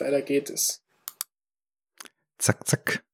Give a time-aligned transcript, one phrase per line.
[0.00, 0.82] Weiter geht es.
[2.38, 3.04] Zack, zack.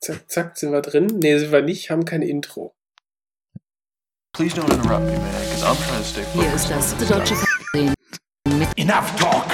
[0.00, 1.06] Zack, zack, sind wir drin?
[1.06, 2.74] Ne, sind wir nicht, haben kein Intro.
[4.32, 6.34] Please don't interrupt me, man, because I'm trying to stay focused.
[6.34, 7.94] Hier ist das deutsche Fernsehen.
[8.76, 9.46] Enough talk!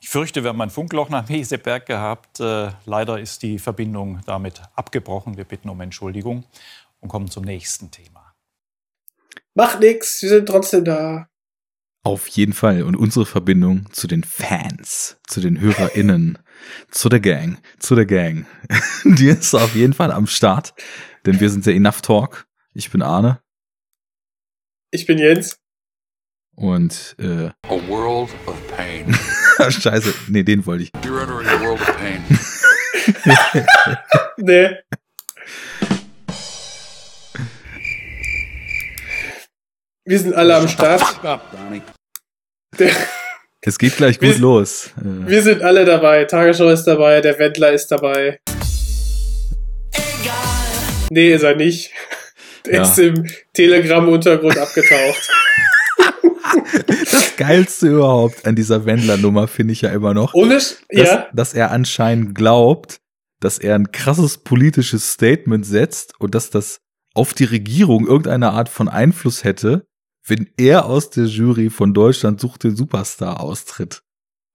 [0.00, 2.40] Ich fürchte, wir haben ein Funkloch nach Meseberg gehabt.
[2.40, 5.36] Äh, leider ist die Verbindung damit abgebrochen.
[5.36, 6.44] Wir bitten um Entschuldigung
[7.00, 8.34] und kommen zum nächsten Thema.
[9.54, 11.28] Macht nix, wir sind trotzdem da.
[12.04, 12.84] Auf jeden Fall.
[12.84, 16.38] Und unsere Verbindung zu den Fans, zu den HörerInnen,
[16.90, 18.46] zu der Gang, zu der Gang,
[19.04, 20.74] die ist auf jeden Fall am Start.
[21.26, 22.46] Denn wir sind der Enough Talk.
[22.72, 23.40] Ich bin Arne.
[24.90, 25.58] Ich bin Jens.
[26.54, 29.14] Und äh, A world of pain.
[29.70, 30.90] Scheiße, nee, den wollte ich.
[31.04, 32.22] You're entering a world of pain.
[34.38, 34.76] Nee.
[40.08, 41.02] Wir sind alle am Start.
[43.60, 44.88] Es geht gleich gut Wir- los.
[45.02, 46.24] Wir sind alle dabei.
[46.24, 48.40] Tagesschau ist dabei, der Wendler ist dabei.
[51.10, 51.90] Nee, ist er nicht.
[52.64, 52.82] Der Ja.
[52.84, 55.28] ist im Telegram-Untergrund abgetaucht.
[56.86, 61.52] das Geilste überhaupt an dieser Wendler-Nummer finde ich ja immer noch, Ohne, dass, ja, dass
[61.52, 62.96] er anscheinend glaubt,
[63.40, 66.78] dass er ein krasses politisches Statement setzt und dass das
[67.14, 69.84] auf die Regierung irgendeine Art von Einfluss hätte,
[70.28, 74.02] wenn er aus der Jury von Deutschland sucht den Superstar austritt.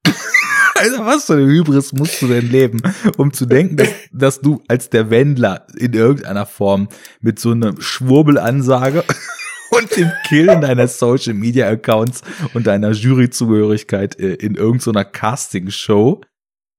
[0.75, 2.81] Alter, was für eine Hybris musst du denn leben,
[3.17, 6.89] um zu denken, dass, dass du als der Wendler in irgendeiner Form
[7.21, 9.03] mit so einer Schwurbelansage
[9.71, 12.21] und dem Killen deiner Social Media Accounts
[12.53, 16.21] und deiner Juryzugehörigkeit äh, in irgendeiner Casting-Show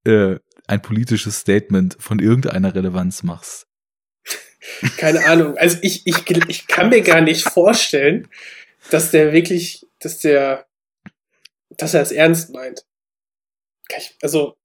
[0.07, 3.67] äh, ein politisches Statement von irgendeiner Relevanz machst.
[4.97, 5.57] keine Ahnung.
[5.59, 8.29] Also ich, ich, ich kann mir gar nicht vorstellen,
[8.91, 10.67] dass der wirklich, dass der,
[11.71, 12.85] dass er es ernst meint.
[14.23, 14.57] Also,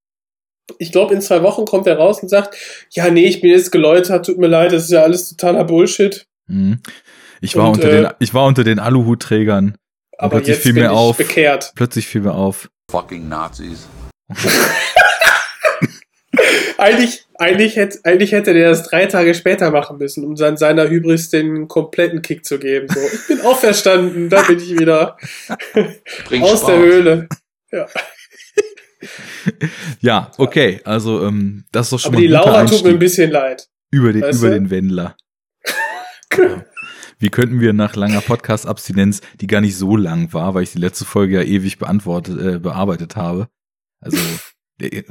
[0.78, 2.56] ich glaube, in zwei Wochen kommt er raus und sagt,
[2.92, 6.28] ja, nee, ich bin jetzt geläutert, tut mir leid, das ist ja alles totaler Bullshit.
[6.48, 6.82] Mhm.
[7.42, 9.78] Ich war Und, unter äh, den, ich war unter den Aluhutträgern.
[10.18, 11.18] Aber plötzlich jetzt fiel bin mir ich auf.
[11.18, 11.72] bekehrt.
[11.76, 12.70] Plötzlich fiel mir auf.
[12.92, 13.88] Fucking Nazis.
[16.80, 20.90] Eigentlich, eigentlich, hätte, eigentlich hätte der das drei Tage später machen müssen, um dann seiner
[20.90, 22.88] Hybris den kompletten Kick zu geben.
[22.90, 25.18] So, ich bin auferstanden, da bin ich wieder
[26.26, 26.66] Bringt aus Spaß.
[26.68, 27.28] der Höhle.
[30.02, 32.96] Ja, okay, also ähm, das ist doch schon Aber mal die Laura tut mir ein
[32.96, 33.70] Einstieg bisschen leid.
[33.92, 34.54] über den, weißt über du?
[34.56, 35.16] den Wendler.
[36.38, 36.66] Ja.
[37.20, 40.80] Wie könnten wir nach langer Podcast-Abstinenz, die gar nicht so lang war, weil ich die
[40.80, 43.50] letzte Folge ja ewig beantwortet, äh, bearbeitet habe.
[44.02, 44.18] Also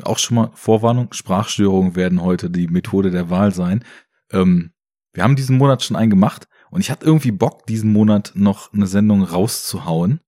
[0.02, 3.84] auch schon mal Vorwarnung, Sprachstörungen werden heute die Methode der Wahl sein.
[4.30, 4.72] Ähm,
[5.12, 8.72] wir haben diesen Monat schon einen gemacht und ich hatte irgendwie Bock, diesen Monat noch
[8.72, 10.20] eine Sendung rauszuhauen,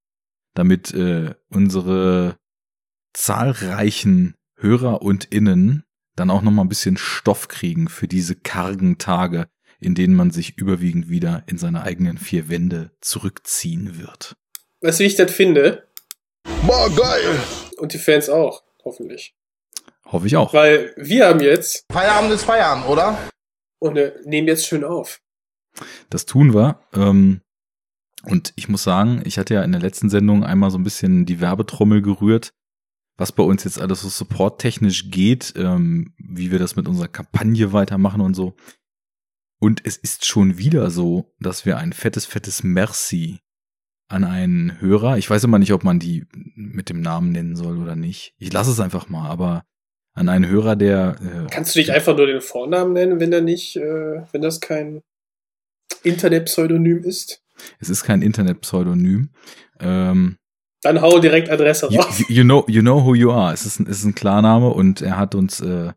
[0.54, 2.36] damit äh, unsere
[3.12, 5.84] zahlreichen Hörer und Innen
[6.16, 9.48] dann auch noch mal ein bisschen Stoff kriegen für diese kargen Tage,
[9.80, 14.36] in denen man sich überwiegend wieder in seine eigenen vier Wände zurückziehen wird.
[14.82, 15.86] Weißt du, wie ich das finde?
[16.66, 17.38] Boah, geil!
[17.78, 19.34] Und die Fans auch, hoffentlich.
[20.06, 20.52] Hoffe ich auch.
[20.52, 23.18] Weil wir haben jetzt Feierabend ist Feierabend, oder?
[23.80, 25.20] und äh, nehmen jetzt schön auf.
[26.10, 26.80] Das tun wir.
[26.92, 27.40] Ähm,
[28.24, 31.26] und ich muss sagen, ich hatte ja in der letzten Sendung einmal so ein bisschen
[31.26, 32.52] die Werbetrommel gerührt,
[33.16, 37.72] was bei uns jetzt alles so supporttechnisch geht, ähm, wie wir das mit unserer Kampagne
[37.72, 38.54] weitermachen und so.
[39.58, 43.40] Und es ist schon wieder so, dass wir ein fettes, fettes Merci
[44.10, 47.78] an einen Hörer, ich weiß immer nicht, ob man die mit dem Namen nennen soll
[47.80, 48.34] oder nicht.
[48.38, 49.64] Ich lasse es einfach mal, aber
[50.14, 53.40] an einen Hörer, der äh, Kannst du dich einfach nur den Vornamen nennen, wenn er
[53.40, 55.00] nicht, äh, wenn das kein
[56.02, 57.42] Internetpseudonym ist?
[57.78, 59.30] es ist kein Internetpseudonym.
[59.80, 60.36] Ähm,
[60.82, 62.18] Dann hau direkt Adresse raus.
[62.18, 63.52] you- you know, you know who you are.
[63.52, 65.92] Es ist ein, es ist ein Klarname und er hat uns äh,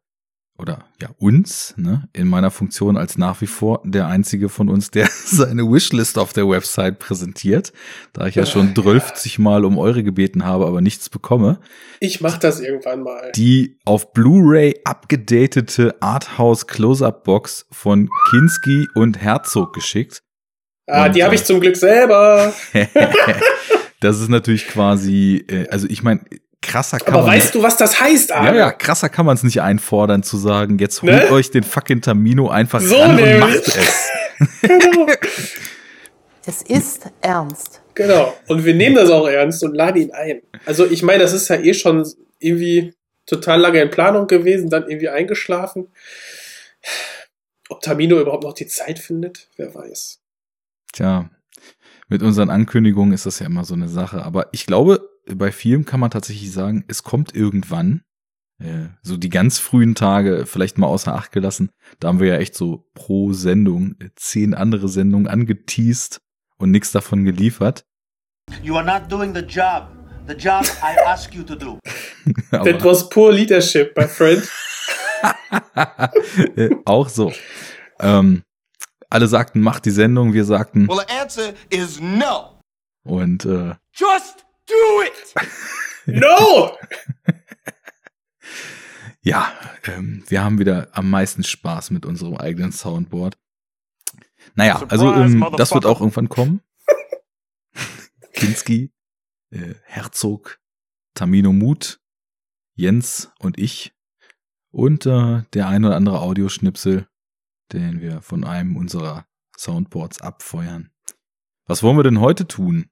[0.64, 4.92] oder ja uns ne, in meiner Funktion als nach wie vor der einzige von uns,
[4.92, 7.74] der seine Wishlist auf der Website präsentiert,
[8.14, 11.60] da ich ja schon 12 Mal um eure gebeten habe, aber nichts bekomme.
[12.00, 13.34] Ich mach das irgendwann mal.
[13.36, 20.24] Die auf Blu-ray abgedatete Arthouse Close-Up Box von Kinski und Herzog geschickt.
[20.88, 22.54] ah, und, die habe äh, ich zum Glück selber.
[24.00, 26.22] das ist natürlich quasi, äh, also ich meine,
[26.64, 28.58] krasser kann Aber man weißt du, was das heißt, Ja, Arne?
[28.58, 31.32] ja, krasser kann man es nicht einfordern, zu sagen, jetzt holt Ne?
[31.32, 33.40] euch den fucking Tamino einfach So ran und nämlich.
[33.40, 34.10] macht es.
[34.62, 35.08] Genau.
[36.46, 37.82] Es ist ernst.
[37.94, 38.36] genau.
[38.48, 40.42] Und wir nehmen das auch ernst und laden ihn ein.
[40.66, 42.06] Also ich meine, das ist ja eh schon
[42.40, 42.94] irgendwie
[43.26, 45.88] total lange in Planung gewesen, dann irgendwie eingeschlafen.
[47.70, 50.20] Ob Tamino überhaupt noch die Zeit findet, wer weiß.
[50.92, 51.30] Tja,
[52.10, 54.24] mit unseren Ankündigungen ist das ja immer so eine Sache.
[54.24, 58.04] Aber ich glaube, bei vielen kann man tatsächlich sagen, es kommt irgendwann.
[58.60, 61.72] Äh, so die ganz frühen Tage vielleicht mal außer Acht gelassen.
[62.00, 66.22] Da haben wir ja echt so pro Sendung äh, zehn andere Sendungen angeteased
[66.58, 67.86] und nichts davon geliefert.
[68.62, 69.88] You are not doing the job.
[70.28, 71.80] The job I ask you to do.
[72.52, 74.48] That was poor leadership, my friend.
[76.56, 77.34] äh, auch so.
[78.00, 78.44] Ähm,
[79.10, 82.60] alle sagten, mach die Sendung, wir sagten Well, the answer is no.
[83.04, 85.34] und äh, Just do it!
[86.06, 86.78] No!
[89.26, 89.54] Ja,
[89.86, 93.38] ähm, wir haben wieder am meisten Spaß mit unserem eigenen Soundboard.
[94.56, 96.62] Naja, also Surprise, ähm, das wird auch irgendwann kommen.
[98.34, 98.92] Kinski,
[99.52, 100.60] äh, Herzog,
[101.14, 102.02] Tamino Mut,
[102.76, 103.94] Jens und ich
[104.72, 107.08] und äh, der ein oder andere Audioschnipsel,
[107.72, 109.26] den wir von einem unserer
[109.58, 110.92] Soundboards abfeuern.
[111.66, 112.90] Was wollen wir denn heute tun?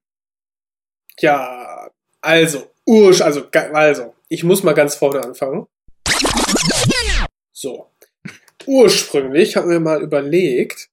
[1.21, 5.68] Ja, also, Ursch, also, also, ich muss mal ganz vorne anfangen.
[7.51, 7.91] So.
[8.65, 10.89] Ursprünglich haben wir mal überlegt,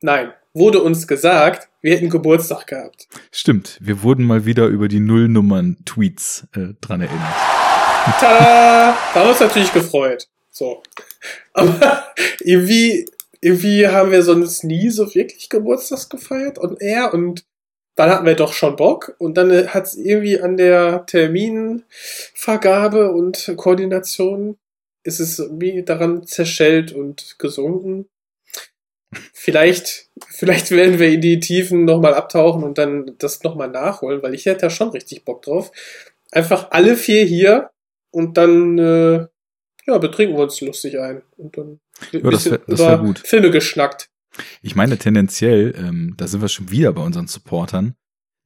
[0.00, 3.08] nein, wurde uns gesagt, wir hätten Geburtstag gehabt.
[3.32, 7.34] Stimmt, wir wurden mal wieder über die Nullnummern-Tweets äh, dran erinnert.
[8.20, 8.96] Tada!
[9.12, 10.28] Da haben wir uns natürlich gefreut.
[10.50, 10.84] So.
[11.52, 12.04] Aber
[12.40, 13.06] irgendwie,
[13.40, 17.44] irgendwie haben wir sonst nie so wirklich Geburtstag gefeiert und er und
[17.96, 23.52] dann hatten wir doch schon Bock und dann hat es irgendwie an der Terminvergabe und
[23.56, 24.56] Koordination
[25.04, 28.08] ist es irgendwie daran zerschellt und gesunken.
[29.32, 34.34] Vielleicht, vielleicht werden wir in die Tiefen nochmal abtauchen und dann das nochmal nachholen, weil
[34.34, 35.70] ich hätte da schon richtig Bock drauf.
[36.32, 37.70] Einfach alle vier hier
[38.10, 39.26] und dann äh,
[39.86, 41.22] ja, betrinken wir uns lustig ein.
[41.36, 41.78] Und dann
[42.10, 43.18] wird Ja, ein das wär- das wär über gut.
[43.20, 44.08] Filme geschnackt.
[44.62, 47.94] Ich meine tendenziell, ähm, da sind wir schon wieder bei unseren Supportern.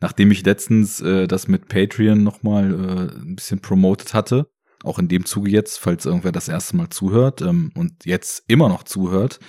[0.01, 4.49] Nachdem ich letztens äh, das mit Patreon nochmal äh, ein bisschen promotet hatte,
[4.85, 8.69] auch in dem Zuge jetzt, falls irgendwer das erste Mal zuhört ähm, und jetzt immer
[8.69, 9.41] noch zuhört.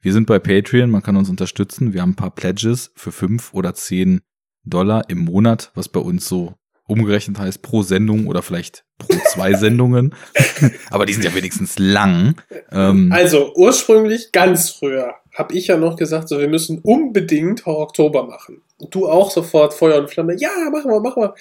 [0.00, 1.94] Wir sind bei Patreon, man kann uns unterstützen.
[1.94, 4.20] Wir haben ein paar Pledges für fünf oder zehn
[4.64, 6.54] Dollar im Monat, was bei uns so
[6.86, 10.14] umgerechnet heißt pro Sendung oder vielleicht pro zwei Sendungen.
[10.90, 12.40] Aber die sind ja wenigstens lang.
[12.70, 17.82] Ähm, Also ursprünglich, ganz früher, habe ich ja noch gesagt, so wir müssen unbedingt Horror
[17.82, 18.62] Oktober machen.
[18.78, 20.34] Und du auch sofort Feuer und Flamme.
[20.38, 21.34] Ja, machen wir, machen wir.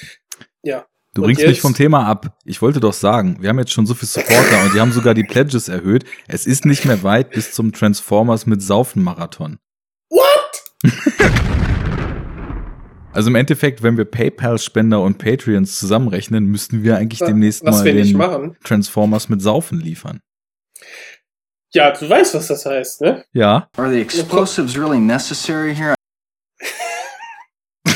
[0.63, 0.85] Ja.
[1.13, 2.37] Du Und bringst mich jetzt- vom Thema ab.
[2.43, 5.13] Ich wollte doch sagen, wir haben jetzt schon so viel Supporter und die haben sogar
[5.13, 6.03] die Pledges erhöht.
[6.27, 9.57] Es ist nicht mehr weit bis zum Transformers mit Saufen-Marathon.
[10.09, 10.63] What?
[13.13, 17.93] Also im Endeffekt, wenn wir PayPal-Spender und Patreons zusammenrechnen, müssten wir eigentlich demnächst Was mal
[17.93, 18.57] den.
[18.61, 20.19] Transformers mit Saufen liefern.
[21.75, 23.25] Ja, du weißt, was das heißt, ne?
[23.33, 25.93] Ja, Are the explosives really necessary here?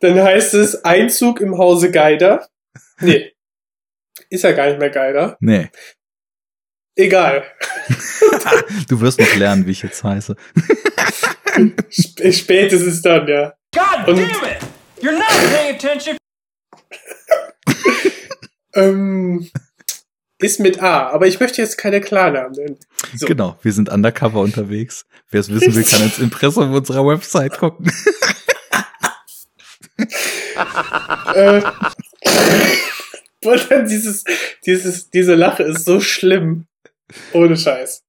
[0.00, 2.46] Dann heißt es Einzug im Hause Geider.
[3.00, 3.32] Nee.
[4.28, 5.38] Ist ja gar nicht mehr Geider.
[5.40, 5.70] nee.
[6.94, 7.44] Egal.
[8.88, 10.36] Du wirst noch lernen, wie ich jetzt heiße.
[11.88, 13.54] Sp spätestens dann, ja.
[13.74, 14.58] God Und- damn it!
[15.00, 16.16] You're not paying attention!
[18.74, 19.50] Ähm,
[20.38, 22.78] ist mit A, aber ich möchte jetzt keine Klarnamen nennen.
[23.14, 23.26] So.
[23.26, 25.06] Genau, wir sind undercover unterwegs.
[25.30, 27.90] Wer es wissen will, kann ins Impressum unserer Website gucken.
[31.34, 31.62] Äh,
[33.44, 34.24] und dann dieses,
[34.64, 36.66] dieses, diese Lache ist so schlimm.
[37.32, 38.04] Ohne Scheiß.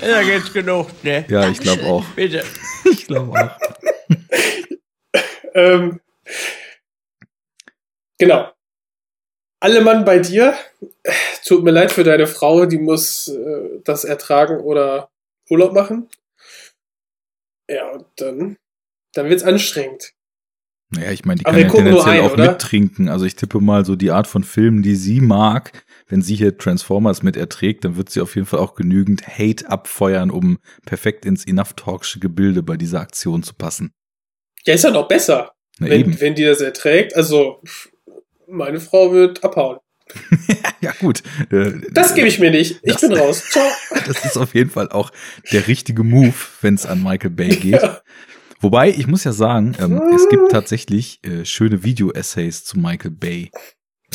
[0.00, 1.24] Ja, geht's genug, ne?
[1.28, 2.04] Ja, ich glaube auch.
[2.16, 2.44] Bitte.
[2.84, 3.58] Ich glaube auch.
[5.56, 6.00] Ähm,
[8.18, 8.50] genau.
[9.60, 10.54] Alle Mann bei dir.
[11.46, 15.10] Tut mir leid für deine Frau, die muss äh, das ertragen oder
[15.48, 16.08] Urlaub machen.
[17.68, 18.56] Ja, und dann,
[19.14, 20.12] dann wird's anstrengend.
[20.90, 22.52] Naja, ich meine, die Aber kann ja tendenziell ein, auch oder?
[22.52, 23.08] mittrinken.
[23.08, 25.84] Also ich tippe mal so die Art von Filmen, die sie mag.
[26.06, 29.68] Wenn sie hier Transformers mit erträgt, dann wird sie auf jeden Fall auch genügend Hate
[29.68, 33.92] abfeuern, um perfekt ins Enough Talksche Gebilde bei dieser Aktion zu passen.
[34.64, 36.20] Ja, ist ja noch besser, Na wenn, eben.
[36.20, 37.16] wenn die das erträgt.
[37.16, 37.62] Also,
[38.46, 39.78] meine Frau wird abhauen.
[40.80, 41.22] Ja, gut.
[41.50, 42.80] Äh, Das gebe ich mir nicht.
[42.82, 43.42] Ich Das- bin raus.
[43.50, 43.64] Ciao.
[44.06, 45.10] Das ist auf jeden Fall auch
[45.52, 47.80] der richtige Move, wenn es an Michael Bay geht.
[47.82, 48.00] Ja.
[48.60, 53.50] Wobei, ich muss ja sagen, ähm, es gibt tatsächlich äh, schöne Video-Essays zu Michael Bay.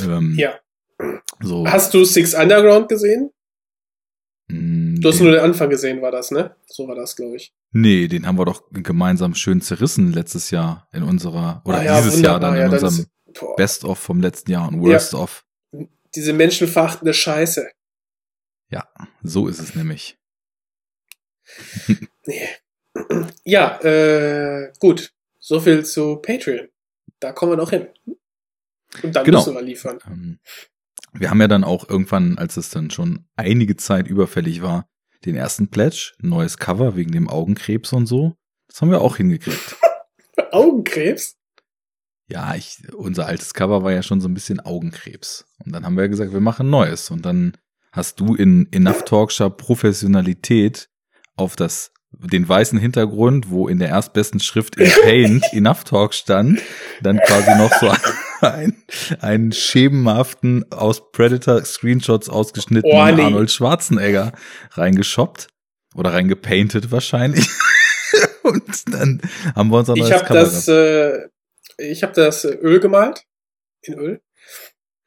[0.02, 0.60] Ähm, ja.
[1.42, 3.32] So, Hast du Six Underground gesehen?
[4.48, 6.56] mh, Du hast den- nur den Anfang gesehen, war das, ne?
[6.68, 7.52] So war das, glaube ich.
[7.72, 12.02] Nee, den haben wir doch gemeinsam schön zerrissen letztes Jahr in unserer, oder Ah ja,
[12.02, 13.06] dieses Jahr dann in ja, unserem.
[13.58, 15.46] Best-of vom letzten Jahr und Worst-of.
[16.16, 17.70] Diese menschenverachtende Scheiße.
[19.22, 20.18] So ist es nämlich.
[22.26, 22.48] Nee.
[23.44, 25.14] Ja, äh, gut.
[25.40, 26.68] So viel zu Patreon.
[27.20, 27.88] Da kommen wir noch hin.
[29.04, 29.40] Und dann Genau.
[29.40, 30.00] müssen wir liefern.
[30.06, 30.40] Ähm,
[31.14, 34.88] wir haben ja dann auch irgendwann, als es dann schon einige Zeit überfällig war,
[35.26, 38.36] den ersten Pledge, neues Cover wegen dem Augenkrebs und so.
[38.68, 39.76] Das haben wir auch hingekriegt.
[40.52, 41.39] Augenkrebs?
[42.30, 45.46] Ja, ich, unser altes Cover war ja schon so ein bisschen Augenkrebs.
[45.66, 47.10] Und dann haben wir gesagt, wir machen Neues.
[47.10, 47.58] Und dann
[47.92, 50.90] hast du in Enough Talkshow Professionalität
[51.36, 56.62] auf das, den weißen Hintergrund, wo in der erstbesten Schrift in Paint Enough Talk stand,
[57.02, 57.92] dann quasi noch so
[58.46, 58.76] ein,
[59.22, 63.24] einen schemenhaften aus Predator Screenshots ausgeschnittenen Oh, nee.
[63.24, 64.34] Arnold Schwarzenegger
[64.72, 65.48] reingeschoppt.
[65.96, 67.50] Oder reingepainted wahrscheinlich.
[68.44, 69.22] Und dann
[69.56, 71.28] haben wir unser neues Ich habe das, äh,
[71.80, 73.26] ich habe das Öl gemalt.
[73.82, 74.22] In Öl.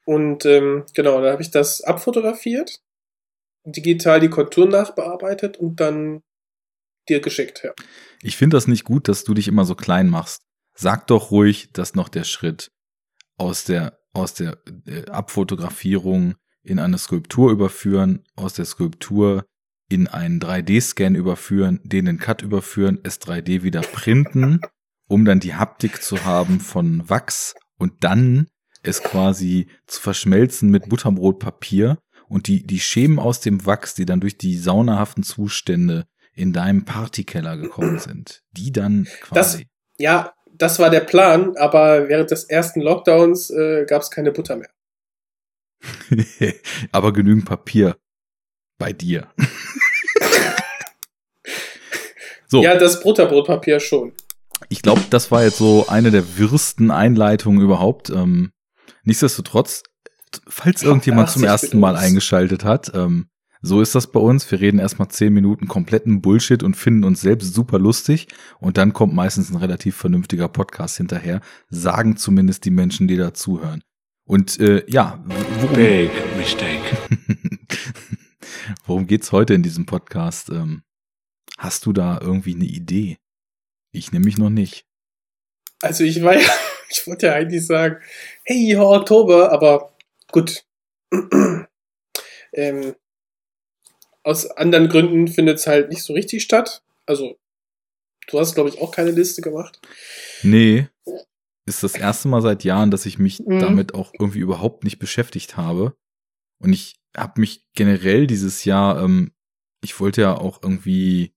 [0.05, 2.81] Und ähm, genau, da habe ich das abfotografiert,
[3.65, 6.23] digital die Konturen nachbearbeitet und dann
[7.09, 7.63] dir geschickt.
[7.63, 7.73] Ja.
[8.23, 10.43] Ich finde das nicht gut, dass du dich immer so klein machst.
[10.75, 12.73] Sag doch ruhig, dass noch der Schritt
[13.37, 19.45] aus der, aus der äh, Abfotografierung in eine Skulptur überführen, aus der Skulptur
[19.89, 24.61] in einen 3D-Scan überführen, den in Cut überführen, es 3D wieder printen,
[25.09, 28.49] um dann die Haptik zu haben von Wachs und dann
[28.83, 34.21] es quasi zu verschmelzen mit Butterbrotpapier und die, die Schemen aus dem Wachs, die dann
[34.21, 39.67] durch die saunahaften Zustände in deinem Partykeller gekommen sind, die dann quasi.
[39.99, 44.57] ja, das war der Plan, aber während des ersten Lockdowns äh, gab es keine Butter
[44.57, 44.71] mehr.
[46.93, 47.97] Aber genügend Papier
[48.79, 49.29] bei dir.
[52.47, 54.13] so, Ja, das Butterbrotpapier schon.
[54.69, 58.11] Ich glaube, das war jetzt so eine der wirsten Einleitungen überhaupt.
[58.11, 58.53] Ähm,
[59.05, 59.83] nichtsdestotrotz,
[60.47, 63.29] falls irgendjemand zum 80 ersten Mal eingeschaltet hat, ähm,
[63.65, 64.51] so ist das bei uns.
[64.51, 68.27] Wir reden erstmal zehn Minuten kompletten Bullshit und finden uns selbst super lustig.
[68.59, 71.41] Und dann kommt meistens ein relativ vernünftiger Podcast hinterher.
[71.71, 73.83] Sagen zumindest die Menschen, die da zuhören.
[74.25, 76.97] Und äh, ja, worum, Big mistake.
[78.87, 80.51] worum geht's heute in diesem Podcast?
[80.51, 80.83] Ähm,
[81.57, 83.19] hast du da irgendwie eine Idee?
[83.93, 84.87] Ich nämlich noch nicht.
[85.81, 86.49] Also ich war ja,
[86.91, 88.01] ich wollte ja eigentlich sagen,
[88.45, 89.97] hey, Oktober, aber
[90.31, 90.65] gut.
[92.53, 92.95] ähm,
[94.23, 96.83] aus anderen Gründen findet es halt nicht so richtig statt.
[97.07, 97.37] Also,
[98.29, 99.81] du hast, glaube ich, auch keine Liste gemacht.
[100.43, 100.89] Nee,
[101.67, 103.59] ist das erste Mal seit Jahren, dass ich mich Mhm.
[103.59, 105.97] damit auch irgendwie überhaupt nicht beschäftigt habe.
[106.61, 109.33] Und ich habe mich generell dieses Jahr, ähm,
[109.83, 111.35] ich wollte ja auch irgendwie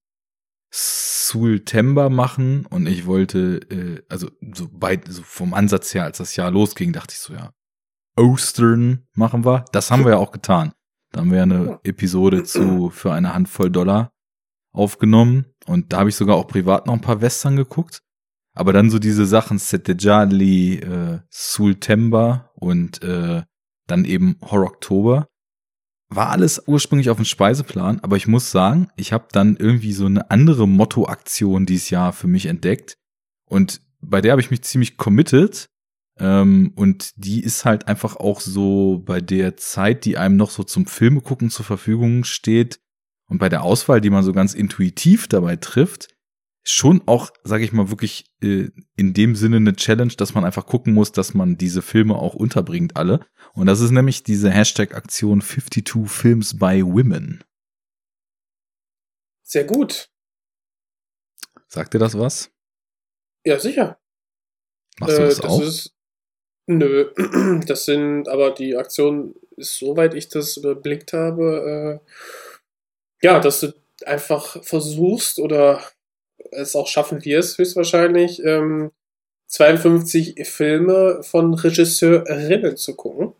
[0.70, 6.36] Sultember machen und ich wollte, äh, also so weit, so vom Ansatz her, als das
[6.36, 7.52] Jahr losging, dachte ich so, ja,
[8.16, 9.64] Ostern machen wir.
[9.72, 10.72] Das haben wir ja auch getan.
[11.12, 14.12] Da haben wir eine Episode zu für eine Handvoll Dollar
[14.72, 18.02] aufgenommen und da habe ich sogar auch privat noch ein paar Western geguckt.
[18.54, 23.42] Aber dann so diese Sachen Setejali, äh, Sultember und äh,
[23.86, 25.28] dann eben Horror-Oktober.
[26.08, 30.06] War alles ursprünglich auf dem Speiseplan, aber ich muss sagen, ich habe dann irgendwie so
[30.06, 32.96] eine andere Motto-Aktion dieses Jahr für mich entdeckt.
[33.48, 35.66] Und bei der habe ich mich ziemlich committed.
[36.18, 40.62] Ähm, und die ist halt einfach auch so bei der Zeit, die einem noch so
[40.62, 42.80] zum Filme gucken zur Verfügung steht
[43.28, 46.08] und bei der Auswahl, die man so ganz intuitiv dabei trifft,
[46.68, 50.66] schon auch, sage ich mal, wirklich äh, in dem Sinne eine Challenge, dass man einfach
[50.66, 53.20] gucken muss, dass man diese Filme auch unterbringt alle.
[53.54, 57.44] Und das ist nämlich diese Hashtag-Aktion 52 Films by Women.
[59.44, 60.10] Sehr gut.
[61.68, 62.50] Sagt dir das was?
[63.44, 63.98] Ja, sicher.
[64.98, 65.62] Machst du Äh, das, auch?
[65.62, 65.94] Ist,
[66.66, 67.12] nö,
[67.66, 73.72] das sind, aber die Aktion ist, soweit ich das überblickt habe, äh, ja, dass du
[74.04, 75.80] einfach versuchst oder
[76.52, 78.90] es auch schaffen wirst, höchstwahrscheinlich, ähm,
[79.48, 83.34] 52 Filme von Regisseurinnen zu gucken.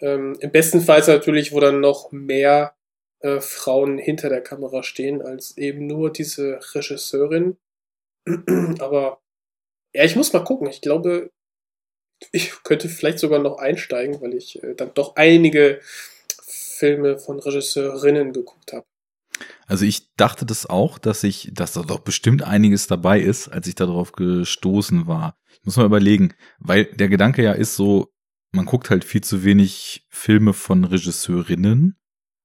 [0.00, 2.74] Ähm, Im besten Fall natürlich, wo dann noch mehr
[3.20, 7.56] äh, Frauen hinter der Kamera stehen, als eben nur diese Regisseurin.
[8.78, 9.20] Aber
[9.94, 10.68] ja, ich muss mal gucken.
[10.68, 11.30] Ich glaube,
[12.32, 15.80] ich könnte vielleicht sogar noch einsteigen, weil ich äh, dann doch einige
[16.42, 18.86] Filme von Regisseurinnen geguckt habe.
[19.66, 23.66] Also ich dachte das auch, dass ich, dass da doch bestimmt einiges dabei ist, als
[23.66, 25.36] ich darauf gestoßen war.
[25.52, 28.12] Ich muss mal überlegen, weil der Gedanke ja ist so,
[28.52, 31.96] man guckt halt viel zu wenig Filme von Regisseurinnen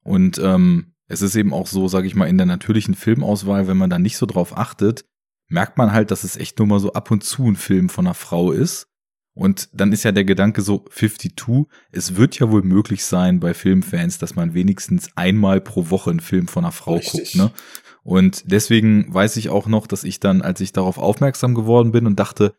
[0.03, 3.77] und ähm, es ist eben auch so, sage ich mal, in der natürlichen Filmauswahl, wenn
[3.77, 5.05] man da nicht so drauf achtet,
[5.48, 8.07] merkt man halt, dass es echt nur mal so ab und zu ein Film von
[8.07, 8.88] einer Frau ist.
[9.34, 13.54] Und dann ist ja der Gedanke so 52, es wird ja wohl möglich sein bei
[13.54, 17.34] Filmfans, dass man wenigstens einmal pro Woche einen Film von einer Frau Richtig.
[17.34, 17.52] guckt, ne?
[18.04, 22.08] Und deswegen weiß ich auch noch, dass ich dann, als ich darauf aufmerksam geworden bin
[22.08, 22.56] und dachte,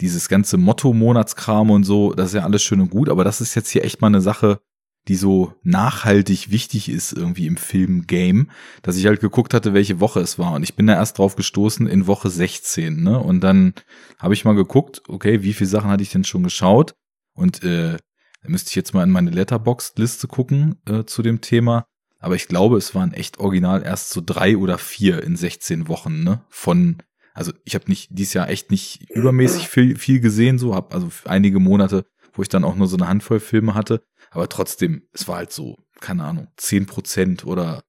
[0.00, 3.54] dieses ganze Motto-Monatskram und so, das ist ja alles schön und gut, aber das ist
[3.54, 4.60] jetzt hier echt mal eine Sache,
[5.08, 8.50] die so nachhaltig wichtig ist irgendwie im Film-Game,
[8.82, 10.52] dass ich halt geguckt hatte, welche Woche es war.
[10.52, 13.18] Und ich bin da erst drauf gestoßen in Woche 16, ne?
[13.18, 13.74] Und dann
[14.18, 16.94] habe ich mal geguckt, okay, wie viele Sachen hatte ich denn schon geschaut?
[17.34, 17.96] Und äh,
[18.42, 21.86] da müsste ich jetzt mal in meine Letterboxd-Liste gucken äh, zu dem Thema.
[22.18, 26.24] Aber ich glaube, es waren echt original erst so drei oder vier in 16 Wochen,
[26.24, 26.42] ne?
[26.48, 27.02] Von,
[27.34, 31.08] also ich habe nicht dieses Jahr echt nicht übermäßig viel, viel gesehen, so habe also
[31.26, 34.02] einige Monate, wo ich dann auch nur so eine Handvoll Filme hatte.
[34.36, 37.84] Aber trotzdem, es war halt so, keine Ahnung, 10 Prozent oder,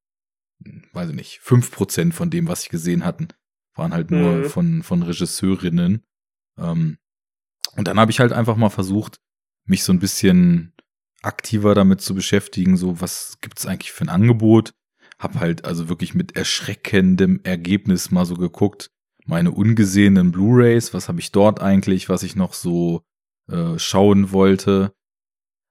[0.93, 3.27] weiß ich nicht, 5 Prozent von dem, was ich gesehen hatten,
[3.75, 4.45] waren halt nur Mhm.
[4.45, 6.05] von, von Regisseurinnen.
[6.57, 6.99] Ähm,
[7.75, 9.19] und dann habe ich halt einfach mal versucht,
[9.65, 10.73] mich so ein bisschen
[11.21, 14.73] aktiver damit zu beschäftigen, so was gibt's eigentlich für ein Angebot.
[15.19, 18.89] Hab halt also wirklich mit erschreckendem Ergebnis mal so geguckt,
[19.25, 23.01] meine ungesehenen Blu-rays, was habe ich dort eigentlich, was ich noch so
[23.51, 24.93] äh, schauen wollte.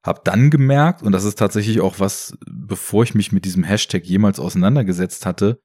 [0.07, 4.05] Hab dann gemerkt, und das ist tatsächlich auch was, bevor ich mich mit diesem Hashtag
[4.05, 5.61] jemals auseinandergesetzt hatte,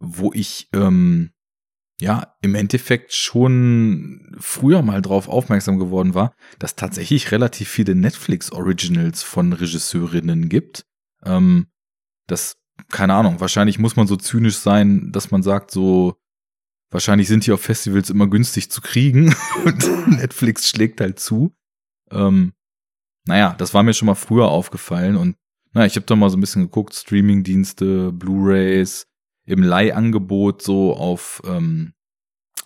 [0.00, 1.32] wo ich ähm,
[2.00, 9.22] ja im Endeffekt schon früher mal drauf aufmerksam geworden war, dass tatsächlich relativ viele Netflix-Originals
[9.22, 10.86] von Regisseurinnen gibt.
[11.22, 11.66] Ähm,
[12.26, 12.56] das,
[12.90, 16.16] keine Ahnung, wahrscheinlich muss man so zynisch sein, dass man sagt, so,
[16.90, 21.54] wahrscheinlich sind die auf Festivals immer günstig zu kriegen und Netflix schlägt halt zu.
[22.10, 22.54] Ähm,
[23.26, 25.36] naja, das war mir schon mal früher aufgefallen und
[25.72, 29.06] naja, ich habe da mal so ein bisschen geguckt, Streamingdienste, Blu-rays,
[29.44, 31.94] im Leihangebot so auf, ähm,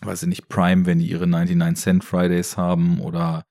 [0.00, 3.44] weiß ich nicht, Prime, wenn die ihre 99 Cent Fridays haben oder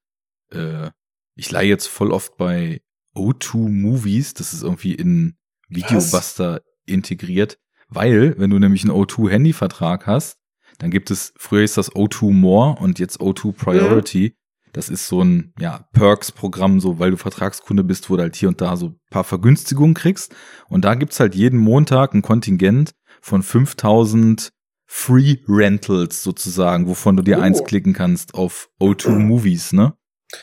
[0.51, 0.89] äh,
[1.35, 2.81] ich leihe jetzt voll oft bei
[3.15, 5.37] O2 Movies, das ist irgendwie in
[5.69, 10.37] Videobuster integriert, weil, wenn du nämlich einen O2 Handyvertrag hast,
[10.77, 14.35] dann gibt es, früher ist das O2 More und jetzt O2 Priority.
[14.75, 18.49] Das ist so ein ja, Perks-Programm, so weil du Vertragskunde bist, wo du halt hier
[18.49, 20.35] und da so ein paar Vergünstigungen kriegst.
[20.67, 24.51] Und da gibt's halt jeden Montag ein Kontingent von 5000
[24.87, 27.41] Free Rentals sozusagen, wovon du dir Oh.
[27.41, 29.93] eins klicken kannst auf O2 Movies, ne?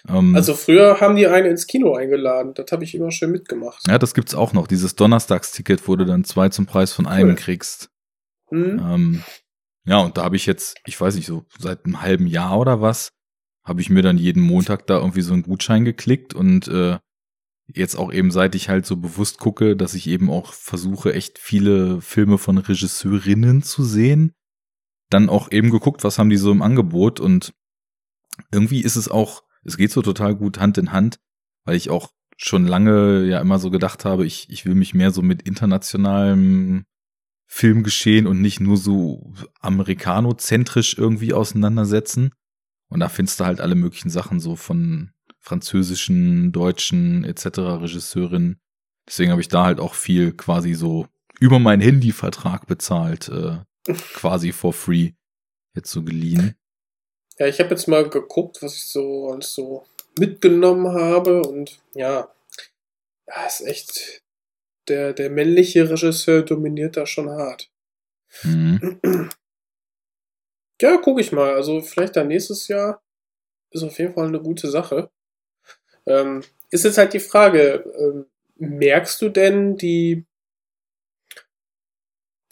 [0.08, 2.54] Ähm, Also früher haben die einen ins Kino eingeladen.
[2.54, 3.82] Das habe ich immer schön mitgemacht.
[3.86, 7.30] ja, das gibt's auch noch, dieses Donnerstagsticket, wo du dann zwei zum Preis von einem
[7.30, 7.34] Cool.
[7.36, 7.90] kriegst.
[8.48, 8.78] Hm?
[8.82, 9.22] Ähm,
[9.84, 12.80] ja, und da habe ich jetzt, ich weiß nicht, so seit einem halben Jahr oder
[12.80, 13.10] was,
[13.64, 16.98] habe ich mir dann jeden Montag da irgendwie so einen Gutschein geklickt und äh,
[17.68, 21.38] jetzt auch eben, seit ich halt so bewusst gucke, dass ich eben auch versuche, echt
[21.38, 24.34] viele Filme von Regisseurinnen zu sehen,
[25.10, 27.52] dann auch eben geguckt, was haben die so im Angebot und
[28.50, 31.18] irgendwie ist es auch, es geht so total gut Hand in Hand,
[31.64, 35.12] weil ich auch schon lange ja immer so gedacht habe, ich, ich will mich mehr
[35.12, 36.84] so mit internationalem
[37.46, 42.32] Filmgeschehen und nicht nur so amerikanozentrisch irgendwie auseinandersetzen.
[42.92, 47.58] Und da findest du halt alle möglichen Sachen so von französischen, deutschen etc.
[47.58, 48.60] Regisseurinnen.
[49.08, 51.06] Deswegen habe ich da halt auch viel quasi so
[51.40, 53.58] über meinen Handyvertrag bezahlt, äh,
[54.14, 55.12] quasi for free
[55.74, 56.54] jetzt so geliehen.
[57.38, 59.86] Ja, ich habe jetzt mal geguckt, was ich so alles so
[60.18, 62.30] mitgenommen habe und ja,
[63.26, 64.20] ja, ist echt
[64.88, 67.70] der, der männliche Regisseur dominiert da schon hart.
[68.42, 69.00] Mhm.
[70.82, 71.54] Ja, gucke ich mal.
[71.54, 73.02] Also vielleicht dann nächstes Jahr
[73.70, 75.10] ist auf jeden Fall eine gute Sache.
[76.06, 80.26] Ähm, ist jetzt halt die Frage, ähm, merkst du denn die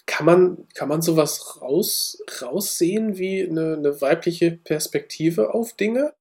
[0.06, 6.14] kann man, kann man sowas raus, raussehen wie eine, eine weibliche Perspektive auf Dinge?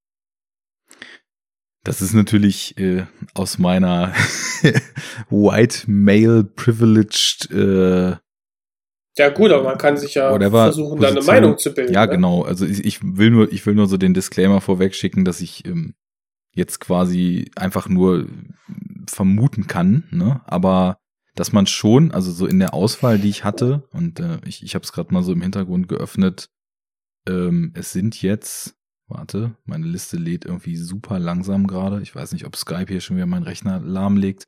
[1.83, 4.13] Das ist natürlich äh, aus meiner
[5.29, 8.15] white male privileged äh,
[9.19, 11.35] Ja, gut, aber man kann sich ja Whatever versuchen, da eine Position.
[11.35, 11.93] Meinung zu bilden.
[11.93, 12.13] Ja, ne?
[12.13, 12.43] genau.
[12.43, 15.67] Also ich, ich will nur, ich will nur so den Disclaimer vorweg schicken, dass ich
[15.67, 15.93] ähm,
[16.53, 18.27] jetzt quasi einfach nur
[19.07, 20.39] vermuten kann, ne?
[20.45, 20.99] Aber
[21.35, 24.73] dass man schon, also so in der Auswahl, die ich hatte, und äh, ich, ich
[24.73, 26.49] habe es gerade mal so im Hintergrund geöffnet,
[27.27, 28.77] ähm, es sind jetzt,
[29.07, 32.01] warte, meine Liste lädt irgendwie super langsam gerade.
[32.01, 34.45] Ich weiß nicht, ob Skype hier schon wieder meinen Rechner lahmlegt.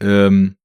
[0.00, 0.56] Ähm,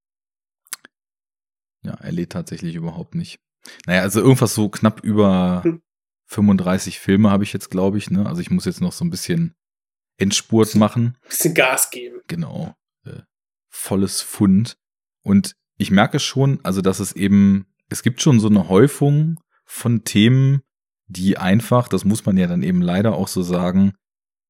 [1.84, 3.40] ja, er lädt tatsächlich überhaupt nicht.
[3.86, 5.82] Naja, also irgendwas so knapp über Hm.
[6.28, 8.12] 35 Filme habe ich jetzt, glaube ich.
[8.12, 8.26] Ne?
[8.28, 9.56] Also ich muss jetzt noch so ein bisschen
[10.18, 11.18] Endspurt machen.
[11.28, 12.22] Bisschen Gas geben.
[12.28, 12.76] Genau.
[13.04, 13.22] Äh,
[13.70, 14.78] volles Fund.
[15.24, 20.04] Und ich merke schon, also dass es eben, es gibt schon so eine Häufung von
[20.04, 20.62] Themen,
[21.08, 23.94] die einfach, das muss man ja dann eben leider auch so sagen,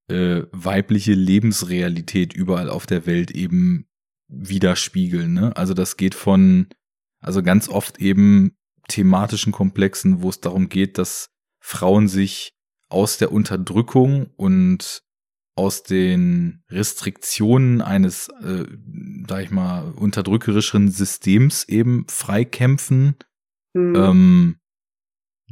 [0.10, 3.88] äh, weibliche Lebensrealität überall auf der Welt eben
[4.28, 5.34] widerspiegeln.
[5.34, 5.56] Ne?
[5.56, 6.68] Also das geht von,
[7.22, 8.56] also ganz oft eben
[8.88, 11.30] thematischen Komplexen, wo es darum geht, dass
[11.62, 12.54] Frauen sich
[12.90, 15.04] aus der Unterdrückung und
[15.56, 18.66] aus den Restriktionen eines, äh,
[19.28, 23.16] sag ich mal, unterdrückerischeren Systems eben freikämpfen,
[23.76, 23.96] Mhm.
[23.96, 24.56] ähm,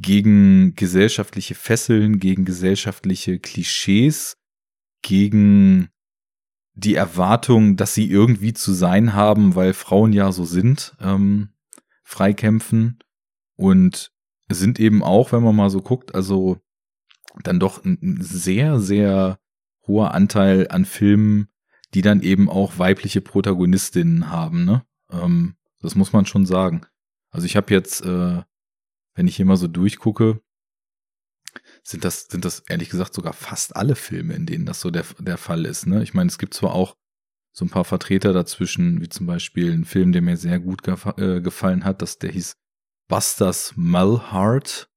[0.00, 4.36] gegen gesellschaftliche Fesseln, gegen gesellschaftliche Klischees,
[5.02, 5.88] gegen
[6.74, 11.50] die Erwartung, dass sie irgendwie zu sein haben, weil Frauen ja so sind, ähm,
[12.08, 12.98] freikämpfen
[13.56, 14.12] und
[14.50, 16.58] sind eben auch, wenn man mal so guckt, also
[17.42, 19.38] dann doch ein sehr, sehr
[19.86, 21.48] hoher Anteil an Filmen,
[21.92, 24.86] die dann eben auch weibliche Protagonistinnen haben, ne?
[25.10, 26.86] Ähm, das muss man schon sagen.
[27.30, 28.42] Also ich habe jetzt, äh,
[29.14, 30.40] wenn ich hier mal so durchgucke,
[31.82, 35.04] sind das, sind das ehrlich gesagt sogar fast alle Filme, in denen das so der,
[35.18, 35.86] der Fall ist.
[35.86, 36.02] Ne?
[36.02, 36.96] Ich meine, es gibt zwar auch
[37.58, 41.14] so ein paar Vertreter dazwischen, wie zum Beispiel ein Film, der mir sehr gut gefa
[41.18, 42.56] äh, gefallen hat, dass der hieß
[43.08, 44.88] Busters Malhart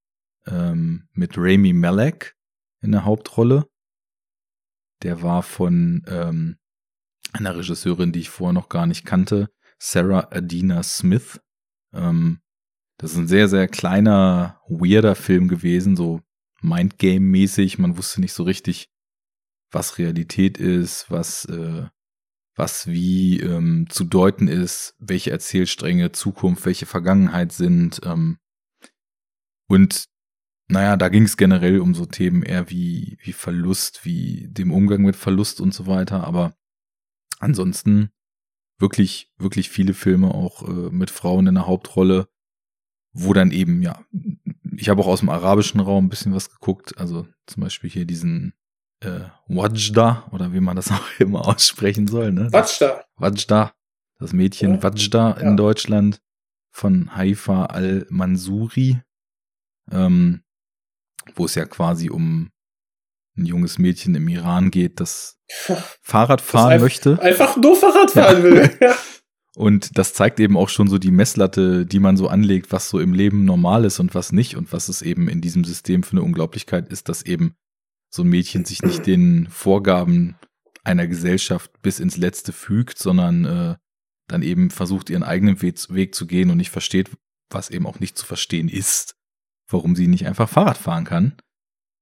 [0.46, 2.36] ähm, mit Rami Malek
[2.82, 3.66] in der Hauptrolle.
[5.02, 6.58] Der war von ähm,
[7.34, 11.42] einer Regisseurin, die ich vorher noch gar nicht kannte, Sarah Adina Smith.
[11.94, 12.42] Ähm,
[13.00, 16.22] das ist ein sehr, sehr kleiner, weirder Film gewesen, so
[16.62, 17.80] Mindgame-mäßig.
[17.80, 18.92] Man wusste nicht so richtig,
[19.72, 21.88] was Realität ist, was, äh,
[22.62, 28.02] was wie ähm, zu deuten ist, welche Erzählstränge Zukunft, welche Vergangenheit sind.
[28.06, 28.38] Ähm,
[29.68, 30.06] und
[30.68, 35.02] naja, da ging es generell um so Themen eher wie, wie Verlust, wie dem Umgang
[35.02, 36.24] mit Verlust und so weiter.
[36.24, 36.56] Aber
[37.40, 38.12] ansonsten
[38.78, 42.28] wirklich, wirklich viele Filme auch äh, mit Frauen in der Hauptrolle,
[43.12, 44.06] wo dann eben, ja,
[44.78, 48.06] ich habe auch aus dem arabischen Raum ein bisschen was geguckt, also zum Beispiel hier
[48.06, 48.54] diesen
[49.02, 52.52] äh, Wajda oder wie man das auch immer aussprechen soll, ne?
[52.52, 53.04] Wajda.
[53.16, 53.74] Wajda,
[54.20, 54.84] das Mädchen Ja.
[54.84, 55.56] Wajda in Ja.
[55.56, 56.22] Deutschland
[56.74, 59.02] von Haifa al-Mansuri,
[59.92, 60.42] ähm,
[61.36, 62.50] wo es ja quasi um
[63.38, 65.38] ein junges Mädchen im Iran geht, das
[66.02, 67.22] Fahrrad fahren ein- möchte.
[67.22, 68.70] Einfach nur Fahrrad fahren will.
[68.82, 68.96] Ja.
[69.54, 73.02] Und das zeigt eben auch schon so die Messlatte, die man so anlegt, was so
[73.02, 76.14] im Leben normal ist und was nicht und was es eben in diesem System für
[76.14, 77.56] eine Unglaublichkeit ist, dass eben
[78.14, 80.36] so ein Mädchen sich nicht den Vorgaben
[80.84, 83.76] einer Gesellschaft bis ins Letzte fügt, sondern äh,
[84.28, 87.10] dann eben versucht, ihren eigenen Weg, Weg zu gehen und nicht versteht,
[87.50, 89.16] was eben auch nicht zu verstehen ist,
[89.70, 91.38] warum sie nicht einfach Fahrrad fahren kann.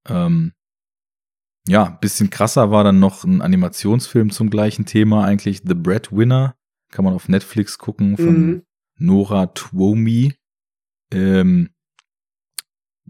[0.08, 0.52] Ähm,
[1.68, 6.56] ja, bisschen krasser war dann noch ein Animationsfilm zum gleichen Thema eigentlich, The Breadwinner.
[6.90, 8.62] Kann man auf Netflix gucken von Mhm.
[8.96, 10.34] Nora Twomey.
[11.12, 11.70] Ähm,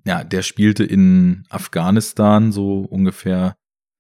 [0.05, 3.55] ja, der spielte in Afghanistan so ungefähr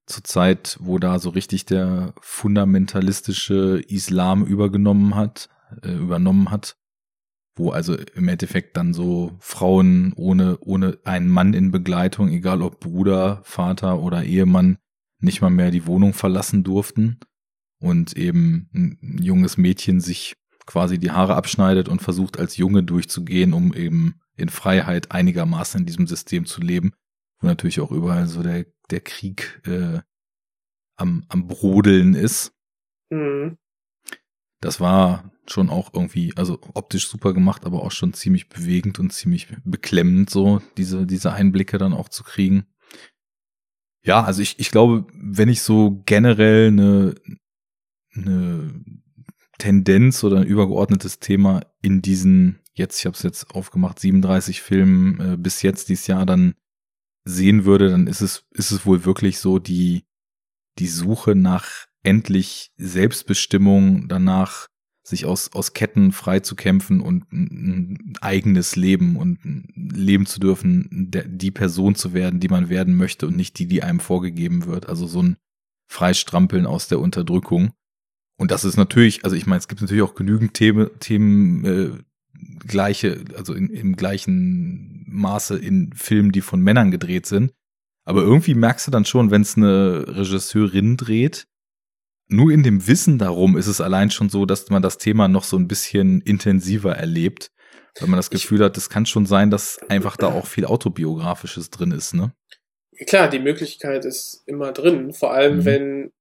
[0.06, 5.48] zur Zeit, wo da so richtig der fundamentalistische Islam übergenommen hat,
[5.82, 6.76] äh, übernommen hat,
[7.54, 12.80] wo also im Endeffekt dann so Frauen ohne ohne einen Mann in Begleitung, egal ob
[12.80, 14.78] Bruder, Vater oder Ehemann,
[15.20, 17.18] nicht mal mehr die Wohnung verlassen durften.
[17.82, 20.34] Und eben ein junges Mädchen sich
[20.66, 25.86] quasi die Haare abschneidet und versucht als Junge durchzugehen, um eben in Freiheit einigermaßen in
[25.86, 26.92] diesem System zu leben,
[27.40, 30.00] wo natürlich auch überall so der, der Krieg äh,
[30.96, 32.52] am, am Brodeln ist.
[33.10, 33.58] Mhm.
[34.60, 39.12] Das war schon auch irgendwie, also optisch super gemacht, aber auch schon ziemlich bewegend und
[39.12, 42.66] ziemlich beklemmend, so diese, diese Einblicke dann auch zu kriegen.
[44.02, 47.14] Ja, also ich, ich glaube, wenn ich so generell eine,
[48.14, 48.84] eine
[49.58, 55.20] Tendenz oder ein übergeordnetes Thema in diesen, jetzt, ich habe es jetzt aufgemacht, 37 Filmen
[55.20, 56.54] äh, bis jetzt dieses Jahr dann
[57.24, 60.04] sehen würde, dann ist es, ist es wohl wirklich so die,
[60.78, 64.68] die Suche nach endlich Selbstbestimmung, danach
[65.02, 69.38] sich aus, aus Ketten frei zu kämpfen und ein, eigenes Leben und
[69.74, 73.66] leben zu dürfen, der, die Person zu werden, die man werden möchte und nicht die,
[73.66, 74.88] die einem vorgegeben wird.
[74.88, 75.36] Also so ein
[75.90, 77.72] Freistrampeln aus der Unterdrückung.
[78.38, 81.98] Und das ist natürlich, also ich meine, es gibt natürlich auch genügend Themen, Themen äh,
[82.66, 87.52] gleiche, also in, im gleichen Maße in Filmen, die von Männern gedreht sind.
[88.04, 91.46] Aber irgendwie merkst du dann schon, wenn es eine Regisseurin dreht,
[92.28, 95.44] nur in dem Wissen darum ist es allein schon so, dass man das Thema noch
[95.44, 97.50] so ein bisschen intensiver erlebt,
[97.98, 101.70] weil man das Gefühl hat, es kann schon sein, dass einfach da auch viel autobiografisches
[101.70, 102.32] drin ist, ne?
[103.06, 105.64] Klar, die Möglichkeit ist immer drin, vor allem Mhm.
[105.64, 106.12] wenn,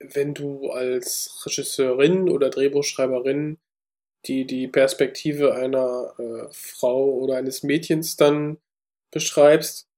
[0.00, 3.58] wenn du als Regisseurin oder Drehbuchschreiberin
[4.26, 8.58] die die Perspektive einer äh, Frau oder eines Mädchens dann
[9.10, 9.88] beschreibst,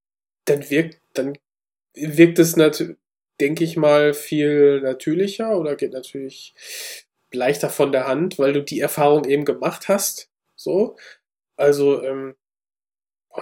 [0.47, 1.39] dann wirkt, dann
[1.95, 2.97] wirkt es natürlich,
[3.41, 6.55] denke ich mal, viel natürlicher oder geht natürlich
[7.33, 10.31] leichter von der Hand, weil du die Erfahrung eben gemacht hast.
[10.57, 10.97] So.
[11.57, 12.35] Also, ähm,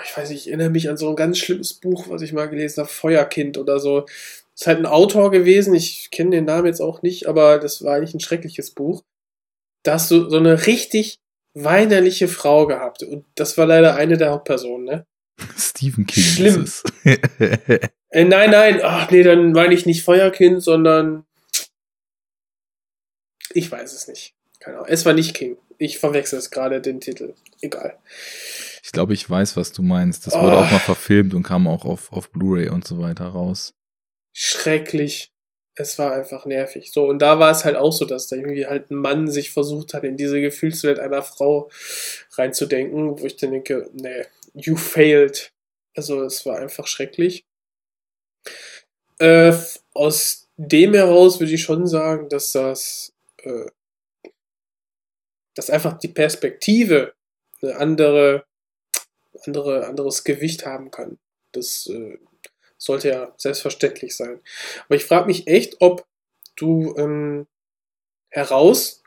[0.03, 2.49] ich weiß nicht, ich erinnere mich an so ein ganz schlimmes Buch, was ich mal
[2.49, 4.07] gelesen habe, Feuerkind oder so.
[4.55, 7.95] Ist halt ein Autor gewesen, ich kenne den Namen jetzt auch nicht, aber das war
[7.95, 9.03] eigentlich ein schreckliches Buch.
[9.85, 11.21] Da hast du so eine richtig
[11.55, 13.03] weinerliche Frau gehabt.
[13.05, 15.07] Und das war leider eine der Hauptpersonen, ne?
[15.57, 16.25] Stephen King.
[16.25, 16.69] Schlimm.
[18.11, 21.25] Äh, nein, nein, ach nee, dann meine ich nicht Feuerkind, sondern
[23.53, 24.35] ich weiß es nicht.
[24.61, 24.89] Keine Ahnung.
[24.89, 25.57] Es war nicht King.
[25.79, 27.35] Ich verwechsel es gerade den Titel.
[27.61, 27.99] Egal.
[28.85, 30.29] ich glaube, ich weiß, was du meinst.
[30.29, 30.61] Das wurde Oh.
[30.61, 33.75] auch mal verfilmt und kam auch auf, auf Blu-ray und so weiter raus.
[34.33, 35.33] Schrecklich.
[35.77, 36.93] Es war einfach nervig.
[36.93, 39.51] So, und da war es halt auch so, dass da irgendwie halt ein Mann sich
[39.51, 41.71] versucht hat, in diese Gefühlswelt einer Frau
[42.33, 45.53] reinzudenken, wo ich dann denke, nee, you failed.
[45.97, 47.45] Also, es war einfach schrecklich.
[49.19, 49.53] Äh,
[49.95, 53.67] aus dem heraus würde ich schon sagen, dass das, äh,
[55.55, 57.15] dass einfach die Perspektive
[57.63, 58.45] eine andere,
[59.47, 61.19] andere, anderes Gewicht haben kann.
[61.53, 62.19] Das äh,
[62.85, 64.41] sollte ja selbstverständlich sein.
[64.87, 66.07] Aber ich frage mich echt, ob
[66.57, 67.47] du ähm,
[68.29, 69.03] heraus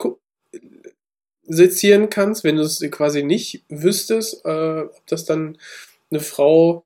[1.44, 5.58] sezieren kannst, wenn du es quasi nicht wüsstest, äh, ob das dann
[6.10, 6.86] eine Frau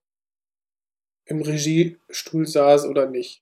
[1.26, 3.42] im Regiestuhl saß oder nicht.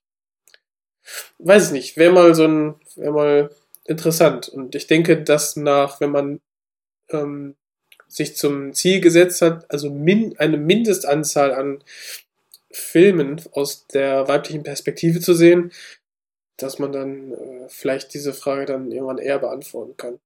[1.38, 1.96] Weiß ich nicht.
[1.96, 3.50] Wäre mal so ein, wäre mal
[3.84, 4.48] interessant.
[4.48, 6.40] Und ich denke, dass nach, wenn man
[7.08, 7.56] ähm,
[8.06, 11.82] sich zum Ziel gesetzt hat, also min eine Mindestanzahl an
[12.70, 15.72] Filmen aus der weiblichen Perspektive zu sehen,
[16.56, 20.18] dass man dann äh, vielleicht diese Frage dann irgendwann eher beantworten kann.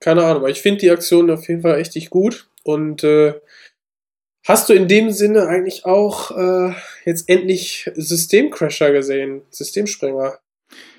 [0.00, 2.48] Keine Ahnung, aber ich finde die Aktion auf jeden Fall richtig gut.
[2.64, 3.40] Und äh,
[4.44, 9.42] hast du in dem Sinne eigentlich auch äh, jetzt endlich Systemcrasher gesehen?
[9.50, 10.38] Systemsprenger?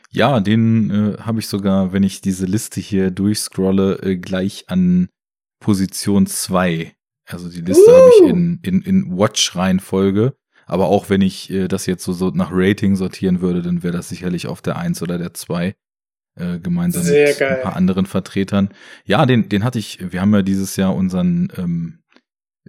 [0.09, 5.09] Ja, den äh, habe ich sogar, wenn ich diese Liste hier durchscrolle, äh, gleich an
[5.59, 6.93] Position 2.
[7.25, 7.93] Also die Liste Uh.
[7.93, 10.35] habe ich in, in, in Watch-Reihenfolge.
[10.65, 13.93] Aber auch wenn ich äh, das jetzt so, so nach Rating sortieren würde, dann wäre
[13.95, 15.75] das sicherlich auf der 1 oder der 2.
[16.35, 17.57] Äh, gemeinsam Sehr mit geil.
[17.57, 18.69] ein paar anderen Vertretern.
[19.05, 21.99] Ja, den, den hatte ich, wir haben ja dieses Jahr unseren ähm,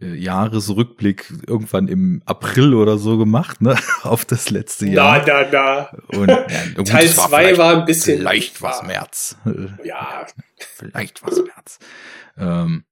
[0.03, 3.75] äh, Jahresrückblick irgendwann im April oder so gemacht, ne?
[4.03, 5.25] Auf das letzte Jahr.
[5.27, 6.19] Na, na, na.
[6.19, 8.19] Und, ja, gut, Teil es 2 vielleicht- war ein bisschen.
[8.19, 9.37] Vielleicht was März.
[9.47, 10.27] Äh, Ja,
[10.59, 11.79] Vielleicht was März.
[12.37, 12.85] Ähm,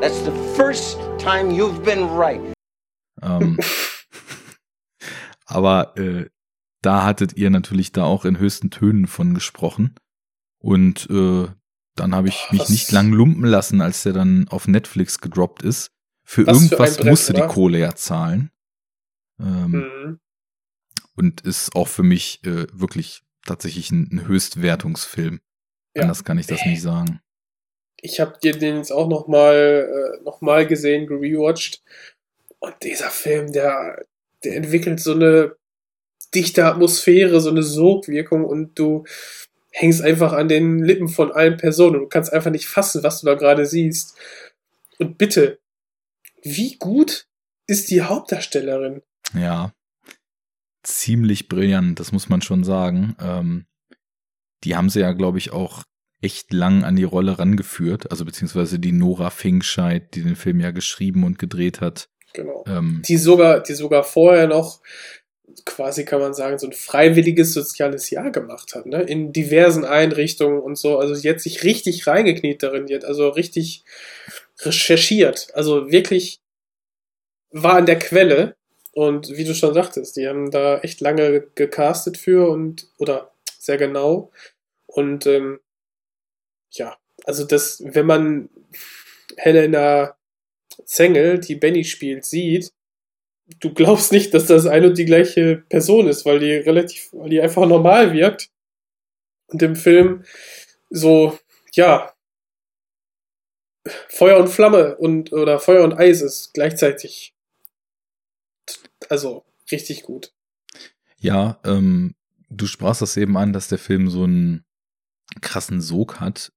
[0.00, 2.40] That's the first time you've been right.
[3.22, 3.58] ähm,
[5.50, 6.28] aber äh,
[6.82, 9.94] da hattet ihr natürlich da auch in höchsten Tönen von gesprochen.
[10.58, 11.48] Und äh,
[11.96, 15.62] dann habe ich Boah, mich nicht lang lumpen lassen, als der dann auf Netflix gedroppt
[15.62, 15.90] ist.
[16.24, 17.48] Für Was für irgendwas Brett, musste die oder?
[17.48, 18.50] Kohle ja zahlen.
[19.40, 20.20] Ähm, mhm.
[21.16, 25.40] Und ist auch für mich äh, wirklich tatsächlich ein, ein Höchstwertungsfilm.
[25.94, 26.02] Ja.
[26.02, 27.20] Anders kann ich das nicht sagen.
[28.00, 31.82] ich habe dir den jetzt auch noch mal, äh, noch mal gesehen, gerewatcht.
[32.58, 34.06] Und dieser Film, der,
[34.44, 35.56] der entwickelt so eine
[36.34, 39.04] dichte Atmosphäre, so eine Sogwirkung und du
[39.72, 42.00] hängst einfach an den Lippen von allen Personen.
[42.00, 44.16] Du kannst einfach nicht fassen, was du da gerade siehst.
[44.98, 45.58] Und bitte,
[46.42, 47.26] wie gut
[47.66, 49.02] ist die Hauptdarstellerin?
[49.34, 49.72] Ja,
[50.82, 53.16] ziemlich brillant, das muss man schon sagen.
[53.20, 53.66] Ähm,
[54.64, 55.84] die haben sie ja, glaube ich, auch
[56.20, 58.10] echt lang an die Rolle rangeführt.
[58.10, 62.08] Also beziehungsweise die Nora Fingscheid, die den Film ja geschrieben und gedreht hat.
[62.32, 62.64] Genau.
[62.66, 64.80] Ähm, Die sogar, die sogar vorher noch
[65.64, 69.02] quasi kann man sagen, so ein freiwilliges soziales Jahr gemacht hat, ne?
[69.02, 70.98] In diversen Einrichtungen und so.
[70.98, 73.84] Also sie hat sich richtig reingekniet darin, die hat also richtig
[74.60, 75.48] recherchiert.
[75.54, 76.40] Also wirklich
[77.50, 78.56] war an der Quelle.
[78.92, 83.76] Und wie du schon sagtest, die haben da echt lange gecastet für und oder sehr
[83.76, 84.32] genau.
[84.86, 85.60] Und ähm,
[86.72, 88.50] ja, also das, wenn man
[89.36, 90.16] Helena
[90.84, 92.72] Zengel, die Benny spielt, sieht,
[93.60, 97.30] du glaubst nicht, dass das eine und die gleiche Person ist, weil die relativ, weil
[97.30, 98.50] die einfach normal wirkt.
[99.48, 100.24] Und im Film
[100.90, 101.38] so,
[101.72, 102.14] ja,
[104.08, 107.34] Feuer und Flamme und oder Feuer und Eis ist gleichzeitig.
[109.08, 110.32] Also richtig gut.
[111.18, 112.14] ja, ähm,
[112.50, 114.64] du sprachst das eben an, dass der Film so einen
[115.40, 116.52] krassen Sog hat.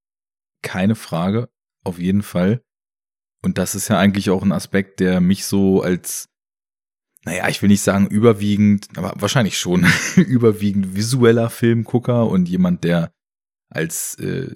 [0.61, 1.49] Keine Frage,
[1.83, 2.63] auf jeden Fall.
[3.43, 6.29] Und das ist ja eigentlich auch ein Aspekt, der mich so als,
[7.25, 13.11] naja, ich will nicht sagen überwiegend, aber wahrscheinlich schon überwiegend visueller Filmgucker und jemand, der
[13.69, 14.49] als äh,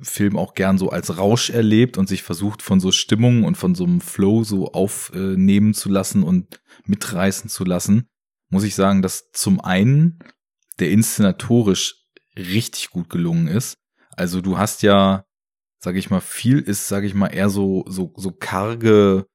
[0.00, 3.74] Film auch gern so als Rausch erlebt und sich versucht von so Stimmungen und von
[3.74, 8.08] so einem Flow so aufnehmen zu lassen und mitreißen zu lassen,
[8.48, 10.18] muss ich sagen, dass zum einen
[10.78, 13.78] der inszenatorisch richtig gut gelungen ist.
[14.10, 15.24] Also du hast ja,
[15.78, 19.26] sag ich mal, viel ist, sag ich mal, eher so, so, so karge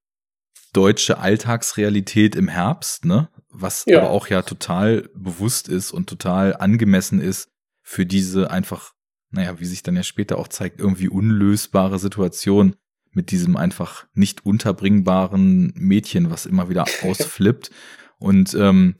[0.73, 3.29] deutsche Alltagsrealität im Herbst, ne?
[3.49, 3.99] Was Ja.
[3.99, 7.49] aber auch ja total bewusst ist und total angemessen ist
[7.83, 8.93] für diese einfach,
[9.31, 12.75] naja, wie sich dann ja später auch zeigt, irgendwie unlösbare Situation
[13.11, 17.71] mit diesem einfach nicht unterbringbaren Mädchen, was immer wieder ausflippt.
[18.17, 18.95] Und ähm,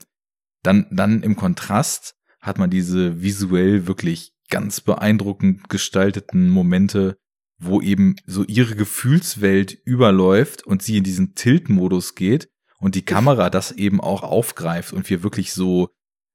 [0.62, 7.16] dann, dann im Kontrast hat man diese visuell wirklich ganz beeindruckend gestalteten Momente,
[7.64, 12.48] wo eben so ihre Gefühlswelt überläuft und sie in diesen Tilt-Modus geht
[12.78, 15.88] und die Kamera das eben auch aufgreift und wir wirklich so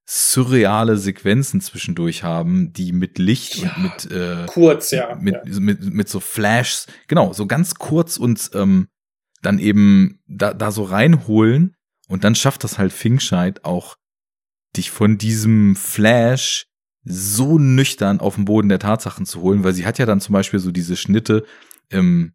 [0.10, 5.16] surreale Sequenzen zwischendurch haben, die mit Licht Ja, und mit äh, Kurz, ja.
[5.16, 5.60] mit, ja.
[5.60, 8.88] mit, mit so Flashs, genau, so ganz kurz und ähm,
[9.42, 11.76] dann eben da, da so reinholen
[12.08, 13.98] und dann schafft das halt Finkscheid auch,
[14.78, 16.68] dich von diesem Flash
[17.08, 20.34] so nüchtern auf den Boden der Tatsachen zu holen, weil sie hat ja dann zum
[20.34, 21.46] Beispiel so diese Schnitte,
[21.90, 22.34] ähm,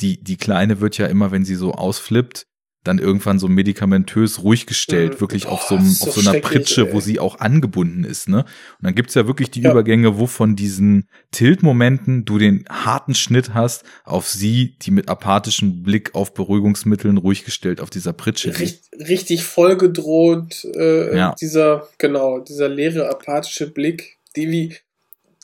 [0.00, 2.46] die, die Kleine wird ja immer, wenn sie so ausflippt,
[2.84, 5.20] dann irgendwann so medikamentös ruhig gestellt, Mhm.
[5.20, 7.02] wirklich auf Boah, so, einem, ist auf so so einer Pritsche, wo ey.
[7.02, 8.38] sie auch angebunden ist, ne?
[8.38, 8.46] Und
[8.82, 9.70] dann gibt's ja wirklich die Ja.
[9.70, 15.82] Übergänge, wo von diesen Tilt-Momenten du den harten Schnitt hast auf sie, die mit apathischen
[15.82, 18.58] Blick auf Beruhigungsmitteln ruhig gestellt auf dieser Pritsche.
[18.58, 21.34] Richtig, richtig vollgedroht, äh, Ja.
[21.40, 24.76] dieser, genau, dieser leere, apathische Blick, die wie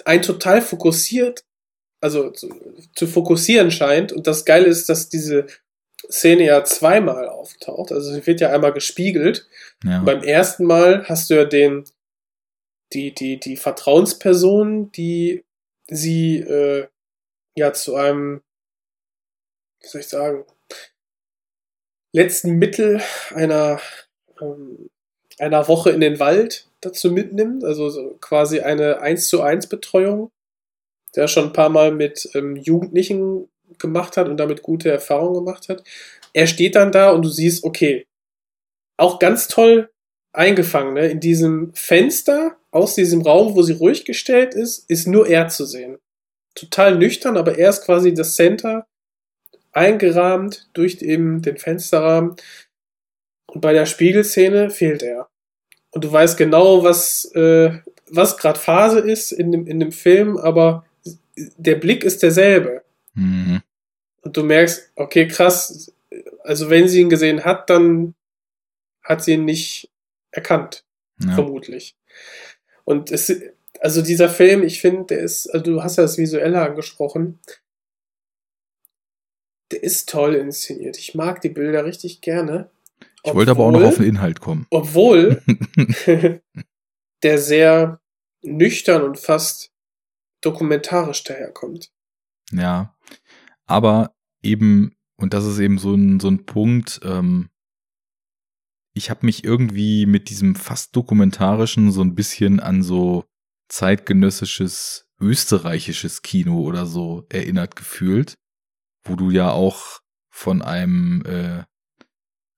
[0.05, 1.45] ein total fokussiert,
[2.01, 2.49] also zu,
[2.95, 4.13] zu fokussieren scheint.
[4.13, 5.47] Und das Geile ist, dass diese
[6.11, 7.93] Szene ja zweimal auftaucht.
[7.93, 9.49] Also sie wird ja einmal gespiegelt.
[9.85, 10.01] Ja.
[10.01, 11.85] Beim ersten Mal hast du ja den,
[12.93, 15.45] die, die, die Vertrauensperson, die
[15.89, 16.89] sie äh,
[17.57, 18.43] ja zu einem,
[19.81, 20.45] wie soll ich sagen,
[22.13, 23.03] letzten Mittel
[23.35, 23.81] einer,
[24.41, 24.89] ähm,
[25.39, 27.65] einer Woche in den Wald dazu mitnimmt.
[27.65, 30.31] Also so quasi eine 1 zu 1 Betreuung,
[31.15, 35.69] der schon ein paar Mal mit ähm, Jugendlichen gemacht hat und damit gute Erfahrungen gemacht
[35.69, 35.85] hat.
[36.33, 38.07] Er steht dann da und du siehst, okay,
[38.97, 39.91] auch ganz toll
[40.33, 41.09] eingefangen, ne?
[41.09, 45.65] In diesem Fenster aus diesem Raum, wo sie ruhig gestellt ist, ist nur er zu
[45.65, 45.99] sehen.
[46.55, 48.87] Total nüchtern, aber er ist quasi das Center,
[49.73, 52.37] eingerahmt durch eben den Fensterrahmen.
[53.47, 55.29] Und bei der Spiegelszene fehlt er.
[55.91, 57.79] Und du weißt genau, was, äh,
[58.11, 60.85] was gerade Phase ist in dem, in dem Film, aber
[61.37, 62.83] der Blick ist derselbe.
[63.19, 63.63] Mhm.
[64.23, 65.93] Und du merkst, okay, krass,
[66.45, 68.15] also wenn sie ihn gesehen hat, dann
[69.03, 69.91] hat sie ihn nicht
[70.31, 70.85] erkannt,
[71.23, 71.35] Ja.
[71.35, 71.97] vermutlich.
[72.85, 73.33] Und es,
[73.81, 77.39] also dieser Film, ich finde, der ist, also du hast ja das Visuelle angesprochen,
[79.71, 80.97] der ist toll inszeniert.
[80.99, 82.71] Ich mag die Bilder richtig gerne.
[83.25, 84.67] Ich wollte aber auch noch Obwohl- auf den Inhalt kommen.
[84.71, 85.43] obwohl
[87.23, 88.01] der sehr
[88.43, 89.73] nüchtern und fast
[90.41, 91.91] dokumentarisch daherkommt.
[92.53, 92.95] Ja,
[93.69, 97.51] aber eben, und das ist eben so ein, so ein Punkt, ähm,
[98.95, 103.25] ich habe mich irgendwie mit diesem fast dokumentarischen so ein bisschen an so
[103.69, 108.39] zeitgenössisches österreichisches Kino oder so erinnert gefühlt,
[109.05, 110.01] wo du ja auch
[110.31, 111.65] von einem äh,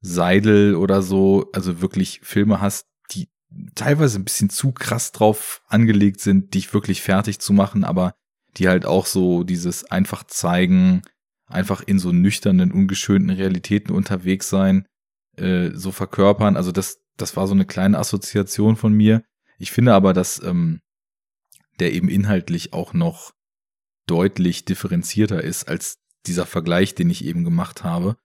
[0.00, 3.28] Seidel oder so, also wirklich Filme hast, die
[3.74, 8.14] teilweise ein bisschen zu krass drauf angelegt sind, dich wirklich fertig zu machen, aber
[8.56, 11.02] die halt auch so dieses einfach zeigen,
[11.46, 14.86] einfach in so nüchternen, ungeschönten Realitäten unterwegs sein,
[15.36, 16.56] äh, so verkörpern.
[16.56, 19.22] Also das, das war so eine kleine Assoziation von mir.
[19.58, 20.80] Ich finde aber, dass ähm,
[21.80, 23.32] der eben inhaltlich auch noch
[24.06, 28.16] deutlich differenzierter ist als dieser Vergleich, den ich eben gemacht habe.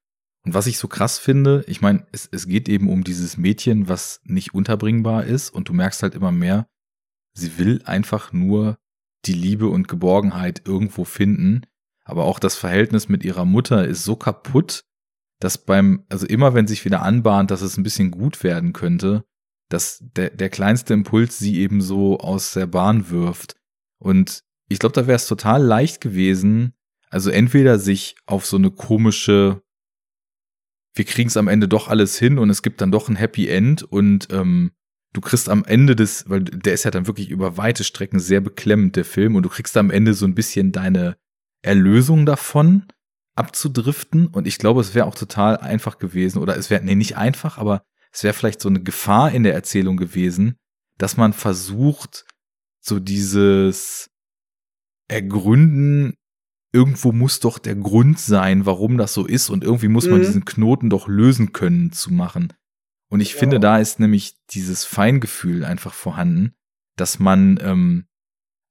[0.43, 3.87] Und was ich so krass finde, ich meine, es, es geht eben um dieses Mädchen,
[3.87, 6.67] was nicht unterbringbar ist und du merkst halt immer mehr,
[7.33, 8.77] sie will einfach nur
[9.25, 11.61] die Liebe und Geborgenheit irgendwo finden.
[12.03, 14.83] Aber auch das Verhältnis mit ihrer Mutter ist so kaputt,
[15.39, 19.25] dass beim, also immer wenn sich wieder anbahnt, dass es ein bisschen gut werden könnte,
[19.69, 23.55] dass der, der kleinste Impuls sie eben so aus der Bahn wirft.
[23.97, 26.73] Und ich glaube, da wäre es total leicht gewesen,
[27.09, 29.61] also entweder sich auf so eine komische,
[30.93, 33.47] wir kriegen es am Ende doch alles hin und es gibt dann doch ein Happy
[33.47, 34.71] End und ähm,
[35.15, 38.41] du kriegst am Ende des, weil der ist ja dann wirklich über weite Strecken sehr
[38.41, 41.17] beklemmend, der Film, und du kriegst am Ende so ein bisschen deine
[41.61, 42.85] Erlösung davon
[43.35, 44.27] abzudriften.
[44.27, 47.57] Und ich glaube, es wäre auch total einfach gewesen, oder es wäre, nee, nicht einfach,
[47.57, 50.55] aber es wäre vielleicht so eine Gefahr in der Erzählung gewesen,
[50.97, 52.25] dass man versucht,
[52.79, 54.09] so dieses,
[55.07, 56.15] ergründen,
[56.71, 60.23] irgendwo muss doch der Grund sein, warum das so ist und irgendwie muss man Mhm.
[60.23, 62.53] diesen Knoten doch lösen können zu machen.
[63.09, 63.39] Und ich Ja.
[63.39, 66.53] finde, da ist nämlich dieses Feingefühl einfach vorhanden,
[66.95, 68.05] dass man, ähm,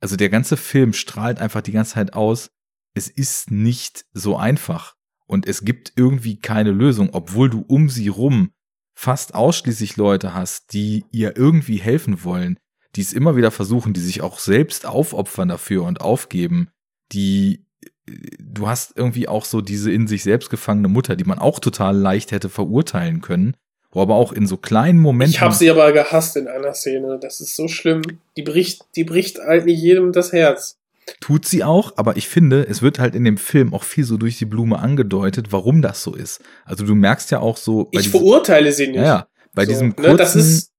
[0.00, 2.50] also der ganze Film strahlt einfach die ganze Zeit aus,
[2.94, 8.08] es ist nicht so einfach und es gibt irgendwie keine Lösung, obwohl du um sie
[8.08, 8.50] rum
[8.96, 12.58] fast ausschließlich Leute hast, die ihr irgendwie helfen wollen,
[12.94, 16.68] die es immer wieder versuchen, die sich auch selbst aufopfern dafür und aufgeben,
[17.12, 17.66] die
[18.06, 21.96] du hast irgendwie auch so diese in sich selbst gefangene Mutter, die man auch total
[21.96, 23.56] leicht hätte verurteilen können,
[23.94, 27.18] wo aber auch in so kleinen Momenten Ich habe sie aber gehasst in einer Szene.
[27.20, 28.02] Das ist so schlimm.
[28.36, 30.76] Die bricht, die bricht eigentlich jedem das Herz.
[31.20, 34.16] tut sie auch, aber ich finde, es wird halt in dem Film auch viel so
[34.16, 36.40] durch die Blume angedeutet, warum das so ist.
[36.64, 38.96] Also du merkst ja auch so Ich diesem, verurteile sie nicht.
[38.96, 40.72] ja, ja, bei So, diesem ne, kurzen, das ist,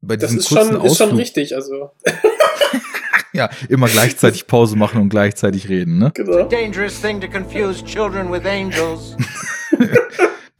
[0.00, 1.54] bei das diesem ist kurzen schon, ist schon richtig.
[1.54, 1.90] Also,
[3.34, 6.12] ja, immer gleichzeitig Pause machen und gleichzeitig reden, ne?
[6.14, 6.44] genau.
[6.48, 9.16] Dangerous thing to confuse children with angels.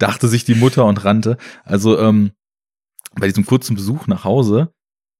[0.02, 1.36] dachte sich die Mutter und rannte.
[1.64, 2.32] Also ähm,
[3.14, 4.72] bei diesem kurzen Besuch nach Hause,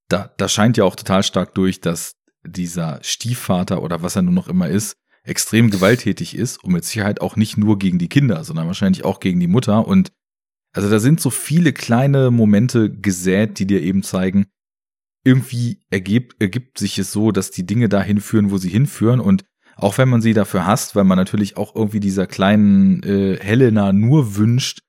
[0.09, 4.35] da, da scheint ja auch total stark durch, dass dieser Stiefvater oder was er nur
[4.35, 8.43] noch immer ist, extrem gewalttätig ist und mit Sicherheit auch nicht nur gegen die Kinder,
[8.43, 9.87] sondern wahrscheinlich auch gegen die Mutter.
[9.87, 10.11] Und
[10.72, 14.47] also da sind so viele kleine Momente gesät, die dir eben zeigen,
[15.24, 19.20] irgendwie ergibt, ergibt sich es so, dass die Dinge dahin führen, wo sie hinführen.
[19.20, 19.45] Und
[19.83, 23.93] auch wenn man sie dafür hasst, weil man natürlich auch irgendwie dieser kleinen äh, Helena
[23.93, 24.80] nur wünscht,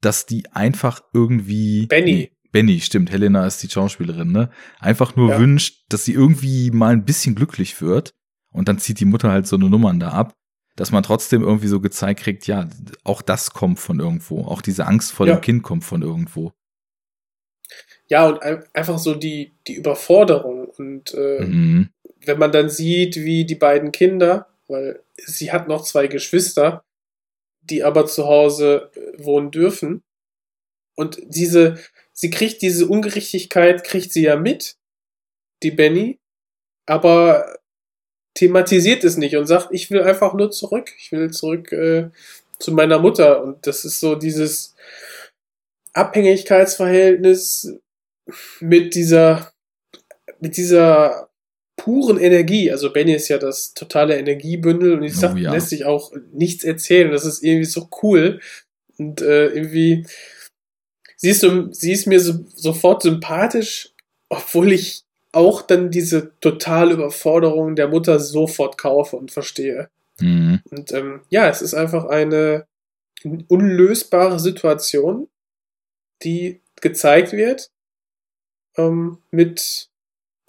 [0.00, 1.86] dass die einfach irgendwie.
[1.86, 2.30] Benny.
[2.52, 3.10] Benny, stimmt.
[3.10, 4.50] Helena ist die Schauspielerin, ne?
[4.78, 5.38] Einfach nur Ja.
[5.40, 8.12] wünscht, dass sie irgendwie mal ein bisschen glücklich wird.
[8.52, 10.34] Und dann zieht die Mutter halt so eine Nummern da ab,
[10.76, 12.68] dass man trotzdem irgendwie so gezeigt kriegt, ja,
[13.02, 14.42] auch das kommt von irgendwo.
[14.44, 15.34] Auch diese Angst vor Ja.
[15.36, 16.52] dem Kind kommt von irgendwo.
[18.08, 20.66] Ja, und ein- einfach so die, die Überforderung.
[20.68, 21.88] Und äh, Mhm.
[22.26, 26.84] Wenn man dann sieht, wie die beiden Kinder, weil sie hat noch zwei Geschwister,
[27.62, 30.02] die aber zu Hause äh, wohnen dürfen.
[30.96, 31.78] Und diese,
[32.12, 34.76] sie kriegt diese Ungerechtigkeit, kriegt sie ja mit,
[35.62, 36.18] die Benny,
[36.86, 37.58] aber
[38.34, 40.92] thematisiert es nicht und sagt, ich will einfach nur zurück.
[40.98, 42.10] Ich will zurück äh,
[42.58, 43.42] zu meiner Mutter.
[43.42, 44.74] Und das ist so dieses
[45.92, 47.74] Abhängigkeitsverhältnis
[48.60, 49.52] mit dieser,
[50.40, 51.30] mit dieser
[51.84, 52.72] puren Energie.
[52.72, 55.52] Also Benny ist ja das totale Energiebündel und ich Oh sag, ja.
[55.52, 57.12] lässt sich auch nichts erzählen.
[57.12, 58.40] Das ist irgendwie so cool.
[58.96, 60.06] Und äh, irgendwie,
[61.16, 63.90] sie ist, sie ist mir so, sofort sympathisch,
[64.30, 69.90] obwohl ich auch dann diese totale Überforderung der Mutter sofort kaufe und verstehe.
[70.20, 70.62] Mhm.
[70.70, 72.66] Und ähm, ja, es ist einfach eine
[73.48, 75.28] unlösbare Situation,
[76.22, 77.70] die gezeigt wird
[78.78, 79.90] ähm, mit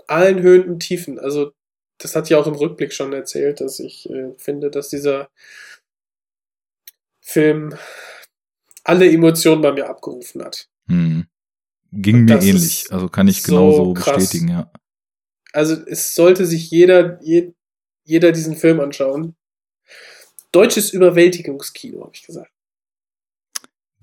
[0.07, 1.19] allen Höhen und Tiefen.
[1.19, 1.51] Also
[1.97, 5.29] das hat ja auch im Rückblick schon erzählt, dass ich äh, finde, dass dieser
[7.21, 7.75] Film
[8.83, 10.69] alle Emotionen bei mir abgerufen hat.
[10.87, 11.27] Mhm.
[11.91, 12.85] Ging Und mir ähnlich.
[12.91, 14.71] Also kann ich so genauso bestätigen, ja.
[15.53, 17.53] Also es sollte sich jeder, je,
[18.03, 19.35] jeder diesen Film anschauen.
[20.51, 22.51] Deutsches Überwältigungskino, habe ich gesagt.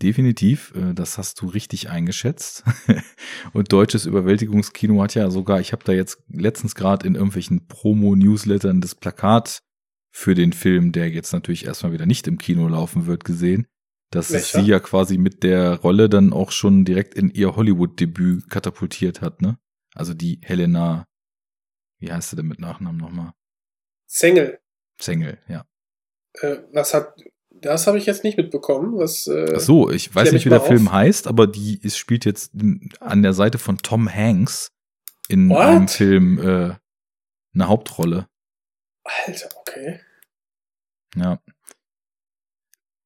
[0.02, 2.64] Definitiv, äh, das hast du richtig eingeschätzt.
[3.52, 8.80] Und deutsches Überwältigungskino hat ja sogar, ich habe da jetzt letztens gerade in irgendwelchen Promo-Newslettern
[8.80, 9.62] das Plakat
[10.10, 13.66] für den Film, der jetzt natürlich erstmal wieder nicht im Kino laufen wird, gesehen,
[14.10, 14.60] dass Welcher?
[14.60, 19.40] sie ja quasi mit der Rolle dann auch schon direkt in ihr Hollywood-Debüt katapultiert hat,
[19.40, 19.58] ne?
[19.94, 21.06] Also die Helena,
[22.00, 23.32] wie heißt sie denn mit Nachnamen nochmal?
[24.06, 24.58] Zengel.
[24.98, 25.64] Zengel, ja.
[26.40, 27.14] Äh, was hat.
[27.62, 28.98] Das habe ich jetzt nicht mitbekommen.
[28.98, 30.94] Was, äh, Ach so, ich weiß nicht, wie der Film auf.
[30.94, 32.52] heißt, aber die ist, spielt jetzt
[33.00, 34.72] an der Seite von Tom Hanks
[35.28, 35.58] in What?
[35.60, 36.74] einem Film äh,
[37.54, 38.26] eine Hauptrolle.
[39.04, 40.00] Alter, okay.
[41.16, 41.40] Ja.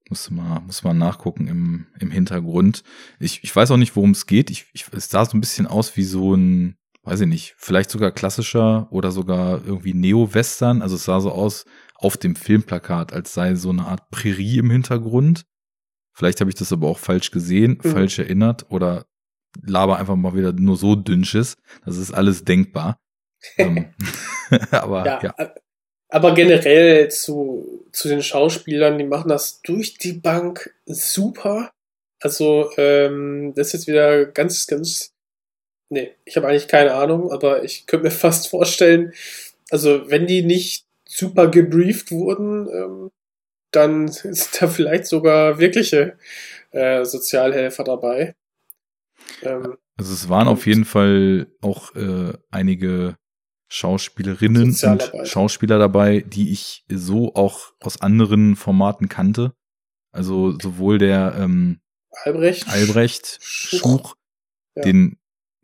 [0.09, 2.83] Muss mal, muss mal nachgucken im, im Hintergrund.
[3.19, 4.51] Ich, ich weiß auch nicht, worum es geht.
[4.51, 7.91] Ich, ich, es sah so ein bisschen aus wie so ein, weiß ich nicht, vielleicht
[7.91, 10.81] sogar klassischer oder sogar irgendwie Neo-Western.
[10.81, 11.65] Also es sah so aus
[11.99, 15.45] auf dem Filmplakat, als sei so eine Art Prärie im Hintergrund.
[16.15, 17.91] Vielleicht habe ich das aber auch falsch gesehen, Mhm.
[17.91, 19.07] falsch erinnert oder
[19.63, 21.57] laber einfach mal wieder nur so dünnsches.
[21.85, 22.99] Das ist alles denkbar.
[23.59, 23.93] Ähm,
[24.71, 25.55] aber Ja, ja.
[26.09, 31.71] aber generell zu, zu den Schauspielern, die machen das durch die Bank super.
[32.21, 35.13] Also, ähm, das ist jetzt wieder ganz, ganz.
[35.91, 39.13] Nee, ich habe eigentlich keine Ahnung, aber ich könnte mir fast vorstellen,
[39.71, 43.11] also wenn die nicht super gebrieft wurden, ähm,
[43.71, 46.19] dann sind da vielleicht sogar wirkliche
[46.71, 48.35] äh, Sozialhelfer dabei.
[49.43, 53.17] Ähm, Also es waren auf jeden Fall auch äh, einige
[53.69, 55.13] Schauspielerinnen und.
[55.25, 59.55] Schauspieler dabei, die ich so auch aus anderen Formaten kannte.
[60.13, 61.81] Also sowohl der ähm,
[62.11, 62.69] Albrecht.
[62.69, 63.79] Albrecht Schuch.
[63.81, 64.17] Schuch,
[64.77, 64.83] Ja.
[64.85, 65.19] den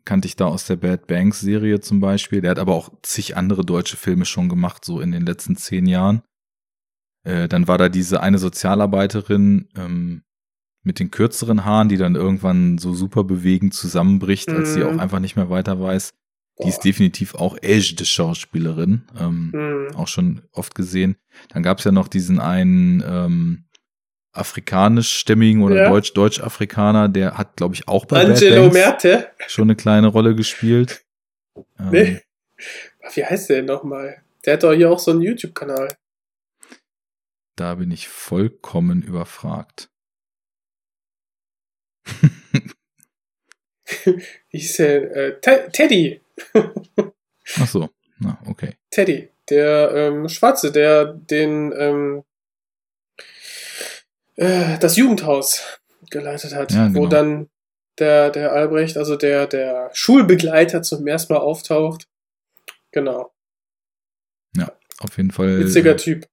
[0.05, 2.41] kannte ich da aus der Bad Banks Serie zum Beispiel.
[2.41, 5.85] Der hat aber auch zig andere deutsche Filme schon gemacht, so in den letzten zehn
[5.85, 6.21] Jahren.
[7.25, 10.23] Äh, dann war da diese eine Sozialarbeiterin ähm,
[10.83, 14.85] mit den kürzeren Haaren, die dann irgendwann so super bewegend zusammenbricht, als sie Mhm.
[14.87, 16.11] auch einfach nicht mehr weiter weiß.
[16.63, 19.03] Die ist definitiv auch echte Schauspielerin.
[19.17, 19.95] Ähm, Hm.
[19.95, 21.15] auch schon oft gesehen.
[21.49, 23.65] Dann gab es ja noch diesen einen ähm,
[24.33, 25.89] afrikanischstämmigen oder Ja.
[25.89, 29.29] deutsch deutsch-afrikaner, der hat, glaube ich, auch bei Angelo Merte.
[29.47, 31.03] schon eine kleine Rolle gespielt.
[31.79, 32.19] Ähm, Nee.
[33.05, 34.23] Ach, Wie heißt der denn nochmal?
[34.45, 35.87] Der hat doch hier auch so einen YouTube-Kanal.
[37.55, 39.89] Da bin ich vollkommen überfragt.
[44.47, 45.15] Hieß der?
[45.15, 46.21] Äh, Te- Teddy.
[47.59, 48.73] Ach so, na, okay.
[48.89, 49.29] Teddy.
[49.49, 52.23] Der ähm, Schwarze, der den ähm,
[54.35, 55.79] äh, das Jugendhaus
[56.09, 57.07] geleitet hat, Ja, wo genau.
[57.07, 57.49] dann
[57.99, 62.07] der, der Albrecht, also der, der Schulbegleiter zum ersten Mal auftaucht.
[62.91, 63.33] Genau.
[64.99, 66.27] Auf jeden Fall Witziger äh, Typ.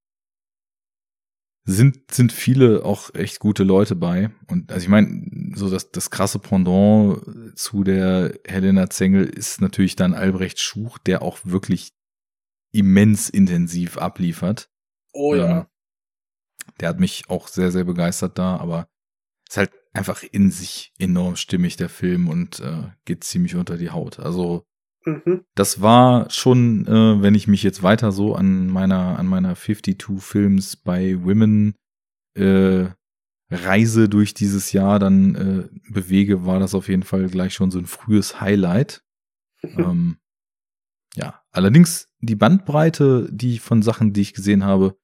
[1.64, 4.30] sind, sind viele auch echt gute Leute bei.
[4.48, 9.96] Und also ich meine, so das, das krasse Pendant zu der Helena Zengel ist natürlich
[9.96, 11.92] dann Albrecht Schuch, der auch wirklich
[12.72, 14.70] immens intensiv abliefert.
[15.12, 15.60] Oh ja.
[15.60, 15.66] Ähm,
[16.80, 18.88] der hat mich auch sehr, sehr begeistert da, aber
[19.48, 23.90] ist halt einfach in sich enorm stimmig, der Film, und äh, geht ziemlich unter die
[23.90, 24.20] Haut.
[24.20, 24.64] Also
[25.04, 25.44] Mhm.
[25.54, 30.20] das war schon, äh, wenn ich mich jetzt weiter so an meiner, an meiner 52
[30.20, 31.74] Films bei Women
[32.34, 32.90] äh,
[33.50, 37.78] Reise durch dieses Jahr dann äh, bewege, war das auf jeden Fall gleich schon so
[37.78, 39.02] ein frühes Highlight.
[39.62, 40.18] ähm,
[41.16, 44.96] ja, allerdings die Bandbreite, die von Sachen, die ich gesehen habe,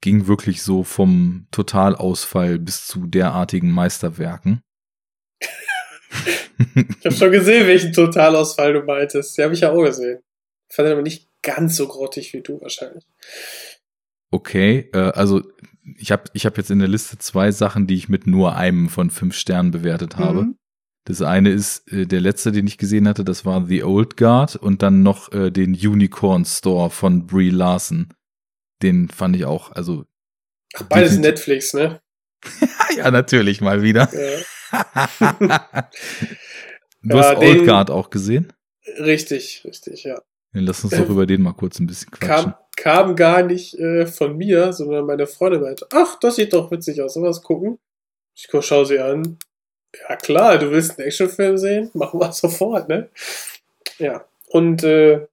[0.00, 4.62] ging wirklich so vom Totalausfall bis zu derartigen Meisterwerken.
[6.98, 9.36] Ich habe schon gesehen, welchen Totalausfall du meintest.
[9.38, 10.20] Die habe ich ja auch gesehen.
[10.68, 13.04] Ich fand den aber nicht ganz so grottig wie du wahrscheinlich.
[14.30, 15.42] Okay, äh, also
[15.96, 18.88] ich habe ich hab jetzt in der Liste zwei Sachen, die ich mit nur einem
[18.88, 20.42] von fünf Sternen bewertet habe.
[20.42, 20.56] Mhm.
[21.06, 24.56] Das eine ist äh, der letzte, den ich gesehen hatte, das war The Old Guard
[24.56, 28.12] und dann noch äh, den Unicorn Store von Brie Larson.
[28.82, 30.04] Den fand ich auch, also
[30.74, 31.18] Ach, beides.
[31.18, 32.00] Netflix, ne?
[32.96, 34.08] ja, natürlich mal wieder.
[34.12, 34.38] Ja.
[37.02, 38.52] du Ja, hast den- Old Guard auch gesehen?
[38.98, 40.20] Richtig, richtig, ja.
[40.52, 42.54] Dann lass uns doch über den mal kurz ein bisschen quatschen.
[42.76, 46.70] Kam, kam gar nicht äh, von mir, sondern meine Freundin meinte, ach, das sieht doch
[46.72, 47.78] witzig aus, sowas gucken.
[48.34, 49.38] Ich schau sie an.
[50.08, 51.90] Ja klar, du willst einen Actionfilm sehen?
[51.94, 53.10] Machen wir sofort, ne?
[53.98, 54.24] Ja.
[54.48, 55.26] Und äh,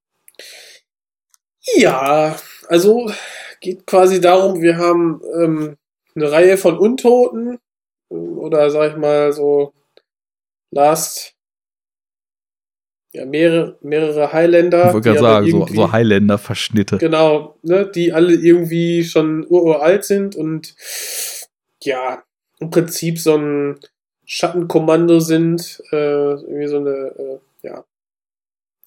[1.75, 2.35] ja,
[2.67, 3.11] also
[3.59, 5.77] geht quasi darum, wir haben ähm,
[6.15, 7.59] eine Reihe von Untoten
[8.09, 9.73] äh, oder sag ich mal so
[10.71, 11.37] Last
[13.13, 14.87] ja, mehrere, mehrere Highlander.
[14.87, 16.97] Ich wollte gerade sagen, so, so Highlander-Verschnitte.
[16.97, 20.75] Genau, ne, die alle irgendwie schon uralt sind und
[21.81, 22.23] ja,
[22.59, 23.79] im Prinzip so ein
[24.25, 27.85] Schattenkommando sind, äh, irgendwie so eine äh, ja,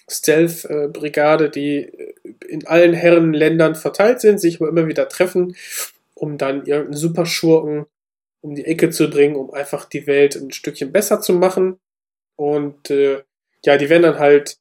[0.09, 2.10] Stealth-Brigade, die äh,
[2.51, 5.57] in allen Herrenländern verteilt sind, sich immer wieder treffen,
[6.15, 7.87] um dann irgendeinen Superschurken
[8.43, 11.79] um die Ecke zu bringen, um einfach die Welt ein Stückchen besser zu machen.
[12.37, 13.23] Und äh,
[13.65, 14.59] ja, die werden dann halt